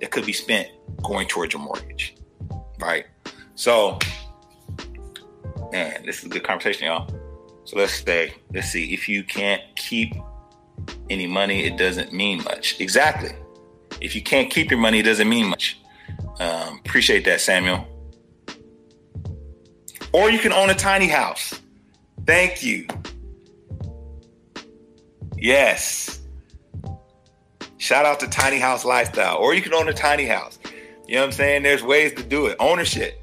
that 0.00 0.10
could 0.10 0.24
be 0.24 0.32
spent 0.32 0.68
going 1.02 1.26
towards 1.26 1.52
your 1.52 1.62
mortgage. 1.62 2.14
Right. 2.80 3.06
So, 3.54 3.98
man, 5.72 6.04
this 6.06 6.18
is 6.18 6.24
a 6.24 6.28
good 6.28 6.44
conversation, 6.44 6.86
y'all. 6.86 7.08
So 7.64 7.76
let's 7.76 7.92
stay. 7.92 8.34
Let's 8.54 8.70
see. 8.70 8.94
If 8.94 9.08
you 9.08 9.24
can't 9.24 9.62
keep 9.76 10.14
any 11.10 11.26
money, 11.26 11.64
it 11.64 11.76
doesn't 11.76 12.12
mean 12.12 12.42
much. 12.44 12.80
Exactly. 12.80 13.32
If 14.00 14.14
you 14.14 14.22
can't 14.22 14.50
keep 14.50 14.70
your 14.70 14.80
money, 14.80 15.00
it 15.00 15.04
doesn't 15.04 15.28
mean 15.28 15.48
much. 15.48 15.80
Um, 16.40 16.80
appreciate 16.84 17.24
that, 17.24 17.40
Samuel. 17.40 17.86
Or 20.12 20.30
you 20.30 20.38
can 20.38 20.52
own 20.52 20.70
a 20.70 20.74
tiny 20.74 21.08
house. 21.08 21.60
Thank 22.26 22.62
you. 22.62 22.86
Yes. 25.36 26.20
Shout 27.76 28.04
out 28.04 28.20
to 28.20 28.28
Tiny 28.28 28.58
House 28.58 28.84
Lifestyle. 28.84 29.36
Or 29.36 29.54
you 29.54 29.62
can 29.62 29.74
own 29.74 29.88
a 29.88 29.92
tiny 29.92 30.26
house. 30.26 30.58
You 31.06 31.14
know 31.14 31.20
what 31.20 31.26
I'm 31.26 31.32
saying? 31.32 31.62
There's 31.62 31.82
ways 31.82 32.12
to 32.14 32.22
do 32.22 32.46
it. 32.46 32.56
Ownership. 32.60 33.22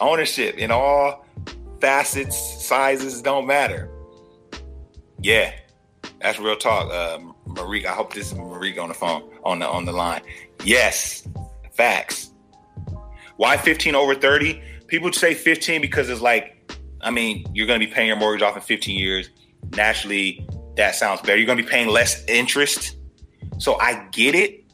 Ownership 0.00 0.56
in 0.56 0.70
all 0.70 1.24
facets, 1.80 2.64
sizes, 2.64 3.22
don't 3.22 3.46
matter. 3.46 3.90
Yeah. 5.20 5.52
That's 6.20 6.38
real 6.38 6.56
talk. 6.56 6.90
Uh 6.90 7.18
I 7.56 7.88
hope 7.88 8.14
this 8.14 8.32
is 8.32 8.38
Marie 8.38 8.76
on 8.78 8.88
the 8.88 8.94
phone 8.94 9.33
on 9.44 9.58
the 9.60 9.68
on 9.68 9.84
the 9.84 9.92
line. 9.92 10.22
Yes. 10.64 11.26
Facts. 11.72 12.30
Why 13.36 13.56
15 13.56 13.94
over 13.94 14.14
30? 14.14 14.62
People 14.86 15.12
say 15.12 15.34
15 15.34 15.80
because 15.80 16.08
it's 16.08 16.20
like, 16.20 16.72
I 17.00 17.10
mean, 17.10 17.46
you're 17.52 17.66
gonna 17.66 17.78
be 17.80 17.86
paying 17.86 18.08
your 18.08 18.16
mortgage 18.16 18.42
off 18.42 18.56
in 18.56 18.62
15 18.62 18.98
years. 18.98 19.30
Naturally, 19.76 20.46
that 20.76 20.94
sounds 20.94 21.20
better. 21.20 21.36
You're 21.36 21.46
going 21.46 21.58
to 21.58 21.64
be 21.64 21.68
paying 21.68 21.88
less 21.88 22.24
interest. 22.26 22.96
So 23.58 23.78
I 23.80 24.06
get 24.10 24.34
it. 24.34 24.64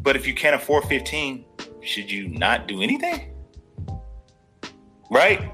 But 0.00 0.16
if 0.16 0.26
you 0.26 0.34
can't 0.34 0.54
afford 0.54 0.84
15, 0.84 1.44
should 1.82 2.10
you 2.10 2.28
not 2.28 2.68
do 2.68 2.82
anything? 2.82 3.34
Right? 5.10 5.52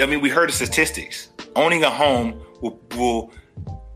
I 0.00 0.06
mean, 0.06 0.20
we 0.20 0.28
heard 0.28 0.48
the 0.48 0.52
statistics. 0.52 1.30
Owning 1.56 1.84
a 1.84 1.90
home 1.90 2.42
will, 2.60 2.80
will 2.96 3.32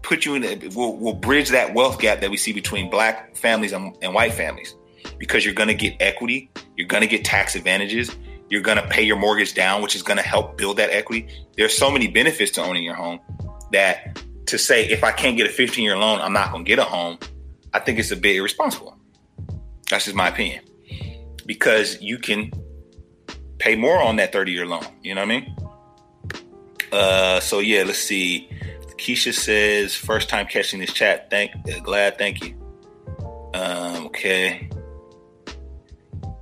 put 0.07 0.25
you 0.25 0.37
in 0.37 0.45
a, 0.45 0.69
will, 0.69 0.97
will 0.97 1.15
bridge 1.15 1.49
that 1.51 1.75
wealth 1.75 1.99
gap 1.99 2.21
that 2.21 2.31
we 2.31 2.37
see 2.37 2.53
between 2.53 2.89
black 2.89 3.37
families 3.37 3.73
and, 3.73 3.97
and 4.03 4.15
white 4.15 4.33
families 4.33 4.75
because 5.19 5.45
you're 5.45 5.55
going 5.55 5.69
to 5.69 5.75
get 5.75 5.97
equity, 6.01 6.51
you're 6.77 6.87
going 6.87 7.01
to 7.01 7.09
get 7.09 7.25
tax 7.25 7.57
advantages, 7.57 8.15
you're 8.49 8.63
going 8.63 8.77
to 8.77 8.87
pay 8.87 9.03
your 9.03 9.17
mortgage 9.17 9.55
down, 9.55 9.83
which 9.83 9.97
is 9.97 10.03
going 10.03 10.17
to 10.17 10.23
help 10.23 10.57
build 10.57 10.77
that 10.77 10.91
equity. 10.91 11.29
There's 11.57 11.77
so 11.77 11.91
many 11.91 12.07
benefits 12.07 12.53
to 12.53 12.63
owning 12.63 12.85
your 12.85 12.95
home 12.95 13.19
that 13.73 14.23
to 14.47 14.59
say 14.59 14.87
if 14.89 15.03
I 15.03 15.11
can't 15.11 15.37
get 15.37 15.49
a 15.49 15.53
15 15.53 15.83
year 15.83 15.99
loan, 15.99 16.21
I'm 16.21 16.33
not 16.33 16.53
going 16.53 16.65
to 16.65 16.69
get 16.69 16.79
a 16.79 16.85
home, 16.85 17.19
I 17.75 17.81
think 17.81 17.99
it's 17.99 18.13
a 18.13 18.17
bit 18.17 18.37
irresponsible. 18.37 18.97
That's 19.91 20.05
just 20.05 20.17
my 20.17 20.29
opinion. 20.29 20.63
Because 21.45 22.01
you 22.01 22.19
can 22.19 22.53
pay 23.59 23.75
more 23.75 24.01
on 24.01 24.17
that 24.17 24.33
30 24.33 24.53
year 24.53 24.67
loan. 24.67 24.85
You 25.03 25.17
know 25.17 25.23
what 25.23 25.31
I 25.33 25.41
mean? 25.41 25.57
Uh, 26.93 27.41
so 27.41 27.59
yeah, 27.59 27.83
let's 27.83 27.99
see. 27.99 28.49
Keisha 28.99 29.33
says, 29.33 29.95
first 29.95 30.29
time 30.29 30.47
catching 30.47 30.81
this 30.81 30.93
chat. 30.93 31.31
Thank, 31.31 31.53
glad, 31.83 32.19
thank 32.19 32.43
you. 32.43 32.55
Um, 33.55 34.07
okay. 34.07 34.69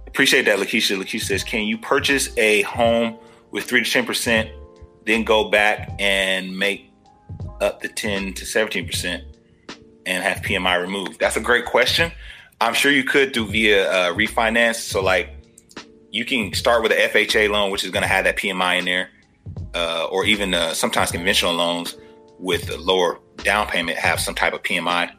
Appreciate 0.07 0.45
that, 0.45 0.59
Lakeisha. 0.59 0.97
Lakeisha 0.97 1.25
says, 1.25 1.45
can 1.45 1.67
you 1.67 1.79
purchase 1.79 2.37
a 2.39 2.63
home 2.63 3.19
with 3.51 3.65
three 3.65 3.83
to 3.83 3.91
ten 3.91 4.07
percent, 4.07 4.51
then 5.05 5.25
go 5.25 5.51
back 5.51 5.91
and 5.99 6.57
make 6.57 6.93
up 7.61 7.81
the 7.81 7.89
10 7.89 8.35
to 8.35 8.45
17% 8.45 9.23
and 10.07 10.23
have 10.23 10.39
PMI 10.39 10.81
removed? 10.81 11.19
That's 11.19 11.37
a 11.37 11.41
great 11.41 11.65
question. 11.65 12.13
I'm 12.61 12.75
sure 12.75 12.93
you 12.93 13.05
could 13.05 13.33
do 13.33 13.47
via 13.47 13.91
uh, 13.91 14.15
refinance. 14.15 14.77
So, 14.77 15.03
like, 15.03 15.31
you 16.11 16.25
can 16.25 16.53
start 16.55 16.83
with 16.83 16.93
an 16.93 16.99
FHA 16.99 17.51
loan, 17.51 17.71
which 17.73 17.83
is 17.85 17.91
going 17.91 18.03
to 18.03 18.09
have 18.09 18.25
that 18.25 18.37
PMI 18.37 18.79
in 18.79 18.85
there, 18.85 19.11
uh, 19.75 20.07
or 20.11 20.25
even 20.25 20.55
uh, 20.55 20.73
sometimes 20.73 21.11
conventional 21.11 21.55
loans 21.55 21.97
with 22.39 22.71
a 22.71 22.77
lower 22.77 23.21
down 23.39 23.67
payment 23.67 23.99
have 23.99 24.21
some 24.21 24.35
type 24.35 24.53
of 24.53 24.63
PMI. 24.63 25.11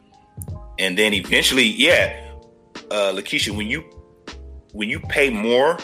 And 0.78 0.96
then 0.96 1.14
eventually, 1.14 1.64
yeah, 1.64 2.32
uh, 2.90 3.12
Lakeisha, 3.14 3.56
when 3.56 3.66
you 3.66 3.80
when 4.72 4.90
you 4.90 5.00
pay 5.00 5.30
more, 5.30 5.78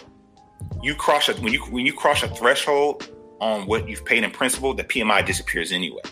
you 0.83 0.95
cross 0.95 1.29
a 1.29 1.35
when 1.35 1.53
you 1.53 1.61
when 1.67 1.87
you 1.87 1.93
cross 1.93 2.23
a 2.23 2.29
threshold 2.29 3.09
on 3.41 3.67
what 3.67 3.89
you've 3.89 4.05
paid 4.05 4.23
in 4.23 4.31
principal, 4.31 4.75
the 4.75 4.85
PMI 4.85 5.25
disappears 5.25 5.73
anyway. 5.73 6.03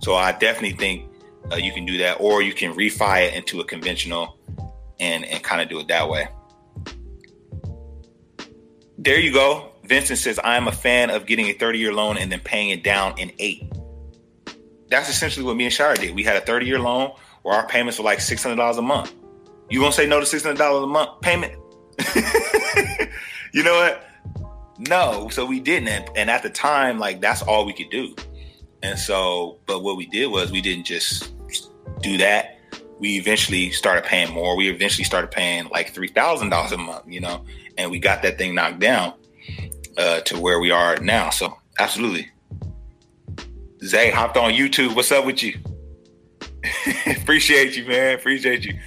So 0.00 0.14
I 0.14 0.32
definitely 0.32 0.76
think 0.76 1.10
uh, 1.52 1.56
you 1.56 1.72
can 1.72 1.84
do 1.84 1.98
that, 1.98 2.20
or 2.20 2.42
you 2.42 2.54
can 2.54 2.74
refi 2.74 3.28
it 3.28 3.34
into 3.34 3.60
a 3.60 3.64
conventional 3.64 4.38
and 5.00 5.24
and 5.24 5.42
kind 5.42 5.60
of 5.60 5.68
do 5.68 5.80
it 5.80 5.88
that 5.88 6.08
way. 6.08 6.28
There 8.98 9.18
you 9.18 9.32
go. 9.32 9.72
Vincent 9.84 10.18
says, 10.18 10.38
I 10.38 10.56
am 10.56 10.66
a 10.66 10.72
fan 10.72 11.10
of 11.10 11.26
getting 11.26 11.46
a 11.46 11.52
30 11.52 11.78
year 11.78 11.92
loan 11.92 12.16
and 12.16 12.32
then 12.32 12.40
paying 12.40 12.70
it 12.70 12.82
down 12.82 13.18
in 13.18 13.32
eight. 13.38 13.70
That's 14.88 15.08
essentially 15.08 15.44
what 15.44 15.56
me 15.56 15.64
and 15.64 15.72
Shira 15.72 15.96
did. 15.96 16.14
We 16.14 16.24
had 16.24 16.36
a 16.36 16.40
30 16.40 16.66
year 16.66 16.78
loan 16.78 17.12
where 17.42 17.54
our 17.54 17.66
payments 17.66 17.98
were 17.98 18.04
like 18.04 18.18
$600 18.18 18.78
a 18.78 18.82
month. 18.82 19.14
You 19.70 19.80
gonna 19.80 19.92
say 19.92 20.06
no 20.06 20.20
to 20.20 20.26
$600 20.26 20.84
a 20.84 20.86
month 20.86 21.20
payment? 21.20 21.54
you 23.52 23.62
know 23.62 23.74
what? 23.74 24.06
No. 24.78 25.28
So 25.30 25.46
we 25.46 25.60
didn't. 25.60 26.10
And 26.16 26.30
at 26.30 26.42
the 26.42 26.50
time, 26.50 26.98
like 26.98 27.20
that's 27.20 27.42
all 27.42 27.64
we 27.64 27.72
could 27.72 27.90
do. 27.90 28.14
And 28.82 28.98
so, 28.98 29.58
but 29.66 29.82
what 29.82 29.96
we 29.96 30.06
did 30.06 30.26
was 30.26 30.52
we 30.52 30.60
didn't 30.60 30.84
just 30.84 31.32
do 32.02 32.18
that. 32.18 32.58
We 33.00 33.16
eventually 33.16 33.70
started 33.70 34.04
paying 34.04 34.32
more. 34.32 34.56
We 34.56 34.68
eventually 34.68 35.04
started 35.04 35.30
paying 35.30 35.68
like 35.68 35.92
three 35.92 36.08
thousand 36.08 36.50
dollars 36.50 36.72
a 36.72 36.78
month, 36.78 37.04
you 37.08 37.20
know, 37.20 37.44
and 37.78 37.90
we 37.90 37.98
got 37.98 38.22
that 38.22 38.38
thing 38.38 38.54
knocked 38.54 38.80
down 38.80 39.14
uh, 39.96 40.20
to 40.20 40.38
where 40.38 40.60
we 40.60 40.70
are 40.70 40.96
now. 40.98 41.30
So, 41.30 41.56
absolutely. 41.78 42.30
Zay 43.84 44.10
hopped 44.10 44.36
on 44.36 44.52
YouTube. 44.52 44.96
What's 44.96 45.12
up 45.12 45.26
with 45.26 45.42
you? 45.42 45.58
Appreciate 47.06 47.76
you, 47.76 47.84
man. 47.86 48.14
Appreciate 48.14 48.64
you, 48.64 48.78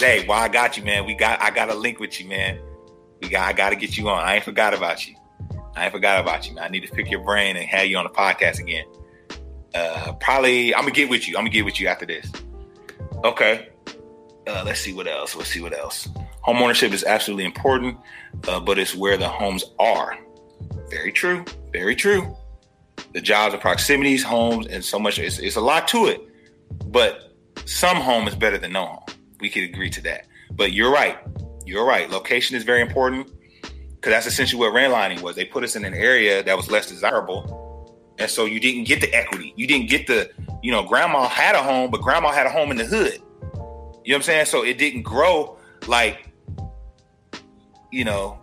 Zay. 0.00 0.26
Well, 0.26 0.38
I 0.38 0.48
got 0.48 0.76
you, 0.76 0.82
man. 0.82 1.04
We 1.04 1.14
got. 1.14 1.40
I 1.42 1.50
got 1.50 1.68
a 1.68 1.74
link 1.74 2.00
with 2.00 2.18
you, 2.20 2.26
man. 2.26 2.58
We 3.20 3.28
got 3.28 3.48
I 3.48 3.52
got 3.52 3.70
to 3.70 3.76
get 3.76 3.98
you 3.98 4.08
on. 4.08 4.18
I 4.24 4.36
ain't 4.36 4.44
forgot 4.44 4.72
about 4.72 5.06
you. 5.06 5.14
I 5.74 5.84
ain't 5.84 5.92
forgot 5.92 6.20
about 6.20 6.48
you. 6.48 6.54
Man. 6.54 6.64
I 6.64 6.68
need 6.68 6.86
to 6.86 6.92
pick 6.92 7.10
your 7.10 7.22
brain 7.22 7.56
and 7.56 7.66
have 7.66 7.86
you 7.86 7.98
on 7.98 8.04
the 8.04 8.10
podcast 8.10 8.58
again. 8.58 8.84
Uh, 9.74 10.14
probably 10.20 10.74
I'm 10.74 10.82
gonna 10.82 10.92
get 10.92 11.10
with 11.10 11.28
you. 11.28 11.36
I'm 11.36 11.42
gonna 11.42 11.50
get 11.50 11.66
with 11.66 11.78
you 11.78 11.88
after 11.88 12.06
this. 12.06 12.30
Okay. 13.24 13.68
Uh, 14.46 14.62
let's 14.64 14.80
see 14.80 14.94
what 14.94 15.06
else. 15.06 15.36
Let's 15.36 15.50
see 15.50 15.60
what 15.60 15.76
else. 15.76 16.08
Home 16.42 16.58
ownership 16.58 16.92
is 16.92 17.04
absolutely 17.04 17.44
important, 17.44 17.98
uh, 18.48 18.60
but 18.60 18.78
it's 18.78 18.94
where 18.94 19.16
the 19.18 19.28
homes 19.28 19.64
are. 19.78 20.16
Very 20.88 21.12
true. 21.12 21.44
Very 21.72 21.96
true. 21.96 22.34
The 23.16 23.22
jobs, 23.22 23.54
the 23.54 23.58
proximities, 23.58 24.22
homes, 24.22 24.66
and 24.66 24.84
so 24.84 24.98
much. 24.98 25.18
It's, 25.18 25.38
it's 25.38 25.56
a 25.56 25.60
lot 25.62 25.88
to 25.88 26.04
it, 26.04 26.20
but 26.84 27.32
some 27.64 27.96
home 27.96 28.28
is 28.28 28.34
better 28.34 28.58
than 28.58 28.72
no 28.72 28.84
home. 28.84 29.04
We 29.40 29.48
could 29.48 29.62
agree 29.62 29.88
to 29.88 30.02
that. 30.02 30.26
But 30.50 30.74
you're 30.74 30.92
right. 30.92 31.16
You're 31.64 31.86
right. 31.86 32.10
Location 32.10 32.56
is 32.56 32.62
very 32.62 32.82
important 32.82 33.32
because 33.94 34.12
that's 34.12 34.26
essentially 34.26 34.60
what 34.60 34.74
redlining 34.74 35.22
was. 35.22 35.34
They 35.34 35.46
put 35.46 35.64
us 35.64 35.76
in 35.76 35.86
an 35.86 35.94
area 35.94 36.42
that 36.42 36.54
was 36.58 36.70
less 36.70 36.90
desirable, 36.90 37.96
and 38.18 38.30
so 38.30 38.44
you 38.44 38.60
didn't 38.60 38.84
get 38.84 39.00
the 39.00 39.10
equity. 39.14 39.54
You 39.56 39.66
didn't 39.66 39.88
get 39.88 40.06
the, 40.06 40.30
you 40.62 40.70
know, 40.70 40.82
grandma 40.82 41.26
had 41.26 41.54
a 41.54 41.62
home, 41.62 41.90
but 41.90 42.02
grandma 42.02 42.32
had 42.32 42.44
a 42.44 42.50
home 42.50 42.70
in 42.70 42.76
the 42.76 42.84
hood. 42.84 43.14
You 43.14 43.58
know 43.58 43.78
what 44.04 44.14
I'm 44.16 44.22
saying? 44.24 44.44
So 44.44 44.62
it 44.62 44.76
didn't 44.76 45.04
grow 45.04 45.56
like, 45.86 46.28
you 47.90 48.04
know, 48.04 48.38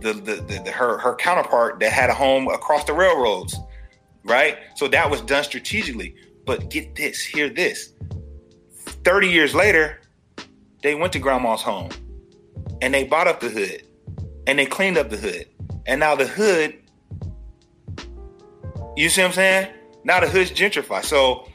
the 0.00 0.12
the, 0.12 0.34
the, 0.34 0.62
the 0.62 0.72
her 0.72 0.98
her 0.98 1.14
counterpart 1.14 1.80
that 1.80 1.90
had 1.90 2.10
a 2.10 2.14
home 2.14 2.48
across 2.48 2.84
the 2.84 2.92
railroads, 2.92 3.58
right? 4.24 4.58
So 4.76 4.88
that 4.88 5.10
was 5.10 5.20
done 5.20 5.44
strategically. 5.44 6.14
But 6.44 6.70
get 6.70 6.94
this, 6.94 7.24
hear 7.24 7.48
this. 7.48 7.92
30 9.04 9.28
years 9.28 9.54
later, 9.54 10.00
they 10.82 10.94
went 10.94 11.12
to 11.14 11.18
grandma's 11.18 11.62
home 11.62 11.90
and 12.82 12.92
they 12.92 13.04
bought 13.04 13.26
up 13.26 13.40
the 13.40 13.48
hood 13.48 13.86
and 14.46 14.58
they 14.58 14.66
cleaned 14.66 14.98
up 14.98 15.10
the 15.10 15.16
hood. 15.16 15.46
And 15.86 16.00
now 16.00 16.14
the 16.14 16.26
hood, 16.26 16.78
you 18.96 19.08
see 19.08 19.22
what 19.22 19.28
I'm 19.28 19.32
saying? 19.34 19.72
Now 20.04 20.20
the 20.20 20.28
hood's 20.28 20.50
gentrified. 20.50 21.04
So 21.04 21.48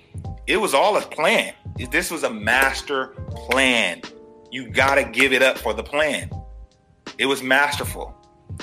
it 0.47 0.57
was 0.57 0.73
all 0.73 0.97
a 0.97 1.01
plan. 1.01 1.53
This 1.91 2.11
was 2.11 2.23
a 2.23 2.29
master 2.29 3.07
plan. 3.35 4.01
You 4.51 4.69
got 4.69 4.95
to 4.95 5.03
give 5.03 5.31
it 5.31 5.41
up 5.41 5.57
for 5.57 5.73
the 5.73 5.83
plan. 5.83 6.29
It 7.17 7.27
was 7.27 7.43
masterful. 7.43 8.15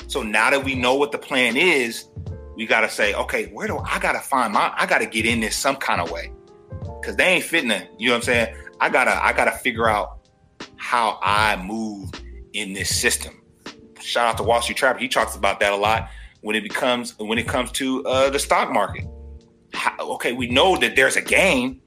So 0.08 0.22
now 0.22 0.50
that 0.50 0.64
we 0.64 0.74
know 0.74 0.94
what 0.94 1.12
the 1.12 1.18
plan 1.18 1.56
is, 1.56 2.08
we 2.56 2.66
got 2.66 2.80
to 2.80 2.90
say, 2.90 3.14
okay, 3.14 3.46
where 3.46 3.66
do 3.66 3.78
I 3.78 3.98
got 3.98 4.12
to 4.12 4.20
find 4.20 4.52
my, 4.52 4.72
I 4.76 4.86
got 4.86 4.98
to 4.98 5.06
get 5.06 5.26
in 5.26 5.40
this 5.40 5.56
some 5.56 5.76
kind 5.76 6.00
of 6.00 6.10
way. 6.10 6.32
Cause 7.04 7.14
they 7.14 7.24
ain't 7.24 7.44
fitting 7.44 7.70
it. 7.70 7.88
You 7.98 8.08
know 8.08 8.14
what 8.14 8.18
I'm 8.18 8.22
saying? 8.22 8.56
I 8.80 8.88
gotta, 8.88 9.24
I 9.24 9.32
gotta 9.32 9.52
figure 9.52 9.88
out 9.88 10.28
how 10.76 11.20
I 11.22 11.56
move 11.62 12.10
in 12.52 12.72
this 12.72 12.94
system. 12.94 13.40
Shout 14.00 14.26
out 14.26 14.36
to 14.38 14.42
Wall 14.42 14.60
Street 14.60 14.76
Trapper. 14.76 14.98
He 14.98 15.08
talks 15.08 15.36
about 15.36 15.60
that 15.60 15.72
a 15.72 15.76
lot 15.76 16.10
when 16.40 16.56
it 16.56 16.62
becomes, 16.62 17.16
when 17.18 17.38
it 17.38 17.46
comes 17.46 17.70
to 17.72 18.04
uh, 18.06 18.30
the 18.30 18.38
stock 18.38 18.72
market. 18.72 19.04
How, 19.72 19.96
okay, 20.14 20.32
we 20.32 20.48
know 20.48 20.76
that 20.78 20.96
there's 20.96 21.16
a 21.16 21.22
game. 21.22 21.80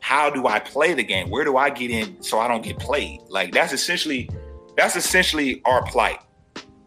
How 0.00 0.30
do 0.30 0.46
I 0.46 0.60
play 0.60 0.92
the 0.94 1.02
game? 1.02 1.30
Where 1.30 1.44
do 1.44 1.56
I 1.56 1.70
get 1.70 1.90
in 1.90 2.22
so 2.22 2.38
I 2.38 2.46
don't 2.46 2.62
get 2.62 2.78
played? 2.78 3.20
Like 3.28 3.52
that's 3.52 3.72
essentially, 3.72 4.28
that's 4.76 4.94
essentially 4.94 5.62
our 5.64 5.84
plight, 5.86 6.18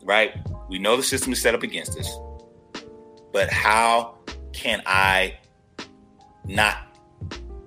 right? 0.04 0.36
We 0.70 0.78
know 0.78 0.96
the 0.96 1.04
system 1.04 1.34
is 1.34 1.42
set 1.42 1.56
up 1.56 1.64
against 1.64 1.98
us, 1.98 2.08
but 3.32 3.49
how 3.49 4.17
can 4.53 4.82
I 4.86 5.38
not 6.45 6.77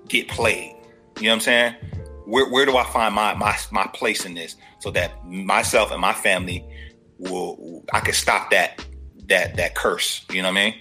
get 0.07 0.27
played? 0.27 0.75
You 1.17 1.23
know 1.23 1.29
what 1.29 1.33
I'm 1.35 1.39
saying? 1.41 1.75
Where 2.25 2.49
where 2.49 2.65
do 2.65 2.77
I 2.77 2.85
find 2.85 3.13
my 3.13 3.33
my 3.33 3.57
my 3.71 3.87
place 3.93 4.25
in 4.25 4.33
this 4.33 4.55
so 4.79 4.91
that 4.91 5.25
myself 5.25 5.91
and 5.91 6.01
my 6.01 6.13
family 6.13 6.65
will 7.17 7.83
I 7.93 7.99
can 7.99 8.13
stop 8.13 8.51
that 8.51 8.83
that 9.27 9.55
that 9.55 9.75
curse. 9.75 10.25
You 10.29 10.41
know 10.41 10.49
what 10.51 10.57
I 10.57 10.65
mean? 10.65 10.75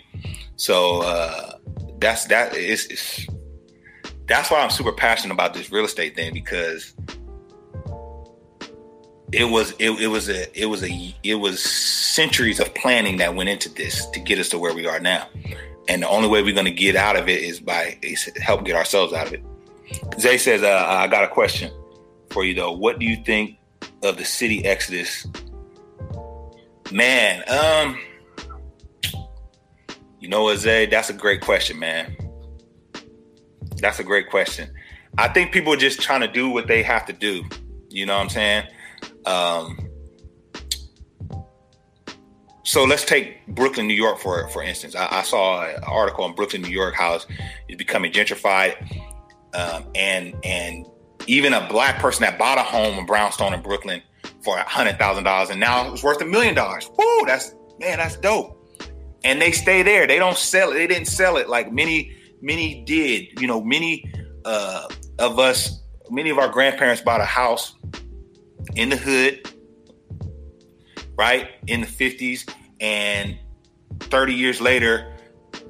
So 0.57 1.03
uh, 1.03 1.59
that's 1.99 2.27
that 2.27 2.55
is 2.55 3.27
that's 4.27 4.51
why 4.51 4.61
I'm 4.61 4.71
super 4.71 4.93
passionate 4.93 5.35
about 5.35 5.55
this 5.55 5.71
real 5.73 5.85
estate 5.85 6.15
thing 6.15 6.33
because 6.33 6.95
it 9.33 9.45
was 9.45 9.75
it, 9.79 9.91
it 9.93 10.09
was 10.09 10.29
a 10.29 10.61
it 10.61 10.67
was 10.67 10.85
a 10.85 11.15
it 11.23 11.37
was 11.37 11.63
centuries 11.63 12.61
of 12.61 12.73
planning 12.75 13.17
that 13.17 13.35
went 13.35 13.49
into 13.49 13.71
this 13.71 14.07
to 14.11 14.21
get 14.21 14.39
us 14.39 14.51
to 14.51 14.59
where 14.59 14.75
we 14.75 14.87
are 14.87 15.01
now. 15.01 15.27
And 15.89 16.03
the 16.03 16.09
only 16.09 16.29
way 16.29 16.43
we're 16.43 16.55
going 16.55 16.67
to 16.67 16.71
get 16.71 16.95
out 16.95 17.17
of 17.17 17.29
it 17.29 17.41
is 17.43 17.59
by 17.59 17.99
is 18.03 18.31
help 18.41 18.65
get 18.65 18.77
ourselves 18.77 19.13
out 19.13 19.27
of 19.27 19.33
it. 19.33 19.43
Zay 20.21 20.39
says 20.39 20.63
uh, 20.63 20.85
i 20.87 21.07
got 21.07 21.25
a 21.25 21.29
question 21.29 21.71
for 22.31 22.45
you 22.45 22.55
though. 22.55 22.73
What 22.73 22.99
do 22.99 23.07
you 23.07 23.17
think 23.25 23.59
of 24.03 24.19
the 24.19 24.25
city 24.25 24.65
exodus? 24.67 25.27
Man 26.93 27.43
um 27.49 27.99
you 30.21 30.29
know 30.29 30.45
what 30.45 30.59
zay? 30.59 30.87
That's 30.87 31.09
a 31.09 31.15
great 31.15 31.41
question 31.41 31.79
man. 31.79 32.17
That's 33.77 33.99
a 33.99 34.05
great 34.05 34.29
question. 34.29 34.71
I 35.17 35.29
think 35.29 35.53
people 35.53 35.73
are 35.73 35.79
just 35.79 36.01
trying 36.01 36.21
to 36.21 36.29
do 36.29 36.51
what 36.51 36.67
they 36.67 36.83
have 36.83 37.07
to 37.07 37.15
do. 37.15 37.45
You 37.89 38.07
know 38.07 38.15
what 38.15 38.23
i'm 38.23 38.29
saying 38.31 38.67
um, 39.27 39.89
so 42.65 42.85
let's 42.85 43.05
take 43.05 43.47
Brooklyn, 43.49 43.87
New 43.87 43.95
York 43.95 44.19
for 44.19 44.49
for 44.49 44.63
instance. 44.63 44.95
I, 44.95 45.19
I 45.19 45.23
saw 45.23 45.65
an 45.65 45.83
article 45.85 46.25
on 46.25 46.35
Brooklyn, 46.35 46.63
New 46.63 46.71
York, 46.71 46.95
how 46.95 47.15
it's, 47.15 47.27
becoming 47.77 48.13
gentrified, 48.13 48.77
um, 49.55 49.87
and 49.95 50.35
and 50.45 50.87
even 51.27 51.53
a 51.53 51.67
black 51.69 51.99
person 51.99 52.23
that 52.23 52.39
bought 52.39 52.59
a 52.59 52.63
home 52.63 52.99
in 52.99 53.07
Brownstone 53.07 53.55
in 53.55 53.63
Brooklyn 53.63 54.03
for 54.45 54.59
a 54.59 54.69
hundred 54.69 54.99
thousand 54.99 55.25
dollars, 55.25 55.51
and 55.51 55.59
now 55.59 55.93
it's 55.93 56.03
worth 56.03 56.21
a 56.23 56.25
million 56.25 56.55
dollars. 56.55 56.89
Woo, 56.97 57.27
that's 57.27 57.55
man, 57.79 57.99
that's 57.99 58.17
dope. 58.17 58.59
And 59.25 59.41
they 59.41 59.53
stay 59.53 59.83
there. 59.83 60.07
They 60.07 60.19
don't 60.19 60.37
sell 60.37 60.71
it. 60.71 60.75
They 60.75 60.87
didn't 60.87 61.07
sell 61.09 61.37
it 61.37 61.49
like 61.49 61.73
many 61.73 62.17
many 62.41 62.85
did. 62.85 63.41
You 63.41 63.49
know, 63.49 63.63
many 63.63 64.11
uh, 64.45 64.89
of 65.19 65.39
us, 65.39 65.81
many 66.11 66.31
of 66.31 66.39
our 66.39 66.49
grandparents 66.49 67.03
bought 67.03 67.21
a 67.21 67.27
house 67.27 67.75
in 68.75 68.89
the 68.89 68.97
hood, 68.97 69.49
right? 71.17 71.51
In 71.67 71.81
the 71.81 71.87
50s. 71.87 72.49
And 72.81 73.39
30 74.01 74.35
years 74.35 74.61
later, 74.61 75.15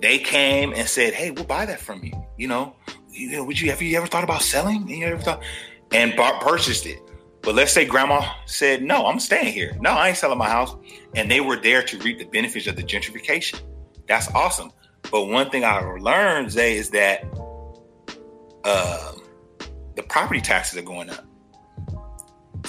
they 0.01 0.19
came 0.19 0.73
and 0.73 0.89
said, 0.89 1.15
Hey, 1.15 1.31
we'll 1.31 1.45
buy 1.45 1.67
that 1.67 1.81
from 1.81 2.03
you. 2.05 2.13
You 2.39 2.49
know, 2.49 2.77
you 3.11 3.31
know, 3.33 3.45
would 3.45 3.61
you 3.61 3.71
have 3.71 3.83
you 3.83 3.97
ever 3.97 4.07
thought 4.07 4.25
about 4.25 4.43
selling? 4.43 4.89
You 4.89 5.07
ever 5.07 5.23
thought 5.23 5.43
and 5.93 6.17
bought, 6.17 6.41
purchased 6.41 6.87
it. 6.87 6.99
But 7.43 7.55
let's 7.57 7.73
say 7.73 7.85
grandma 7.85 8.25
said, 8.47 8.83
No, 8.83 9.07
I'm 9.07 9.21
staying 9.21 9.53
here. 9.53 9.77
No, 9.81 9.91
I 9.91 10.09
ain't 10.09 10.17
selling 10.17 10.39
my 10.39 10.49
house. 10.49 10.75
And 11.15 11.31
they 11.31 11.41
were 11.41 11.57
there 11.57 11.83
to 11.83 11.99
reap 11.99 12.19
the 12.19 12.25
benefits 12.25 12.67
of 12.67 12.77
the 12.77 12.83
gentrification. 12.83 13.61
That's 14.07 14.29
awesome. 14.35 14.71
But 15.11 15.27
one 15.27 15.51
thing 15.51 15.65
I 15.65 15.81
learned, 15.81 16.51
Zay, 16.51 16.77
is 16.77 16.91
that 16.91 17.25
uh, 18.65 19.13
the 19.97 20.03
property 20.05 20.41
taxes 20.41 20.79
are 20.79 20.83
going 20.83 21.11
up. 21.11 21.25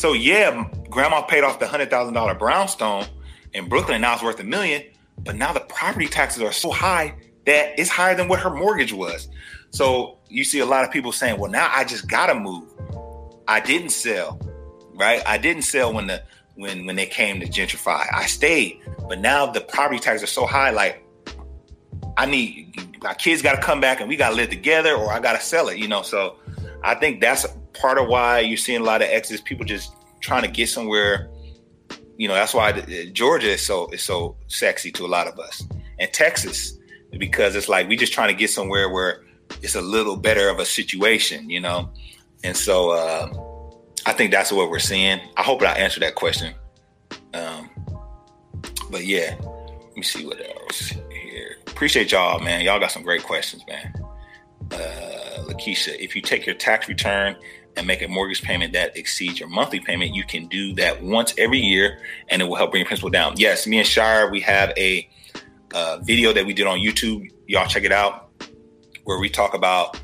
So 0.03 0.11
yeah, 0.11 0.69
grandma 0.89 1.21
paid 1.21 1.45
off 1.45 1.59
the 1.59 1.65
hundred 1.65 1.89
thousand 1.89 2.13
dollar 2.13 2.35
brownstone 2.35 3.05
in 3.53 3.69
Brooklyn, 3.69 4.01
now 4.01 4.15
it's 4.15 4.21
worth 4.21 4.37
a 4.37 4.43
million. 4.43 4.83
But 5.19 5.37
now 5.37 5.53
the 5.53 5.61
property 5.61 6.07
taxes 6.07 6.43
are 6.43 6.51
so 6.51 6.71
high 6.71 7.15
that 7.45 7.79
it's 7.79 7.89
higher 7.89 8.13
than 8.13 8.27
what 8.27 8.41
her 8.41 8.49
mortgage 8.49 8.91
was. 8.91 9.29
So 9.69 10.17
you 10.27 10.43
see 10.43 10.59
a 10.59 10.65
lot 10.65 10.83
of 10.83 10.91
people 10.91 11.13
saying, 11.13 11.39
"Well, 11.39 11.49
now 11.49 11.71
I 11.73 11.85
just 11.85 12.09
gotta 12.09 12.35
move. 12.35 12.67
I 13.47 13.61
didn't 13.61 13.91
sell, 13.91 14.41
right? 14.93 15.23
I 15.25 15.37
didn't 15.37 15.61
sell 15.61 15.93
when 15.93 16.07
the 16.07 16.21
when 16.55 16.85
when 16.85 16.97
they 16.97 17.05
came 17.05 17.39
to 17.39 17.45
gentrify. 17.45 18.05
I 18.13 18.25
stayed, 18.25 18.81
but 19.07 19.21
now 19.21 19.45
the 19.45 19.61
property 19.61 20.01
taxes 20.01 20.23
are 20.23 20.33
so 20.33 20.45
high. 20.45 20.71
Like 20.71 21.01
I 22.17 22.25
need 22.25 22.99
my 23.01 23.13
kids 23.13 23.41
got 23.41 23.55
to 23.55 23.61
come 23.61 23.79
back 23.79 24.01
and 24.01 24.09
we 24.09 24.17
got 24.17 24.31
to 24.31 24.35
live 24.35 24.49
together, 24.49 24.95
or 24.95 25.13
I 25.13 25.21
got 25.21 25.39
to 25.39 25.45
sell 25.45 25.69
it. 25.69 25.77
You 25.77 25.87
know, 25.87 26.01
so 26.01 26.39
I 26.83 26.93
think 26.93 27.21
that's 27.21 27.45
part 27.73 27.97
of 27.97 28.07
why 28.07 28.39
you're 28.39 28.57
seeing 28.57 28.81
a 28.81 28.83
lot 28.83 29.01
of 29.01 29.09
exits. 29.09 29.41
People 29.41 29.65
just 29.65 29.93
trying 30.19 30.43
to 30.43 30.47
get 30.47 30.69
somewhere. 30.69 31.29
You 32.17 32.27
know, 32.27 32.33
that's 32.33 32.53
why 32.53 32.71
Georgia 33.11 33.51
is 33.51 33.65
so 33.65 33.89
is 33.89 34.03
so 34.03 34.37
sexy 34.47 34.91
to 34.93 35.05
a 35.05 35.07
lot 35.07 35.27
of 35.27 35.39
us, 35.39 35.67
and 35.99 36.11
Texas 36.13 36.77
because 37.17 37.55
it's 37.55 37.69
like 37.69 37.87
we 37.87 37.95
just 37.95 38.13
trying 38.13 38.29
to 38.29 38.33
get 38.33 38.49
somewhere 38.49 38.89
where 38.89 39.23
it's 39.61 39.75
a 39.75 39.81
little 39.81 40.15
better 40.15 40.49
of 40.49 40.59
a 40.59 40.65
situation. 40.65 41.49
You 41.49 41.61
know, 41.61 41.89
and 42.43 42.55
so 42.55 42.91
uh, 42.91 43.29
I 44.05 44.13
think 44.13 44.31
that's 44.31 44.51
what 44.51 44.69
we're 44.69 44.79
seeing. 44.79 45.19
I 45.37 45.43
hope 45.43 45.61
I 45.61 45.73
answered 45.73 46.03
that 46.03 46.15
question. 46.15 46.53
Um, 47.33 47.69
but 48.91 49.05
yeah, 49.05 49.35
let 49.41 49.95
me 49.95 50.03
see 50.03 50.25
what 50.25 50.39
else 50.39 50.93
here. 51.11 51.57
Appreciate 51.67 52.11
y'all, 52.11 52.39
man. 52.39 52.61
Y'all 52.61 52.79
got 52.79 52.91
some 52.91 53.03
great 53.03 53.23
questions, 53.23 53.63
man. 53.67 53.93
Uh, 54.71 55.43
Lakeisha, 55.45 55.95
if 55.99 56.15
you 56.15 56.21
take 56.21 56.45
your 56.45 56.55
tax 56.55 56.87
return 56.87 57.35
and 57.75 57.87
make 57.87 58.01
a 58.01 58.07
mortgage 58.07 58.41
payment 58.41 58.73
that 58.73 58.95
exceeds 58.95 59.39
your 59.39 59.49
monthly 59.49 59.79
payment, 59.79 60.13
you 60.13 60.23
can 60.23 60.47
do 60.47 60.73
that 60.75 61.01
once 61.01 61.33
every 61.37 61.59
year 61.59 61.99
and 62.29 62.41
it 62.41 62.45
will 62.45 62.55
help 62.55 62.71
bring 62.71 62.81
your 62.81 62.87
principal 62.87 63.09
down. 63.09 63.33
Yes, 63.37 63.65
me 63.65 63.79
and 63.79 63.87
Shira, 63.87 64.29
we 64.29 64.39
have 64.41 64.71
a 64.77 65.09
uh, 65.73 65.97
video 66.01 66.33
that 66.33 66.45
we 66.45 66.53
did 66.53 66.67
on 66.67 66.79
YouTube. 66.79 67.29
Y'all 67.47 67.67
check 67.67 67.83
it 67.83 67.91
out 67.91 68.31
where 69.03 69.19
we 69.19 69.29
talk 69.29 69.53
about 69.53 69.99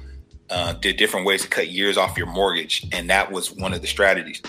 uh, 0.49 0.74
the 0.82 0.93
different 0.93 1.26
ways 1.26 1.43
to 1.43 1.47
cut 1.47 1.70
years 1.70 1.97
off 1.97 2.17
your 2.17 2.28
mortgage. 2.28 2.86
And 2.91 3.09
that 3.09 3.32
was 3.32 3.51
one 3.51 3.74
of 3.74 3.82
the 3.82 3.88
strategies. 3.88 4.41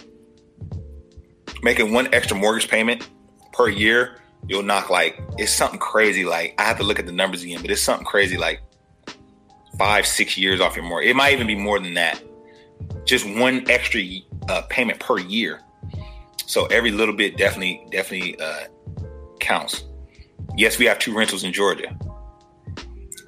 Making 1.62 1.92
one 1.92 2.12
extra 2.14 2.36
mortgage 2.36 2.68
payment 2.68 3.08
per 3.52 3.68
year, 3.68 4.16
you'll 4.48 4.62
knock 4.62 4.88
like 4.88 5.20
it's 5.36 5.54
something 5.54 5.78
crazy. 5.78 6.24
Like 6.24 6.54
I 6.58 6.64
have 6.64 6.78
to 6.78 6.84
look 6.84 6.98
at 6.98 7.06
the 7.06 7.12
numbers 7.12 7.42
again, 7.42 7.60
but 7.60 7.70
it's 7.70 7.82
something 7.82 8.06
crazy 8.06 8.38
like 8.38 8.62
five, 9.78 10.06
six 10.06 10.38
years 10.38 10.60
off 10.60 10.74
your 10.74 10.84
mortgage. 10.84 11.10
It 11.10 11.16
might 11.16 11.32
even 11.32 11.46
be 11.46 11.54
more 11.54 11.78
than 11.78 11.94
that. 11.94 12.22
Just 13.04 13.28
one 13.38 13.68
extra 13.70 14.02
uh, 14.48 14.62
payment 14.62 15.00
per 15.00 15.18
year. 15.18 15.60
So 16.46 16.66
every 16.66 16.90
little 16.90 17.14
bit 17.14 17.36
definitely, 17.36 17.86
definitely 17.90 18.38
uh, 18.40 18.66
counts. 19.38 19.84
Yes, 20.56 20.78
we 20.78 20.84
have 20.86 20.98
two 20.98 21.16
rentals 21.16 21.44
in 21.44 21.52
Georgia. 21.52 21.96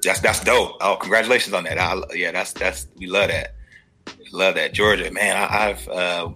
That's 0.03 0.19
that's 0.19 0.43
dope. 0.43 0.77
Oh, 0.81 0.97
congratulations 0.97 1.53
on 1.53 1.63
that. 1.63 1.77
I, 1.77 2.01
yeah, 2.13 2.31
that's 2.31 2.53
that's 2.53 2.87
we 2.97 3.07
love 3.07 3.29
that. 3.29 3.55
Love 4.31 4.55
that 4.55 4.73
Georgia, 4.73 5.09
man. 5.11 5.37
I, 5.37 5.69
have 5.69 5.87
uh, 5.87 6.29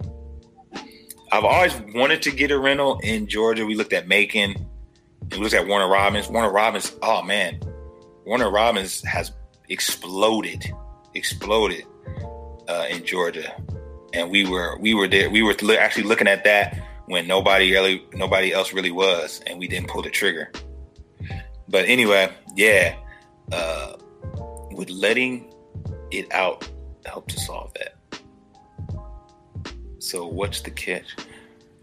I've 1.30 1.44
always 1.44 1.74
wanted 1.94 2.22
to 2.22 2.30
get 2.30 2.50
a 2.50 2.58
rental 2.58 2.98
in 3.02 3.26
Georgia. 3.26 3.66
We 3.66 3.74
looked 3.74 3.92
at 3.92 4.08
Macon. 4.08 4.54
We 5.30 5.38
looked 5.38 5.54
at 5.54 5.66
Warner 5.66 5.88
Robins. 5.88 6.28
Warner 6.28 6.50
Robins. 6.50 6.96
Oh 7.02 7.22
man, 7.22 7.60
Warner 8.24 8.50
Robins 8.50 9.02
has 9.04 9.32
exploded, 9.68 10.72
exploded 11.14 11.84
uh, 12.68 12.86
in 12.90 13.04
Georgia, 13.04 13.54
and 14.12 14.30
we 14.30 14.46
were 14.46 14.78
we 14.78 14.94
were 14.94 15.08
there. 15.08 15.30
We 15.30 15.42
were 15.42 15.54
actually 15.78 16.04
looking 16.04 16.28
at 16.28 16.44
that 16.44 16.78
when 17.06 17.26
nobody 17.26 17.72
really 17.72 18.04
nobody 18.14 18.52
else 18.52 18.72
really 18.72 18.90
was, 18.90 19.40
and 19.46 19.58
we 19.58 19.66
didn't 19.68 19.88
pull 19.88 20.02
the 20.02 20.10
trigger. 20.10 20.52
But 21.68 21.86
anyway, 21.86 22.32
yeah, 22.56 22.96
uh, 23.52 23.94
with 24.70 24.90
letting 24.90 25.52
it 26.10 26.32
out 26.32 26.68
help 27.04 27.28
to 27.28 27.40
solve 27.40 27.72
that. 27.74 27.94
So 29.98 30.26
what's 30.26 30.60
the 30.60 30.70
catch? 30.70 31.16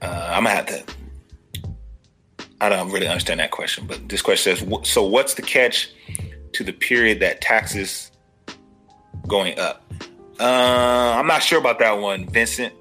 Uh, 0.02 0.30
I'm 0.32 0.44
gonna 0.44 0.56
have 0.56 0.66
to. 0.68 0.84
I 2.62 2.70
don't 2.70 2.92
really 2.92 3.08
understand 3.08 3.40
that 3.40 3.52
question, 3.52 3.86
but 3.86 4.08
this 4.08 4.22
question 4.22 4.56
says, 4.56 4.90
"So 4.90 5.06
what's 5.06 5.34
the 5.34 5.42
catch 5.42 5.92
to 6.54 6.64
the 6.64 6.72
period 6.72 7.20
that 7.20 7.42
taxes 7.42 8.12
going 9.28 9.60
up?" 9.60 9.84
Uh, 10.40 11.16
I'm 11.18 11.28
not 11.28 11.44
sure 11.44 11.60
about 11.60 11.80
that 11.80 11.94
one, 11.94 12.28
Vincent. 12.28 12.74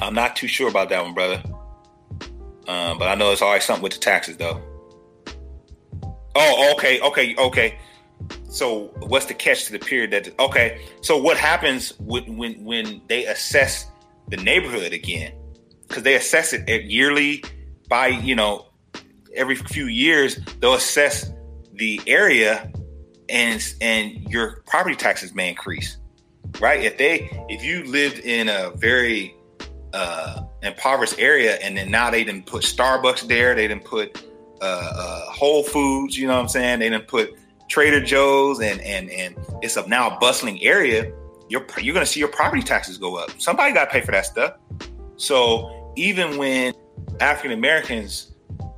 I'm 0.00 0.14
not 0.14 0.36
too 0.36 0.48
sure 0.48 0.68
about 0.68 0.88
that 0.90 1.02
one, 1.02 1.14
brother. 1.14 1.42
Um, 2.66 2.98
but 2.98 3.08
I 3.08 3.14
know 3.14 3.32
it's 3.32 3.42
always 3.42 3.64
something 3.64 3.82
with 3.82 3.94
the 3.94 3.98
taxes, 3.98 4.36
though. 4.36 4.62
Oh, 6.34 6.72
okay, 6.74 7.00
okay, 7.00 7.34
okay. 7.36 7.78
So, 8.48 8.90
what's 9.00 9.26
the 9.26 9.34
catch 9.34 9.66
to 9.66 9.72
the 9.72 9.78
period 9.78 10.10
that? 10.12 10.38
Okay, 10.38 10.80
so 11.02 11.16
what 11.16 11.36
happens 11.36 11.98
when 11.98 12.36
when 12.36 12.64
when 12.64 13.00
they 13.08 13.26
assess 13.26 13.86
the 14.28 14.36
neighborhood 14.36 14.92
again? 14.92 15.32
Because 15.86 16.02
they 16.02 16.14
assess 16.14 16.52
it 16.52 16.84
yearly 16.84 17.42
by 17.88 18.08
you 18.08 18.34
know 18.34 18.66
every 19.34 19.54
few 19.54 19.86
years 19.86 20.36
they'll 20.60 20.74
assess 20.74 21.30
the 21.74 22.00
area 22.06 22.70
and 23.28 23.74
and 23.80 24.12
your 24.30 24.62
property 24.66 24.96
taxes 24.96 25.34
may 25.34 25.48
increase 25.48 25.96
right 26.60 26.82
if 26.82 26.98
they 26.98 27.28
if 27.48 27.62
you 27.62 27.84
lived 27.84 28.18
in 28.20 28.48
a 28.48 28.70
very 28.76 29.34
uh, 29.92 30.42
impoverished 30.62 31.18
area, 31.18 31.56
and 31.56 31.76
then 31.76 31.90
now 31.90 32.10
they 32.10 32.24
didn't 32.24 32.46
put 32.46 32.62
Starbucks 32.62 33.28
there. 33.28 33.54
They 33.54 33.68
didn't 33.68 33.84
put 33.84 34.24
uh, 34.60 34.64
uh, 34.64 35.30
Whole 35.30 35.62
Foods. 35.62 36.16
You 36.16 36.26
know 36.26 36.34
what 36.34 36.42
I'm 36.42 36.48
saying? 36.48 36.80
They 36.80 36.90
didn't 36.90 37.08
put 37.08 37.34
Trader 37.68 38.00
Joe's, 38.00 38.60
and 38.60 38.80
and 38.80 39.10
and 39.10 39.36
it's 39.62 39.76
a 39.76 39.86
now 39.88 40.18
bustling 40.18 40.62
area. 40.62 41.12
You're 41.48 41.66
you're 41.78 41.94
to 41.94 42.06
see 42.06 42.20
your 42.20 42.28
property 42.28 42.62
taxes 42.62 42.98
go 42.98 43.16
up. 43.16 43.30
Somebody 43.38 43.72
got 43.72 43.86
to 43.86 43.90
pay 43.90 44.00
for 44.00 44.12
that 44.12 44.26
stuff. 44.26 44.54
So 45.16 45.92
even 45.96 46.36
when 46.36 46.74
African 47.20 47.52
Americans 47.52 48.34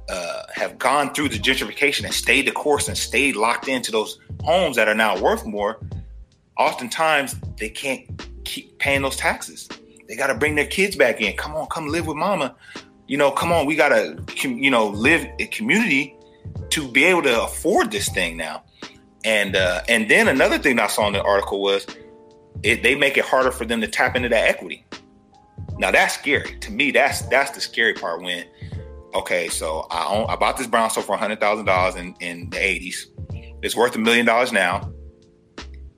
uh, 0.08 0.42
have 0.54 0.78
gone 0.78 1.12
through 1.12 1.28
the 1.28 1.38
gentrification 1.38 2.04
and 2.04 2.14
stayed 2.14 2.46
the 2.46 2.52
course 2.52 2.88
and 2.88 2.96
stayed 2.96 3.36
locked 3.36 3.68
into 3.68 3.92
those 3.92 4.18
homes 4.42 4.76
that 4.76 4.88
are 4.88 4.94
now 4.94 5.20
worth 5.20 5.44
more, 5.44 5.80
oftentimes 6.60 7.34
they 7.58 7.70
can't 7.70 8.04
keep 8.44 8.78
paying 8.78 9.02
those 9.02 9.16
taxes. 9.16 9.68
They 10.06 10.14
got 10.14 10.26
to 10.26 10.34
bring 10.34 10.54
their 10.54 10.66
kids 10.66 10.94
back 10.94 11.20
in. 11.20 11.36
Come 11.36 11.56
on, 11.56 11.66
come 11.68 11.88
live 11.88 12.06
with 12.06 12.16
mama. 12.16 12.54
You 13.06 13.16
know, 13.16 13.30
come 13.30 13.50
on, 13.50 13.64
we 13.66 13.74
got 13.74 13.88
to, 13.88 14.22
you 14.44 14.70
know, 14.70 14.88
live 14.88 15.26
a 15.38 15.46
community 15.46 16.14
to 16.70 16.86
be 16.86 17.04
able 17.04 17.22
to 17.22 17.44
afford 17.44 17.90
this 17.90 18.08
thing 18.10 18.36
now. 18.36 18.62
And 19.24 19.56
uh, 19.56 19.82
and 19.88 20.08
then 20.10 20.28
another 20.28 20.58
thing 20.58 20.78
I 20.78 20.86
saw 20.86 21.06
in 21.06 21.12
the 21.12 21.22
article 21.22 21.60
was 21.60 21.86
it, 22.62 22.82
they 22.82 22.94
make 22.94 23.16
it 23.16 23.24
harder 23.24 23.50
for 23.50 23.64
them 23.64 23.80
to 23.80 23.88
tap 23.88 24.16
into 24.16 24.28
that 24.28 24.48
equity. 24.48 24.86
Now 25.78 25.90
that's 25.90 26.14
scary 26.14 26.58
to 26.58 26.70
me. 26.70 26.90
That's 26.90 27.22
that's 27.22 27.50
the 27.52 27.60
scary 27.60 27.94
part. 27.94 28.22
When 28.22 28.44
okay, 29.14 29.48
so 29.48 29.86
I 29.90 30.06
own, 30.06 30.26
I 30.28 30.36
bought 30.36 30.56
this 30.56 30.66
brownstone 30.66 31.04
for 31.04 31.16
hundred 31.16 31.40
thousand 31.40 31.66
dollars 31.66 31.96
in 31.96 32.14
in 32.20 32.50
the 32.50 32.58
eighties. 32.58 33.08
It's 33.62 33.76
worth 33.76 33.94
a 33.94 33.98
million 33.98 34.24
dollars 34.24 34.52
now, 34.52 34.90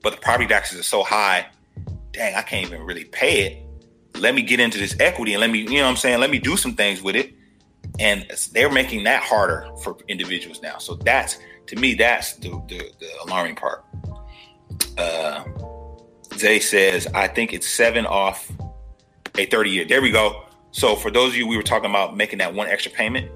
but 0.03 0.14
the 0.14 0.20
property 0.20 0.46
taxes 0.46 0.80
are 0.80 0.84
so 0.84 1.03
high. 1.03 1.46
Dang, 2.12 2.34
I 2.34 2.42
can't 2.42 2.66
even 2.66 2.82
really 2.82 3.05
pay 3.05 3.46
it 3.46 3.62
let 4.18 4.34
me 4.34 4.42
get 4.42 4.61
into 4.61 4.78
this 4.78 4.96
equity 5.00 5.34
and 5.34 5.40
let 5.40 5.50
me, 5.50 5.61
you 5.61 5.78
know 5.78 5.84
what 5.84 5.90
I'm 5.90 5.96
saying? 5.96 6.20
Let 6.20 6.30
me 6.30 6.38
do 6.38 6.57
some 6.57 6.74
things 6.74 7.03
with 7.03 7.16
it. 7.16 7.34
And 7.98 8.26
they're 8.53 8.70
making 8.70 9.05
that 9.05 9.22
harder 9.22 9.68
for 9.82 9.96
individuals 10.09 10.62
now. 10.62 10.78
So 10.78 10.94
that's, 10.94 11.38
to 11.66 11.76
me, 11.76 11.94
that's 11.94 12.34
the, 12.36 12.50
the, 12.68 12.90
the 12.98 13.09
alarming 13.26 13.57
part. 13.57 13.84
Uh, 14.96 15.44
Zay 16.36 16.59
says, 16.59 17.07
I 17.09 17.28
think 17.28 17.53
it's 17.53 17.68
seven 17.68 18.07
off 18.07 18.50
a 19.36 19.46
30 19.46 19.70
year. 19.70 19.84
There 19.84 20.00
we 20.00 20.11
go. 20.11 20.44
So 20.70 20.96
for 20.96 21.11
those 21.11 21.32
of 21.32 21.36
you 21.36 21.46
we 21.46 21.57
were 21.57 21.62
talking 21.62 21.90
about 21.90 22.16
making 22.16 22.38
that 22.38 22.55
one 22.55 22.68
extra 22.68 22.92
payment, 22.92 23.30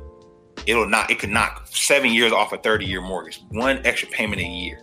it'll 0.67 0.89
not, 0.89 1.11
it 1.11 1.19
could 1.19 1.31
knock 1.31 1.67
seven 1.67 2.11
years 2.13 2.33
off 2.33 2.53
a 2.53 2.59
30 2.59 2.87
year 2.87 3.01
mortgage, 3.01 3.43
one 3.51 3.81
extra 3.85 4.09
payment 4.09 4.41
a 4.41 4.47
year. 4.47 4.81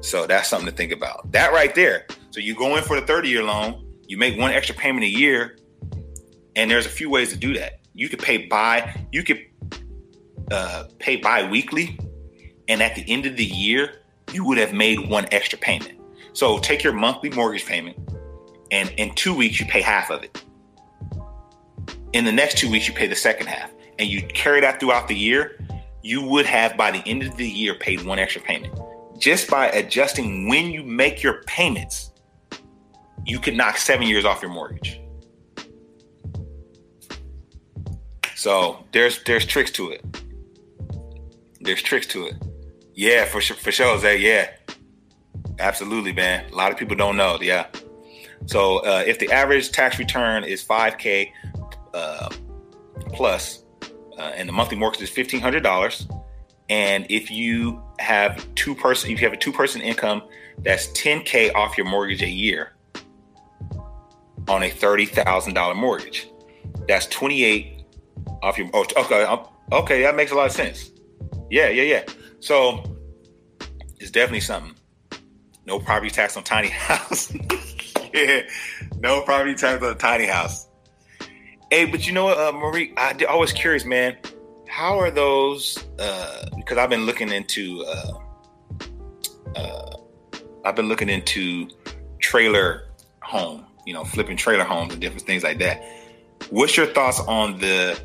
So 0.00 0.26
that's 0.26 0.48
something 0.48 0.70
to 0.70 0.74
think 0.74 0.92
about. 0.92 1.30
That 1.32 1.52
right 1.52 1.74
there. 1.74 2.06
So 2.30 2.40
you 2.40 2.54
go 2.54 2.76
in 2.76 2.84
for 2.84 2.98
the 2.98 3.06
30 3.06 3.28
year 3.28 3.42
loan, 3.42 3.86
you 4.06 4.16
make 4.16 4.38
one 4.38 4.52
extra 4.52 4.74
payment 4.74 5.04
a 5.04 5.08
year, 5.08 5.56
and 6.56 6.70
there's 6.70 6.86
a 6.86 6.90
few 6.90 7.10
ways 7.10 7.30
to 7.30 7.36
do 7.36 7.54
that. 7.54 7.80
You 7.94 8.08
could 8.08 8.20
pay 8.20 8.46
by 8.46 9.06
you 9.12 9.22
could 9.22 9.44
uh, 10.50 10.84
pay 10.98 11.16
bi-weekly, 11.16 11.98
and 12.68 12.82
at 12.82 12.94
the 12.94 13.04
end 13.06 13.26
of 13.26 13.36
the 13.36 13.44
year, 13.44 14.02
you 14.32 14.44
would 14.44 14.58
have 14.58 14.72
made 14.72 15.08
one 15.08 15.26
extra 15.32 15.58
payment. 15.58 15.98
So 16.32 16.58
take 16.58 16.82
your 16.82 16.92
monthly 16.92 17.30
mortgage 17.30 17.66
payment, 17.66 17.96
and 18.70 18.90
in 18.90 19.14
two 19.14 19.34
weeks 19.34 19.60
you 19.60 19.66
pay 19.66 19.80
half 19.80 20.10
of 20.10 20.22
it. 20.22 20.42
In 22.12 22.24
the 22.24 22.32
next 22.32 22.58
two 22.58 22.68
weeks, 22.68 22.88
you 22.88 22.94
pay 22.94 23.06
the 23.06 23.14
second 23.14 23.46
half, 23.46 23.70
and 23.98 24.08
you 24.08 24.22
carry 24.22 24.60
that 24.62 24.80
throughout 24.80 25.06
the 25.06 25.14
year. 25.14 25.64
You 26.02 26.22
would 26.22 26.46
have 26.46 26.76
by 26.76 26.90
the 26.90 27.02
end 27.06 27.22
of 27.22 27.36
the 27.36 27.46
year 27.46 27.74
paid 27.74 28.02
one 28.04 28.18
extra 28.18 28.40
payment 28.40 28.74
just 29.20 29.48
by 29.48 29.68
adjusting 29.68 30.48
when 30.48 30.66
you 30.66 30.82
make 30.82 31.22
your 31.22 31.42
payments 31.44 32.10
you 33.26 33.38
could 33.38 33.54
knock 33.54 33.76
seven 33.76 34.06
years 34.06 34.24
off 34.24 34.42
your 34.42 34.50
mortgage. 34.50 35.00
So 38.34 38.84
there's 38.92 39.22
there's 39.24 39.44
tricks 39.44 39.70
to 39.72 39.90
it. 39.90 40.04
There's 41.60 41.82
tricks 41.82 42.06
to 42.08 42.26
it. 42.26 42.36
Yeah, 42.94 43.26
for 43.26 43.40
sure, 43.40 43.56
for 43.56 43.70
sure, 43.70 43.98
Zay. 43.98 44.16
Yeah, 44.18 44.50
absolutely, 45.58 46.12
man. 46.12 46.50
A 46.50 46.54
lot 46.54 46.72
of 46.72 46.78
people 46.78 46.96
don't 46.96 47.16
know. 47.16 47.38
Yeah. 47.40 47.66
So 48.46 48.78
uh, 48.78 49.04
if 49.06 49.18
the 49.18 49.30
average 49.30 49.70
tax 49.70 49.98
return 49.98 50.44
is 50.44 50.62
five 50.62 50.96
k 50.96 51.32
uh, 51.92 52.30
plus, 53.12 53.62
uh, 54.18 54.32
and 54.34 54.48
the 54.48 54.52
monthly 54.52 54.78
mortgage 54.78 55.02
is 55.02 55.10
fifteen 55.10 55.40
hundred 55.40 55.62
dollars, 55.62 56.08
and 56.70 57.04
if 57.10 57.30
you 57.32 57.82
have 57.98 58.46
two 58.54 58.74
person, 58.76 59.10
if 59.10 59.20
you 59.20 59.26
have 59.26 59.34
a 59.34 59.40
two 59.40 59.52
person 59.52 59.82
income, 59.82 60.22
that's 60.58 60.86
ten 60.92 61.22
k 61.22 61.50
off 61.50 61.76
your 61.76 61.86
mortgage 61.86 62.22
a 62.22 62.30
year 62.30 62.72
on 64.48 64.62
a 64.62 64.70
thirty 64.70 65.04
thousand 65.04 65.54
dollar 65.54 65.74
mortgage. 65.74 66.30
That's 66.86 67.06
twenty 67.06 67.44
eight 67.44 67.84
off 68.42 68.56
your. 68.56 68.70
Oh, 68.72 68.86
okay, 68.96 69.26
okay, 69.72 70.02
that 70.02 70.14
makes 70.14 70.30
a 70.30 70.36
lot 70.36 70.46
of 70.46 70.52
sense. 70.52 70.92
Yeah, 71.50 71.68
yeah, 71.68 71.82
yeah. 71.82 72.04
So 72.38 72.96
it's 73.98 74.12
definitely 74.12 74.40
something. 74.40 74.76
No 75.66 75.80
property 75.80 76.10
tax 76.10 76.36
on 76.36 76.44
tiny 76.44 76.68
house. 76.68 77.32
yeah, 78.14 78.42
no 79.00 79.22
property 79.22 79.56
tax 79.56 79.82
on 79.82 79.98
tiny 79.98 80.26
house. 80.26 80.68
Hey, 81.70 81.84
but 81.84 82.06
you 82.06 82.12
know 82.12 82.24
what, 82.24 82.38
uh, 82.38 82.52
Marie? 82.52 82.92
I, 82.96 83.16
I 83.28 83.34
was 83.34 83.52
curious, 83.52 83.84
man. 83.84 84.16
How 84.70 84.98
are 84.98 85.10
those? 85.10 85.78
Uh, 85.98 86.46
because 86.56 86.78
I've 86.78 86.90
been 86.90 87.04
looking 87.04 87.30
into. 87.30 87.84
Uh, 87.84 88.12
uh, 89.56 89.96
I've 90.64 90.76
been 90.76 90.88
looking 90.88 91.08
into 91.08 91.68
trailer 92.20 92.86
home 93.22 93.66
you 93.90 93.94
know, 93.94 94.04
flipping 94.04 94.36
trailer 94.36 94.64
homes 94.64 94.92
and 94.92 95.00
different 95.00 95.26
things 95.26 95.42
like 95.42 95.58
that. 95.58 95.82
What's 96.50 96.76
your 96.76 96.86
thoughts 96.86 97.20
on 97.20 97.58
the 97.58 98.00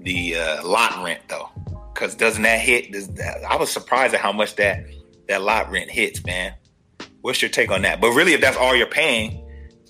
the 0.00 0.36
uh, 0.36 0.66
lot 0.66 1.04
rent 1.04 1.20
though? 1.28 1.50
Because 1.92 2.14
doesn't 2.14 2.42
that 2.42 2.60
hit? 2.60 2.92
Does 2.92 3.08
that, 3.14 3.44
I 3.44 3.56
was 3.56 3.70
surprised 3.70 4.14
at 4.14 4.20
how 4.20 4.32
much 4.32 4.56
that 4.56 4.84
that 5.28 5.42
lot 5.42 5.70
rent 5.70 5.90
hits, 5.90 6.24
man. 6.24 6.54
What's 7.20 7.42
your 7.42 7.50
take 7.50 7.70
on 7.70 7.82
that? 7.82 8.00
But 8.00 8.12
really, 8.12 8.32
if 8.34 8.40
that's 8.40 8.56
all 8.56 8.74
you're 8.74 8.86
paying, 8.86 9.46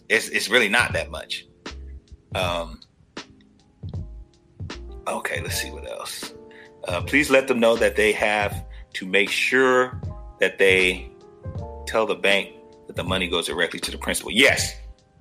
it's 0.09 0.29
it's 0.29 0.49
really 0.49 0.69
not 0.69 0.93
that 0.95 1.11
much. 1.11 1.47
Um, 2.35 2.81
Okay, 5.09 5.41
let's 5.41 5.61
see 5.61 5.71
what 5.71 5.89
else. 5.89 6.33
Uh, 6.89 7.01
please 7.03 7.31
let 7.31 7.49
them 7.49 7.61
know 7.61 7.77
that 7.77 7.97
they 7.97 8.13
have 8.13 8.65
to 8.95 9.07
make 9.07 9.31
sure 9.31 10.01
that 10.41 10.59
they 10.59 11.11
tell 11.87 12.07
the 12.07 12.15
bank 12.15 12.53
that 12.87 12.97
the 12.97 13.05
money 13.05 13.29
goes 13.29 13.47
directly 13.47 13.81
to 13.81 13.91
the 13.91 13.99
principal. 13.99 14.31
Yes. 14.31 14.75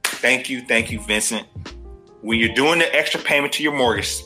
Thank 0.03 0.49
you. 0.49 0.61
Thank 0.61 0.91
you, 0.91 0.99
Vincent. 1.01 1.47
When 2.21 2.39
you're 2.39 2.53
doing 2.53 2.79
the 2.79 2.95
extra 2.95 3.19
payment 3.19 3.53
to 3.53 3.63
your 3.63 3.75
mortgage, 3.75 4.21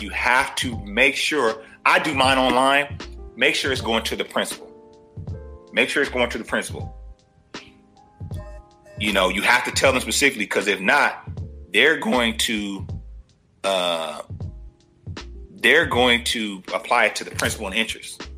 you 0.00 0.10
have 0.10 0.54
to 0.56 0.78
make 0.84 1.16
sure. 1.16 1.62
I 1.84 1.98
do 1.98 2.14
mine 2.14 2.38
online. 2.38 2.98
Make 3.36 3.54
sure 3.54 3.72
it's 3.72 3.80
going 3.80 4.04
to 4.04 4.16
the 4.16 4.24
principal. 4.24 4.68
Make 5.72 5.88
sure 5.88 6.02
it's 6.02 6.10
going 6.12 6.30
to 6.30 6.38
the 6.38 6.44
principal. 6.44 6.96
You 8.98 9.12
know, 9.12 9.30
you 9.30 9.42
have 9.42 9.64
to 9.64 9.70
tell 9.70 9.92
them 9.92 10.02
specifically 10.02 10.44
because 10.44 10.66
if 10.66 10.80
not, 10.80 11.26
they're 11.72 11.96
going 11.96 12.36
to 12.38 12.86
uh, 13.64 14.22
they're 15.60 15.86
going 15.86 16.24
to 16.24 16.62
apply 16.74 17.06
it 17.06 17.16
to 17.16 17.24
the 17.24 17.30
principal 17.30 17.66
and 17.66 17.76
interest. 17.76 18.28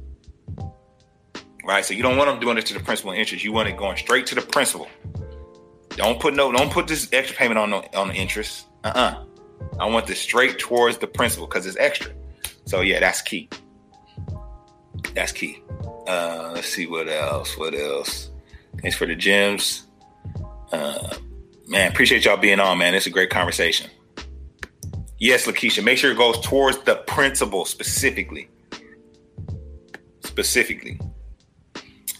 Right? 1.64 1.85
So 1.85 1.95
you 1.95 2.03
don't 2.03 2.16
want 2.16 2.29
them 2.29 2.41
doing 2.41 2.59
it 2.59 2.66
to 2.66 2.75
the 2.75 2.81
principal 2.81 3.12
and 3.12 3.20
interest. 3.20 3.45
You 3.45 3.53
want 3.53 3.68
it 3.68 3.77
going 3.77 3.97
straight 3.97 4.27
to 4.27 4.35
the 4.35 4.43
principal. 4.43 4.89
Don't 5.91 6.18
put 6.18 6.35
no 6.35 6.51
don't 6.51 6.73
put 6.73 6.89
this 6.89 7.09
extra 7.12 7.37
payment 7.37 7.59
on 7.59 7.70
the, 7.70 7.97
on 7.97 8.09
the 8.09 8.14
interest. 8.14 8.66
Uh-uh. 8.85 9.25
I 9.79 9.87
want 9.87 10.07
this 10.07 10.20
straight 10.20 10.59
towards 10.59 10.99
the 10.99 11.07
principal 11.07 11.47
because 11.47 11.66
it's 11.66 11.77
extra. 11.77 12.12
So 12.64 12.81
yeah, 12.81 12.99
that's 13.01 13.23
key. 13.23 13.49
That's 15.14 15.33
key. 15.33 15.62
Uh, 16.07 16.51
let's 16.55 16.68
see 16.68 16.87
what 16.87 17.09
else. 17.09 17.57
What 17.57 17.75
else? 17.75 18.31
Thanks 18.81 18.97
for 18.97 19.07
the 19.07 19.14
gems. 19.14 19.87
Uh, 20.73 21.14
man, 21.68 21.93
appreciate 21.93 22.25
y'all 22.25 22.37
being 22.37 22.59
on, 22.59 22.79
man. 22.79 22.95
It's 22.95 23.07
a 23.07 23.11
great 23.11 23.31
conversation. 23.31 23.91
Yes, 25.23 25.47
Lakeisha, 25.47 25.85
make 25.85 25.99
sure 25.99 26.11
it 26.11 26.16
goes 26.18 26.37
towards 26.41 26.79
the 26.79 26.97
principal 26.97 27.64
specifically. 27.64 28.49
Specifically. 30.25 30.99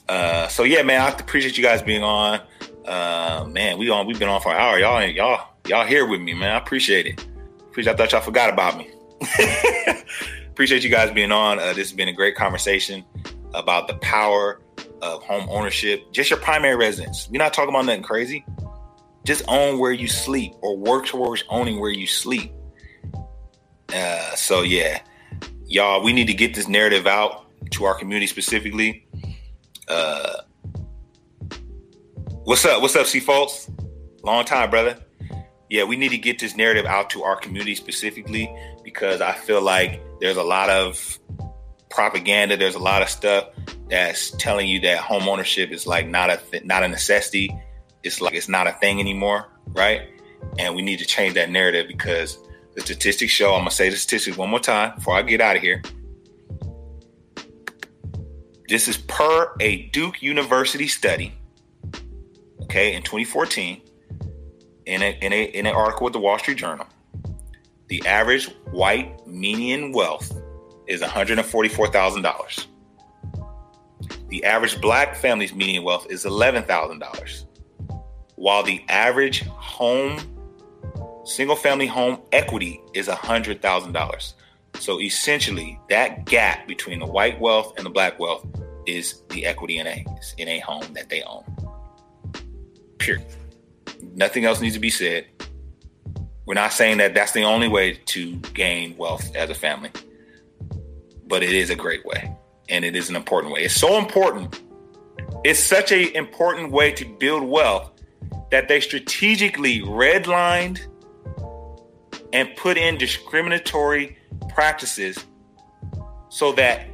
Uh, 0.09 0.47
so 0.47 0.63
yeah, 0.63 0.83
man, 0.83 1.01
I 1.01 1.09
appreciate 1.09 1.59
you 1.59 1.65
guys 1.65 1.83
being 1.83 2.05
on. 2.05 2.43
Uh, 2.87 3.45
man, 3.51 3.79
we 3.79 3.91
on 3.91 4.07
we've 4.07 4.21
been 4.21 4.29
on 4.29 4.41
for 4.41 4.53
an 4.53 4.59
hour. 4.59 4.79
Y'all 4.79 5.03
y'all 5.03 5.49
y'all 5.67 5.85
here 5.85 6.07
with 6.07 6.21
me, 6.21 6.33
man. 6.33 6.55
I 6.55 6.59
appreciate 6.59 7.07
it. 7.07 7.27
Appreciate 7.63 7.95
I 7.95 7.97
thought 7.97 8.13
y'all 8.13 8.21
forgot 8.21 8.53
about 8.53 8.79
me. 8.79 8.89
appreciate 10.49 10.85
you 10.85 10.91
guys 10.91 11.11
being 11.11 11.33
on. 11.33 11.59
Uh, 11.59 11.73
this 11.73 11.91
has 11.91 11.93
been 11.93 12.07
a 12.07 12.13
great 12.13 12.37
conversation 12.37 13.05
about 13.53 13.89
the 13.89 13.95
power 13.95 14.63
of 15.03 15.25
home 15.25 15.49
ownership. 15.51 16.05
Just 16.13 16.31
your 16.31 16.39
primary 16.39 16.77
residence. 16.77 17.29
We're 17.29 17.39
not 17.39 17.53
talking 17.53 17.71
about 17.71 17.85
nothing 17.85 18.05
crazy. 18.05 18.47
Just 19.25 19.43
own 19.49 19.81
where 19.81 19.91
you 19.91 20.07
sleep 20.07 20.53
or 20.61 20.77
work 20.77 21.07
towards 21.07 21.43
owning 21.49 21.81
where 21.81 21.91
you 21.91 22.07
sleep. 22.07 22.53
Uh, 23.93 24.35
so 24.35 24.63
yeah, 24.63 25.03
y'all, 25.67 26.03
we 26.03 26.13
need 26.13 26.27
to 26.27 26.35
get 26.35 26.55
this 26.55 26.69
narrative 26.69 27.07
out 27.07 27.47
to 27.73 27.85
our 27.85 27.95
community 27.95 28.27
specifically. 28.27 29.07
Uh, 29.89 30.37
what's 32.45 32.65
up? 32.65 32.81
What's 32.81 32.97
up, 32.97 33.07
C 33.07 33.21
folks? 33.21 33.71
Long 34.23 34.45
time, 34.45 34.71
brother. 34.71 34.99
Yeah, 35.69 35.85
we 35.85 35.97
need 35.97 36.11
to 36.11 36.19
get 36.19 36.39
this 36.39 36.57
narrative 36.57 36.87
out 36.87 37.11
to 37.11 37.23
our 37.23 37.37
community 37.37 37.75
specifically 37.75 38.55
because 38.85 39.21
I 39.21 39.33
feel 39.33 39.63
like 39.63 40.03
there's 40.21 40.37
a 40.37 40.43
lot 40.43 40.69
of 40.69 41.19
propaganda. 41.91 42.57
There's 42.57 42.75
a 42.75 42.81
lot 42.81 43.03
of 43.03 43.09
stuff 43.09 43.49
that's 43.89 44.31
telling 44.33 44.69
you 44.69 44.81
that 44.81 44.99
home 44.99 45.29
ownership 45.29 45.71
is 45.71 45.87
like 45.87 46.09
not 46.09 46.31
a 46.31 46.37
th- 46.37 46.65
not 46.65 46.83
a 46.83 46.89
necessity. 46.89 47.55
It's 48.03 48.21
like 48.21 48.35
it's 48.35 48.49
not 48.49 48.67
a 48.67 48.73
thing 48.73 49.01
anymore, 49.01 49.49
right? 49.69 50.09
And 50.59 50.75
we 50.75 50.83
need 50.83 50.99
to 50.99 51.07
change 51.07 51.35
that 51.35 51.51
narrative 51.51 51.89
because 51.89 52.39
the 52.75 52.81
statistics 52.81 53.33
show. 53.33 53.55
I'm 53.55 53.61
gonna 53.61 53.71
say 53.71 53.89
the 53.89 53.97
statistics 53.97 54.37
one 54.37 54.51
more 54.51 54.61
time 54.61 54.97
before 54.97 55.15
I 55.15 55.23
get 55.23 55.41
out 55.41 55.57
of 55.57 55.63
here. 55.63 55.83
This 58.69 58.89
is 58.89 58.97
per 58.97 59.55
a 59.61 59.83
Duke 59.89 60.23
University 60.23 60.89
study, 60.89 61.35
okay, 62.63 62.95
in 62.95 63.03
2014, 63.03 63.83
in 64.87 65.03
a, 65.03 65.19
in 65.21 65.33
a 65.33 65.45
in 65.45 65.67
an 65.67 65.75
article 65.75 66.05
with 66.05 66.15
the 66.15 66.21
Wall 66.21 66.39
Street 66.39 66.59
Journal. 66.59 66.87
The 67.89 68.07
average 68.07 68.49
white 68.71 69.27
median 69.27 69.93
wealth 69.93 70.33
is 70.87 71.03
$144,000. 71.03 72.67
The 74.29 74.45
average 74.45 74.81
black 74.81 75.15
family's 75.15 75.55
median 75.55 75.85
wealth 75.85 76.07
is 76.09 76.25
$11,000. 76.25 77.47
While 78.37 78.63
the 78.63 78.83
average 78.89 79.43
home 79.45 80.19
single 81.25 81.57
family 81.57 81.87
home 81.87 82.21
equity 82.33 82.81
is 82.95 83.09
$100,000. 83.09 84.33
So 84.75 85.01
essentially, 85.01 85.79
that 85.91 86.25
gap 86.25 86.67
between 86.67 86.99
the 86.99 87.07
white 87.07 87.41
wealth 87.41 87.75
and 87.77 87.87
the 87.87 87.91
black 87.91 88.19
wealth 88.19 88.47
is 88.87 89.23
the 89.29 89.47
equity 89.47 89.79
in 89.79 89.87
a 89.87 90.05
in 90.39 90.49
a 90.49 90.59
home 90.61 90.93
that 90.95 91.09
they 91.09 91.23
own. 91.23 91.45
Period. 92.99 93.25
Nothing 94.15 94.45
else 94.45 94.61
needs 94.61 94.75
to 94.75 94.81
be 94.81 94.91
said. 94.91 95.27
We're 96.47 96.55
not 96.55 96.73
saying 96.73 96.99
that 96.99 97.15
that's 97.15 97.33
the 97.33 97.45
only 97.45 97.69
way 97.69 97.95
to 98.07 98.37
gain 98.55 98.97
wealth 98.97 99.35
as 99.37 99.51
a 99.51 99.55
family, 99.55 99.91
but 101.29 101.43
it 101.43 101.53
is 101.53 101.71
a 101.71 101.77
great 101.77 102.05
way 102.05 102.37
and 102.69 102.85
it 102.85 102.97
is 102.97 103.09
an 103.09 103.17
important 103.17 103.53
way. 103.53 103.61
It's 103.61 103.77
so 103.77 103.99
important. 103.99 104.61
It's 105.45 105.61
such 105.61 105.93
a 105.93 106.15
important 106.17 106.73
way 106.73 106.91
to 106.93 107.05
build 107.05 107.45
wealth 107.45 107.93
that 108.51 108.69
they 108.69 108.81
strategically 108.81 109.81
redlined 109.81 110.87
and 112.33 112.55
put 112.57 112.77
in 112.77 112.97
discriminatory 112.97 114.17
practices 114.49 115.25
so 116.29 116.53
that 116.53 116.87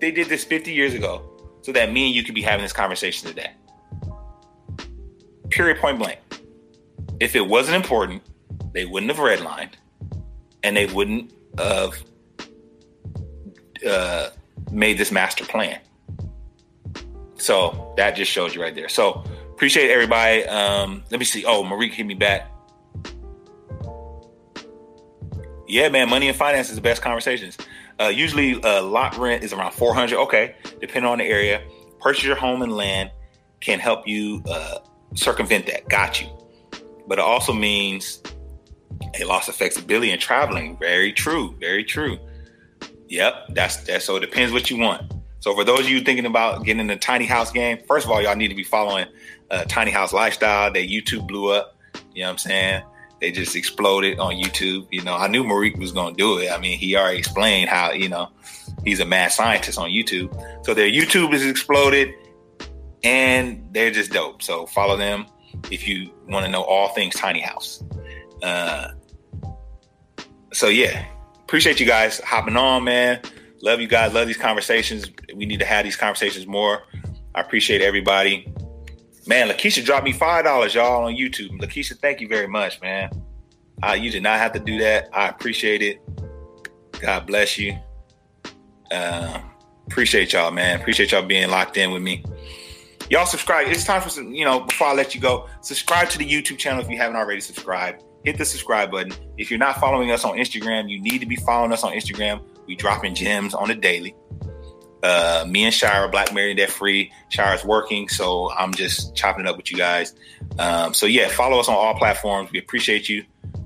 they 0.00 0.10
did 0.10 0.28
this 0.28 0.44
50 0.44 0.72
years 0.72 0.94
ago 0.94 1.30
so 1.62 1.72
that 1.72 1.92
me 1.92 2.06
and 2.06 2.14
you 2.14 2.22
could 2.22 2.34
be 2.34 2.42
having 2.42 2.62
this 2.62 2.72
conversation 2.72 3.28
today. 3.28 3.50
Period 5.50 5.78
point 5.78 5.98
blank. 5.98 6.18
If 7.20 7.36
it 7.36 7.46
wasn't 7.46 7.76
important, 7.76 8.22
they 8.72 8.84
wouldn't 8.84 9.10
have 9.10 9.20
redlined 9.24 9.70
and 10.62 10.76
they 10.76 10.86
wouldn't 10.86 11.32
have 11.58 12.02
uh, 13.86 14.30
made 14.70 14.98
this 14.98 15.12
master 15.12 15.44
plan. 15.44 15.78
So 17.36 17.94
that 17.96 18.16
just 18.16 18.30
shows 18.30 18.54
you 18.54 18.62
right 18.62 18.74
there. 18.74 18.88
So 18.88 19.24
appreciate 19.52 19.90
everybody. 19.90 20.44
Um, 20.44 21.04
let 21.10 21.18
me 21.18 21.24
see. 21.24 21.44
Oh, 21.44 21.62
Marie 21.62 21.90
hit 21.90 22.06
me 22.06 22.14
back. 22.14 22.50
Yeah, 25.74 25.88
man, 25.88 26.08
money 26.08 26.28
and 26.28 26.36
finance 26.36 26.68
is 26.68 26.76
the 26.76 26.80
best 26.80 27.02
conversations. 27.02 27.58
Uh, 28.00 28.04
usually, 28.04 28.62
uh, 28.62 28.80
lot 28.80 29.18
rent 29.18 29.42
is 29.42 29.52
around 29.52 29.72
400. 29.72 30.16
Okay, 30.16 30.54
depending 30.80 31.10
on 31.10 31.18
the 31.18 31.24
area. 31.24 31.66
Purchase 32.00 32.22
your 32.22 32.36
home 32.36 32.62
and 32.62 32.70
land 32.70 33.10
can 33.58 33.80
help 33.80 34.06
you 34.06 34.40
uh, 34.48 34.78
circumvent 35.16 35.66
that. 35.66 35.88
Got 35.88 36.22
you. 36.22 36.28
But 37.08 37.18
it 37.18 37.22
also 37.22 37.52
means 37.52 38.22
a 39.20 39.24
loss 39.24 39.48
of 39.48 39.56
flexibility 39.56 40.12
in 40.12 40.20
traveling. 40.20 40.78
Very 40.78 41.12
true. 41.12 41.56
Very 41.58 41.82
true. 41.82 42.20
Yep, 43.08 43.34
that's 43.48 43.78
that. 43.78 44.02
So 44.02 44.14
it 44.14 44.20
depends 44.20 44.52
what 44.52 44.70
you 44.70 44.78
want. 44.78 45.12
So 45.40 45.56
for 45.56 45.64
those 45.64 45.80
of 45.80 45.88
you 45.88 46.02
thinking 46.02 46.26
about 46.26 46.64
getting 46.64 46.82
in 46.82 46.86
the 46.86 46.94
tiny 46.94 47.26
house 47.26 47.50
game, 47.50 47.78
first 47.88 48.06
of 48.06 48.12
all, 48.12 48.22
y'all 48.22 48.36
need 48.36 48.46
to 48.46 48.54
be 48.54 48.62
following 48.62 49.06
uh, 49.50 49.64
Tiny 49.64 49.90
House 49.90 50.12
Lifestyle. 50.12 50.72
Their 50.72 50.84
YouTube 50.84 51.26
blew 51.26 51.50
up. 51.50 51.76
You 52.14 52.22
know 52.22 52.28
what 52.28 52.30
I'm 52.30 52.38
saying? 52.38 52.82
They 53.24 53.32
just 53.32 53.56
exploded 53.56 54.18
on 54.18 54.34
YouTube. 54.34 54.86
You 54.90 55.02
know, 55.02 55.14
I 55.14 55.28
knew 55.28 55.44
Marik 55.44 55.78
was 55.78 55.92
going 55.92 56.14
to 56.14 56.18
do 56.18 56.38
it. 56.38 56.50
I 56.50 56.58
mean, 56.58 56.76
he 56.76 56.94
already 56.94 57.16
explained 57.16 57.70
how, 57.70 57.92
you 57.92 58.06
know, 58.06 58.28
he's 58.84 59.00
a 59.00 59.06
mad 59.06 59.32
scientist 59.32 59.78
on 59.78 59.88
YouTube. 59.88 60.30
So 60.66 60.74
their 60.74 60.90
YouTube 60.90 61.32
has 61.32 61.42
exploded 61.42 62.12
and 63.02 63.66
they're 63.72 63.90
just 63.90 64.12
dope. 64.12 64.42
So 64.42 64.66
follow 64.66 64.98
them 64.98 65.24
if 65.70 65.88
you 65.88 66.10
want 66.28 66.44
to 66.44 66.52
know 66.52 66.62
all 66.64 66.90
things 66.90 67.14
tiny 67.14 67.40
house. 67.40 67.82
Uh, 68.42 68.88
so 70.52 70.68
yeah, 70.68 71.06
appreciate 71.44 71.80
you 71.80 71.86
guys 71.86 72.20
hopping 72.20 72.58
on, 72.58 72.84
man. 72.84 73.22
Love 73.62 73.80
you 73.80 73.86
guys. 73.86 74.12
Love 74.12 74.26
these 74.26 74.36
conversations. 74.36 75.10
We 75.34 75.46
need 75.46 75.60
to 75.60 75.66
have 75.66 75.86
these 75.86 75.96
conversations 75.96 76.46
more. 76.46 76.82
I 77.34 77.40
appreciate 77.40 77.80
everybody. 77.80 78.52
Man, 79.26 79.48
Lakeisha 79.48 79.84
dropped 79.84 80.04
me 80.04 80.12
five 80.12 80.44
dollars, 80.44 80.74
y'all, 80.74 81.04
on 81.04 81.14
YouTube. 81.14 81.58
Lakeisha, 81.60 81.98
thank 81.98 82.20
you 82.20 82.28
very 82.28 82.46
much, 82.46 82.80
man. 82.80 83.10
Uh, 83.82 83.92
you 83.92 84.10
did 84.10 84.22
not 84.22 84.38
have 84.38 84.52
to 84.52 84.58
do 84.58 84.78
that. 84.78 85.08
I 85.12 85.28
appreciate 85.28 85.82
it. 85.82 86.00
God 87.00 87.26
bless 87.26 87.58
you. 87.58 87.76
Uh, 88.90 89.40
appreciate 89.86 90.32
y'all, 90.32 90.50
man. 90.50 90.80
Appreciate 90.80 91.12
y'all 91.12 91.22
being 91.22 91.48
locked 91.50 91.76
in 91.76 91.90
with 91.90 92.02
me. 92.02 92.24
Y'all 93.10 93.26
subscribe. 93.26 93.68
It's 93.68 93.84
time 93.84 94.00
for 94.00 94.08
some, 94.08 94.32
you 94.32 94.44
know, 94.44 94.60
before 94.60 94.88
I 94.88 94.94
let 94.94 95.14
you 95.14 95.20
go, 95.20 95.48
subscribe 95.60 96.08
to 96.10 96.18
the 96.18 96.26
YouTube 96.26 96.58
channel 96.58 96.82
if 96.82 96.88
you 96.88 96.96
haven't 96.96 97.16
already 97.16 97.40
subscribed. 97.40 98.02
Hit 98.24 98.38
the 98.38 98.44
subscribe 98.44 98.90
button. 98.90 99.12
If 99.36 99.50
you're 99.50 99.58
not 99.58 99.78
following 99.78 100.10
us 100.10 100.24
on 100.24 100.36
Instagram, 100.38 100.88
you 100.88 101.00
need 101.02 101.18
to 101.18 101.26
be 101.26 101.36
following 101.36 101.72
us 101.72 101.84
on 101.84 101.92
Instagram. 101.92 102.42
We 102.66 102.76
dropping 102.76 103.14
gems 103.14 103.52
on 103.52 103.68
the 103.68 103.74
daily. 103.74 104.14
Uh, 105.04 105.44
me 105.46 105.64
and 105.66 105.74
Shira, 105.74 106.08
Black 106.08 106.32
Married 106.32 106.56
Debt 106.56 106.70
Free. 106.70 107.12
Shira's 107.28 107.62
working, 107.62 108.08
so 108.08 108.50
I'm 108.50 108.72
just 108.72 109.14
chopping 109.14 109.44
it 109.44 109.48
up 109.48 109.58
with 109.58 109.70
you 109.70 109.76
guys. 109.76 110.14
Um, 110.58 110.94
so 110.94 111.04
yeah, 111.04 111.28
follow 111.28 111.60
us 111.60 111.68
on 111.68 111.74
all 111.74 111.94
platforms. 111.94 112.50
We 112.50 112.58
appreciate 112.58 113.06
you, 113.10 113.24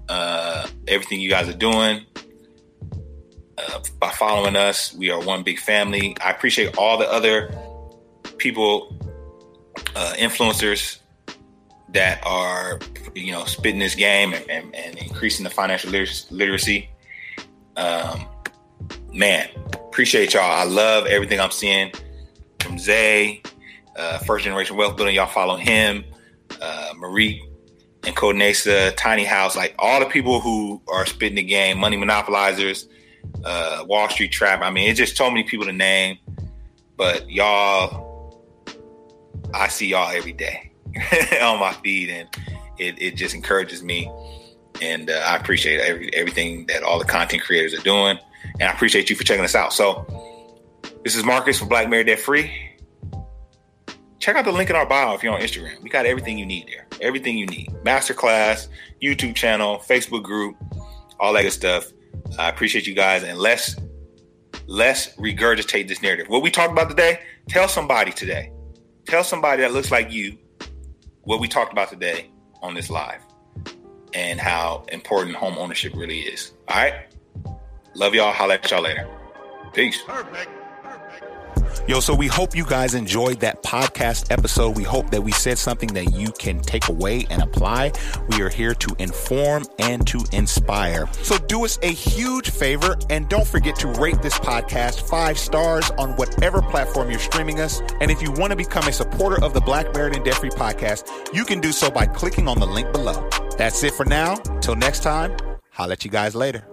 uh, 0.09 0.67
everything 0.89 1.21
you 1.21 1.31
guys 1.31 1.49
are 1.49 1.57
doing. 1.57 2.05
uh, 3.59 3.81
by 3.99 4.11
following 4.11 4.57
us. 4.57 4.95
We 4.95 5.11
are 5.11 5.21
one 5.21 5.43
big 5.43 5.59
family. 5.59 6.17
I 6.21 6.31
appreciate 6.31 6.77
all 6.77 6.99
the 6.99 7.11
other 7.11 7.51
people, 8.39 8.97
uh, 9.97 10.15
influencers 10.17 10.99
that 11.91 12.25
are, 12.25 12.79
you 13.15 13.33
know, 13.33 13.45
spitting 13.45 13.81
this 13.81 13.95
game 13.95 14.33
and, 14.33 14.49
and, 14.51 14.75
and 14.75 14.97
increasing 14.99 15.45
the 15.45 15.51
financial 15.51 15.91
literacy. 15.91 16.91
Um, 17.77 18.27
man, 19.13 19.49
appreciate 19.99 20.33
y'all. 20.33 20.45
I 20.45 20.63
love 20.63 21.07
everything 21.07 21.41
I'm 21.41 21.51
seeing 21.51 21.91
from 22.61 22.79
Zay, 22.79 23.43
uh, 23.97 24.19
First 24.19 24.45
Generation 24.45 24.77
Wealth 24.77 24.97
Building. 24.97 25.17
Y'all 25.17 25.27
follow 25.27 25.57
him, 25.57 26.05
uh, 26.63 26.93
Marie 26.97 27.45
and 28.05 28.15
Codenasa, 28.15 28.95
Tiny 28.97 29.25
House, 29.25 29.57
like 29.57 29.75
all 29.77 29.99
the 29.99 30.07
people 30.07 30.39
who 30.39 30.81
are 30.87 31.05
spitting 31.05 31.35
the 31.35 31.43
game, 31.43 31.79
Money 31.79 31.97
Monopolizers, 31.97 32.87
uh, 33.45 33.83
Wall 33.89 34.09
Street 34.09 34.31
Trap. 34.31 34.63
I 34.63 34.71
mean, 34.71 34.89
it's 34.89 34.99
just 34.99 35.17
so 35.17 35.29
many 35.29 35.43
people 35.43 35.67
to 35.67 35.73
name, 35.73 36.19
but 36.97 37.29
y'all, 37.29 38.41
I 39.53 39.67
see 39.67 39.89
y'all 39.89 40.13
every 40.13 40.33
day 40.33 40.71
on 41.43 41.59
my 41.59 41.73
feed, 41.83 42.09
and 42.11 42.29
it, 42.79 43.03
it 43.03 43.17
just 43.17 43.35
encourages 43.35 43.83
me. 43.83 44.09
And 44.81 45.11
uh, 45.11 45.25
I 45.27 45.35
appreciate 45.35 45.81
every, 45.81 46.15
everything 46.15 46.67
that 46.67 46.85
all 46.85 47.01
the 47.01 47.05
content 47.05 47.43
creators 47.43 47.75
are 47.75 47.83
doing, 47.83 48.17
and 48.61 48.69
I 48.69 48.73
appreciate 48.73 49.11
you 49.11 49.17
for 49.17 49.25
checking 49.25 49.45
us 49.45 49.55
out. 49.55 49.73
So, 49.73 50.07
this 51.05 51.17
is 51.17 51.25
Marcus 51.25 51.59
from 51.59 51.69
Black 51.69 51.89
Married 51.89 52.07
Debt 52.07 52.19
Free. 52.19 52.51
Check 54.19 54.37
out 54.37 54.45
the 54.45 54.53
link 54.53 54.69
in 54.69 54.77
our 54.77 54.87
bio 54.87 55.15
if 55.15 55.23
you're 55.23 55.33
on 55.33 55.41
Instagram. 55.41 55.81
We 55.81 55.91
got 55.91 56.05
everything 56.05 56.39
you 56.39 56.47
need 56.47 56.67
there. 56.67 56.87
Everything 57.01 57.39
you 57.39 57.47
need. 57.47 57.69
Masterclass, 57.85 58.69
YouTube 59.01 59.37
channel, 59.37 59.79
Facebook 59.79 60.25
group, 60.25 60.57
all 61.21 61.33
that 61.35 61.43
good 61.43 61.53
stuff. 61.53 61.93
I 62.39 62.49
appreciate 62.49 62.87
you 62.87 62.95
guys, 62.95 63.23
and 63.23 63.39
let's 63.39 63.77
let's 64.67 65.09
regurgitate 65.17 65.89
this 65.89 66.03
narrative. 66.03 66.29
What 66.29 66.43
we 66.43 66.51
talked 66.51 66.73
about 66.73 66.91
today, 66.91 67.21
tell 67.49 67.69
somebody 67.69 68.13
today. 68.13 68.53
Tell 69.07 69.25
somebody 69.25 69.63
that 69.63 69.73
looks 69.73 69.91
like 69.91 70.13
you 70.13 70.37
what 71.23 71.41
we 71.41 71.49
talked 71.49 71.73
about 71.73 71.89
today 71.89 72.31
on 72.61 72.75
this 72.75 72.91
live 72.91 73.23
and 74.15 74.41
how 74.41 74.85
important 74.91 75.37
home 75.37 75.57
ownership 75.59 75.95
really 75.95 76.21
is. 76.21 76.53
All 76.69 76.77
right. 76.77 77.08
Love 77.99 78.15
y'all. 78.15 78.33
Holla 78.33 78.55
at 78.55 78.71
y'all 78.71 78.83
later. 78.83 79.09
Peace. 79.73 80.01
Perfect. 80.07 80.51
Yo, 81.89 81.99
so 82.01 82.15
we 82.15 82.29
hope 82.29 82.55
you 82.55 82.65
guys 82.65 82.95
enjoyed 82.95 83.41
that 83.41 83.63
podcast 83.63 84.31
episode. 84.31 84.77
We 84.77 84.85
hope 84.85 85.11
that 85.11 85.23
we 85.23 85.33
said 85.33 85.59
something 85.59 85.89
that 85.95 86.13
you 86.13 86.31
can 86.33 86.61
take 86.61 86.89
away 86.89 87.27
and 87.31 87.43
apply. 87.43 87.93
We 88.29 88.43
are 88.43 88.49
here 88.49 88.75
to 88.75 88.95
inform 88.99 89.65
and 89.79 90.07
to 90.07 90.21
inspire. 90.33 91.09
So 91.23 91.39
do 91.39 91.65
us 91.65 91.79
a 91.83 91.91
huge 91.91 92.51
favor 92.51 92.97
and 93.11 93.29
don't 93.29 93.47
forget 93.47 93.75
to 93.77 93.89
rate 93.89 94.23
this 94.23 94.39
podcast 94.39 95.09
five 95.09 95.39
stars 95.39 95.91
on 95.93 96.15
whatever 96.17 96.63
platform 96.63 97.11
you're 97.11 97.19
streaming 97.19 97.59
us. 97.59 97.81
And 98.01 98.11
if 98.11 98.23
you 98.23 98.31
want 98.33 98.51
to 98.51 98.57
become 98.57 98.87
a 98.87 98.93
supporter 98.93 99.43
of 99.43 99.55
the 99.55 99.61
Black 99.61 99.93
Married 99.95 100.15
and 100.15 100.25
Debt 100.25 100.35
Free 100.35 100.51
podcast, 100.51 101.35
you 101.35 101.45
can 101.45 101.61
do 101.61 101.73
so 101.73 101.91
by 101.91 102.07
clicking 102.07 102.47
on 102.49 102.61
the 102.61 102.67
link 102.67 102.93
below. 102.93 103.29
That's 103.57 103.83
it 103.83 103.95
for 103.95 104.05
now. 104.05 104.37
Till 104.61 104.77
next 104.77 105.03
time, 105.03 105.37
I'll 105.79 105.89
let 105.89 106.05
you 106.05 106.11
guys 106.11 106.37
later. 106.37 106.65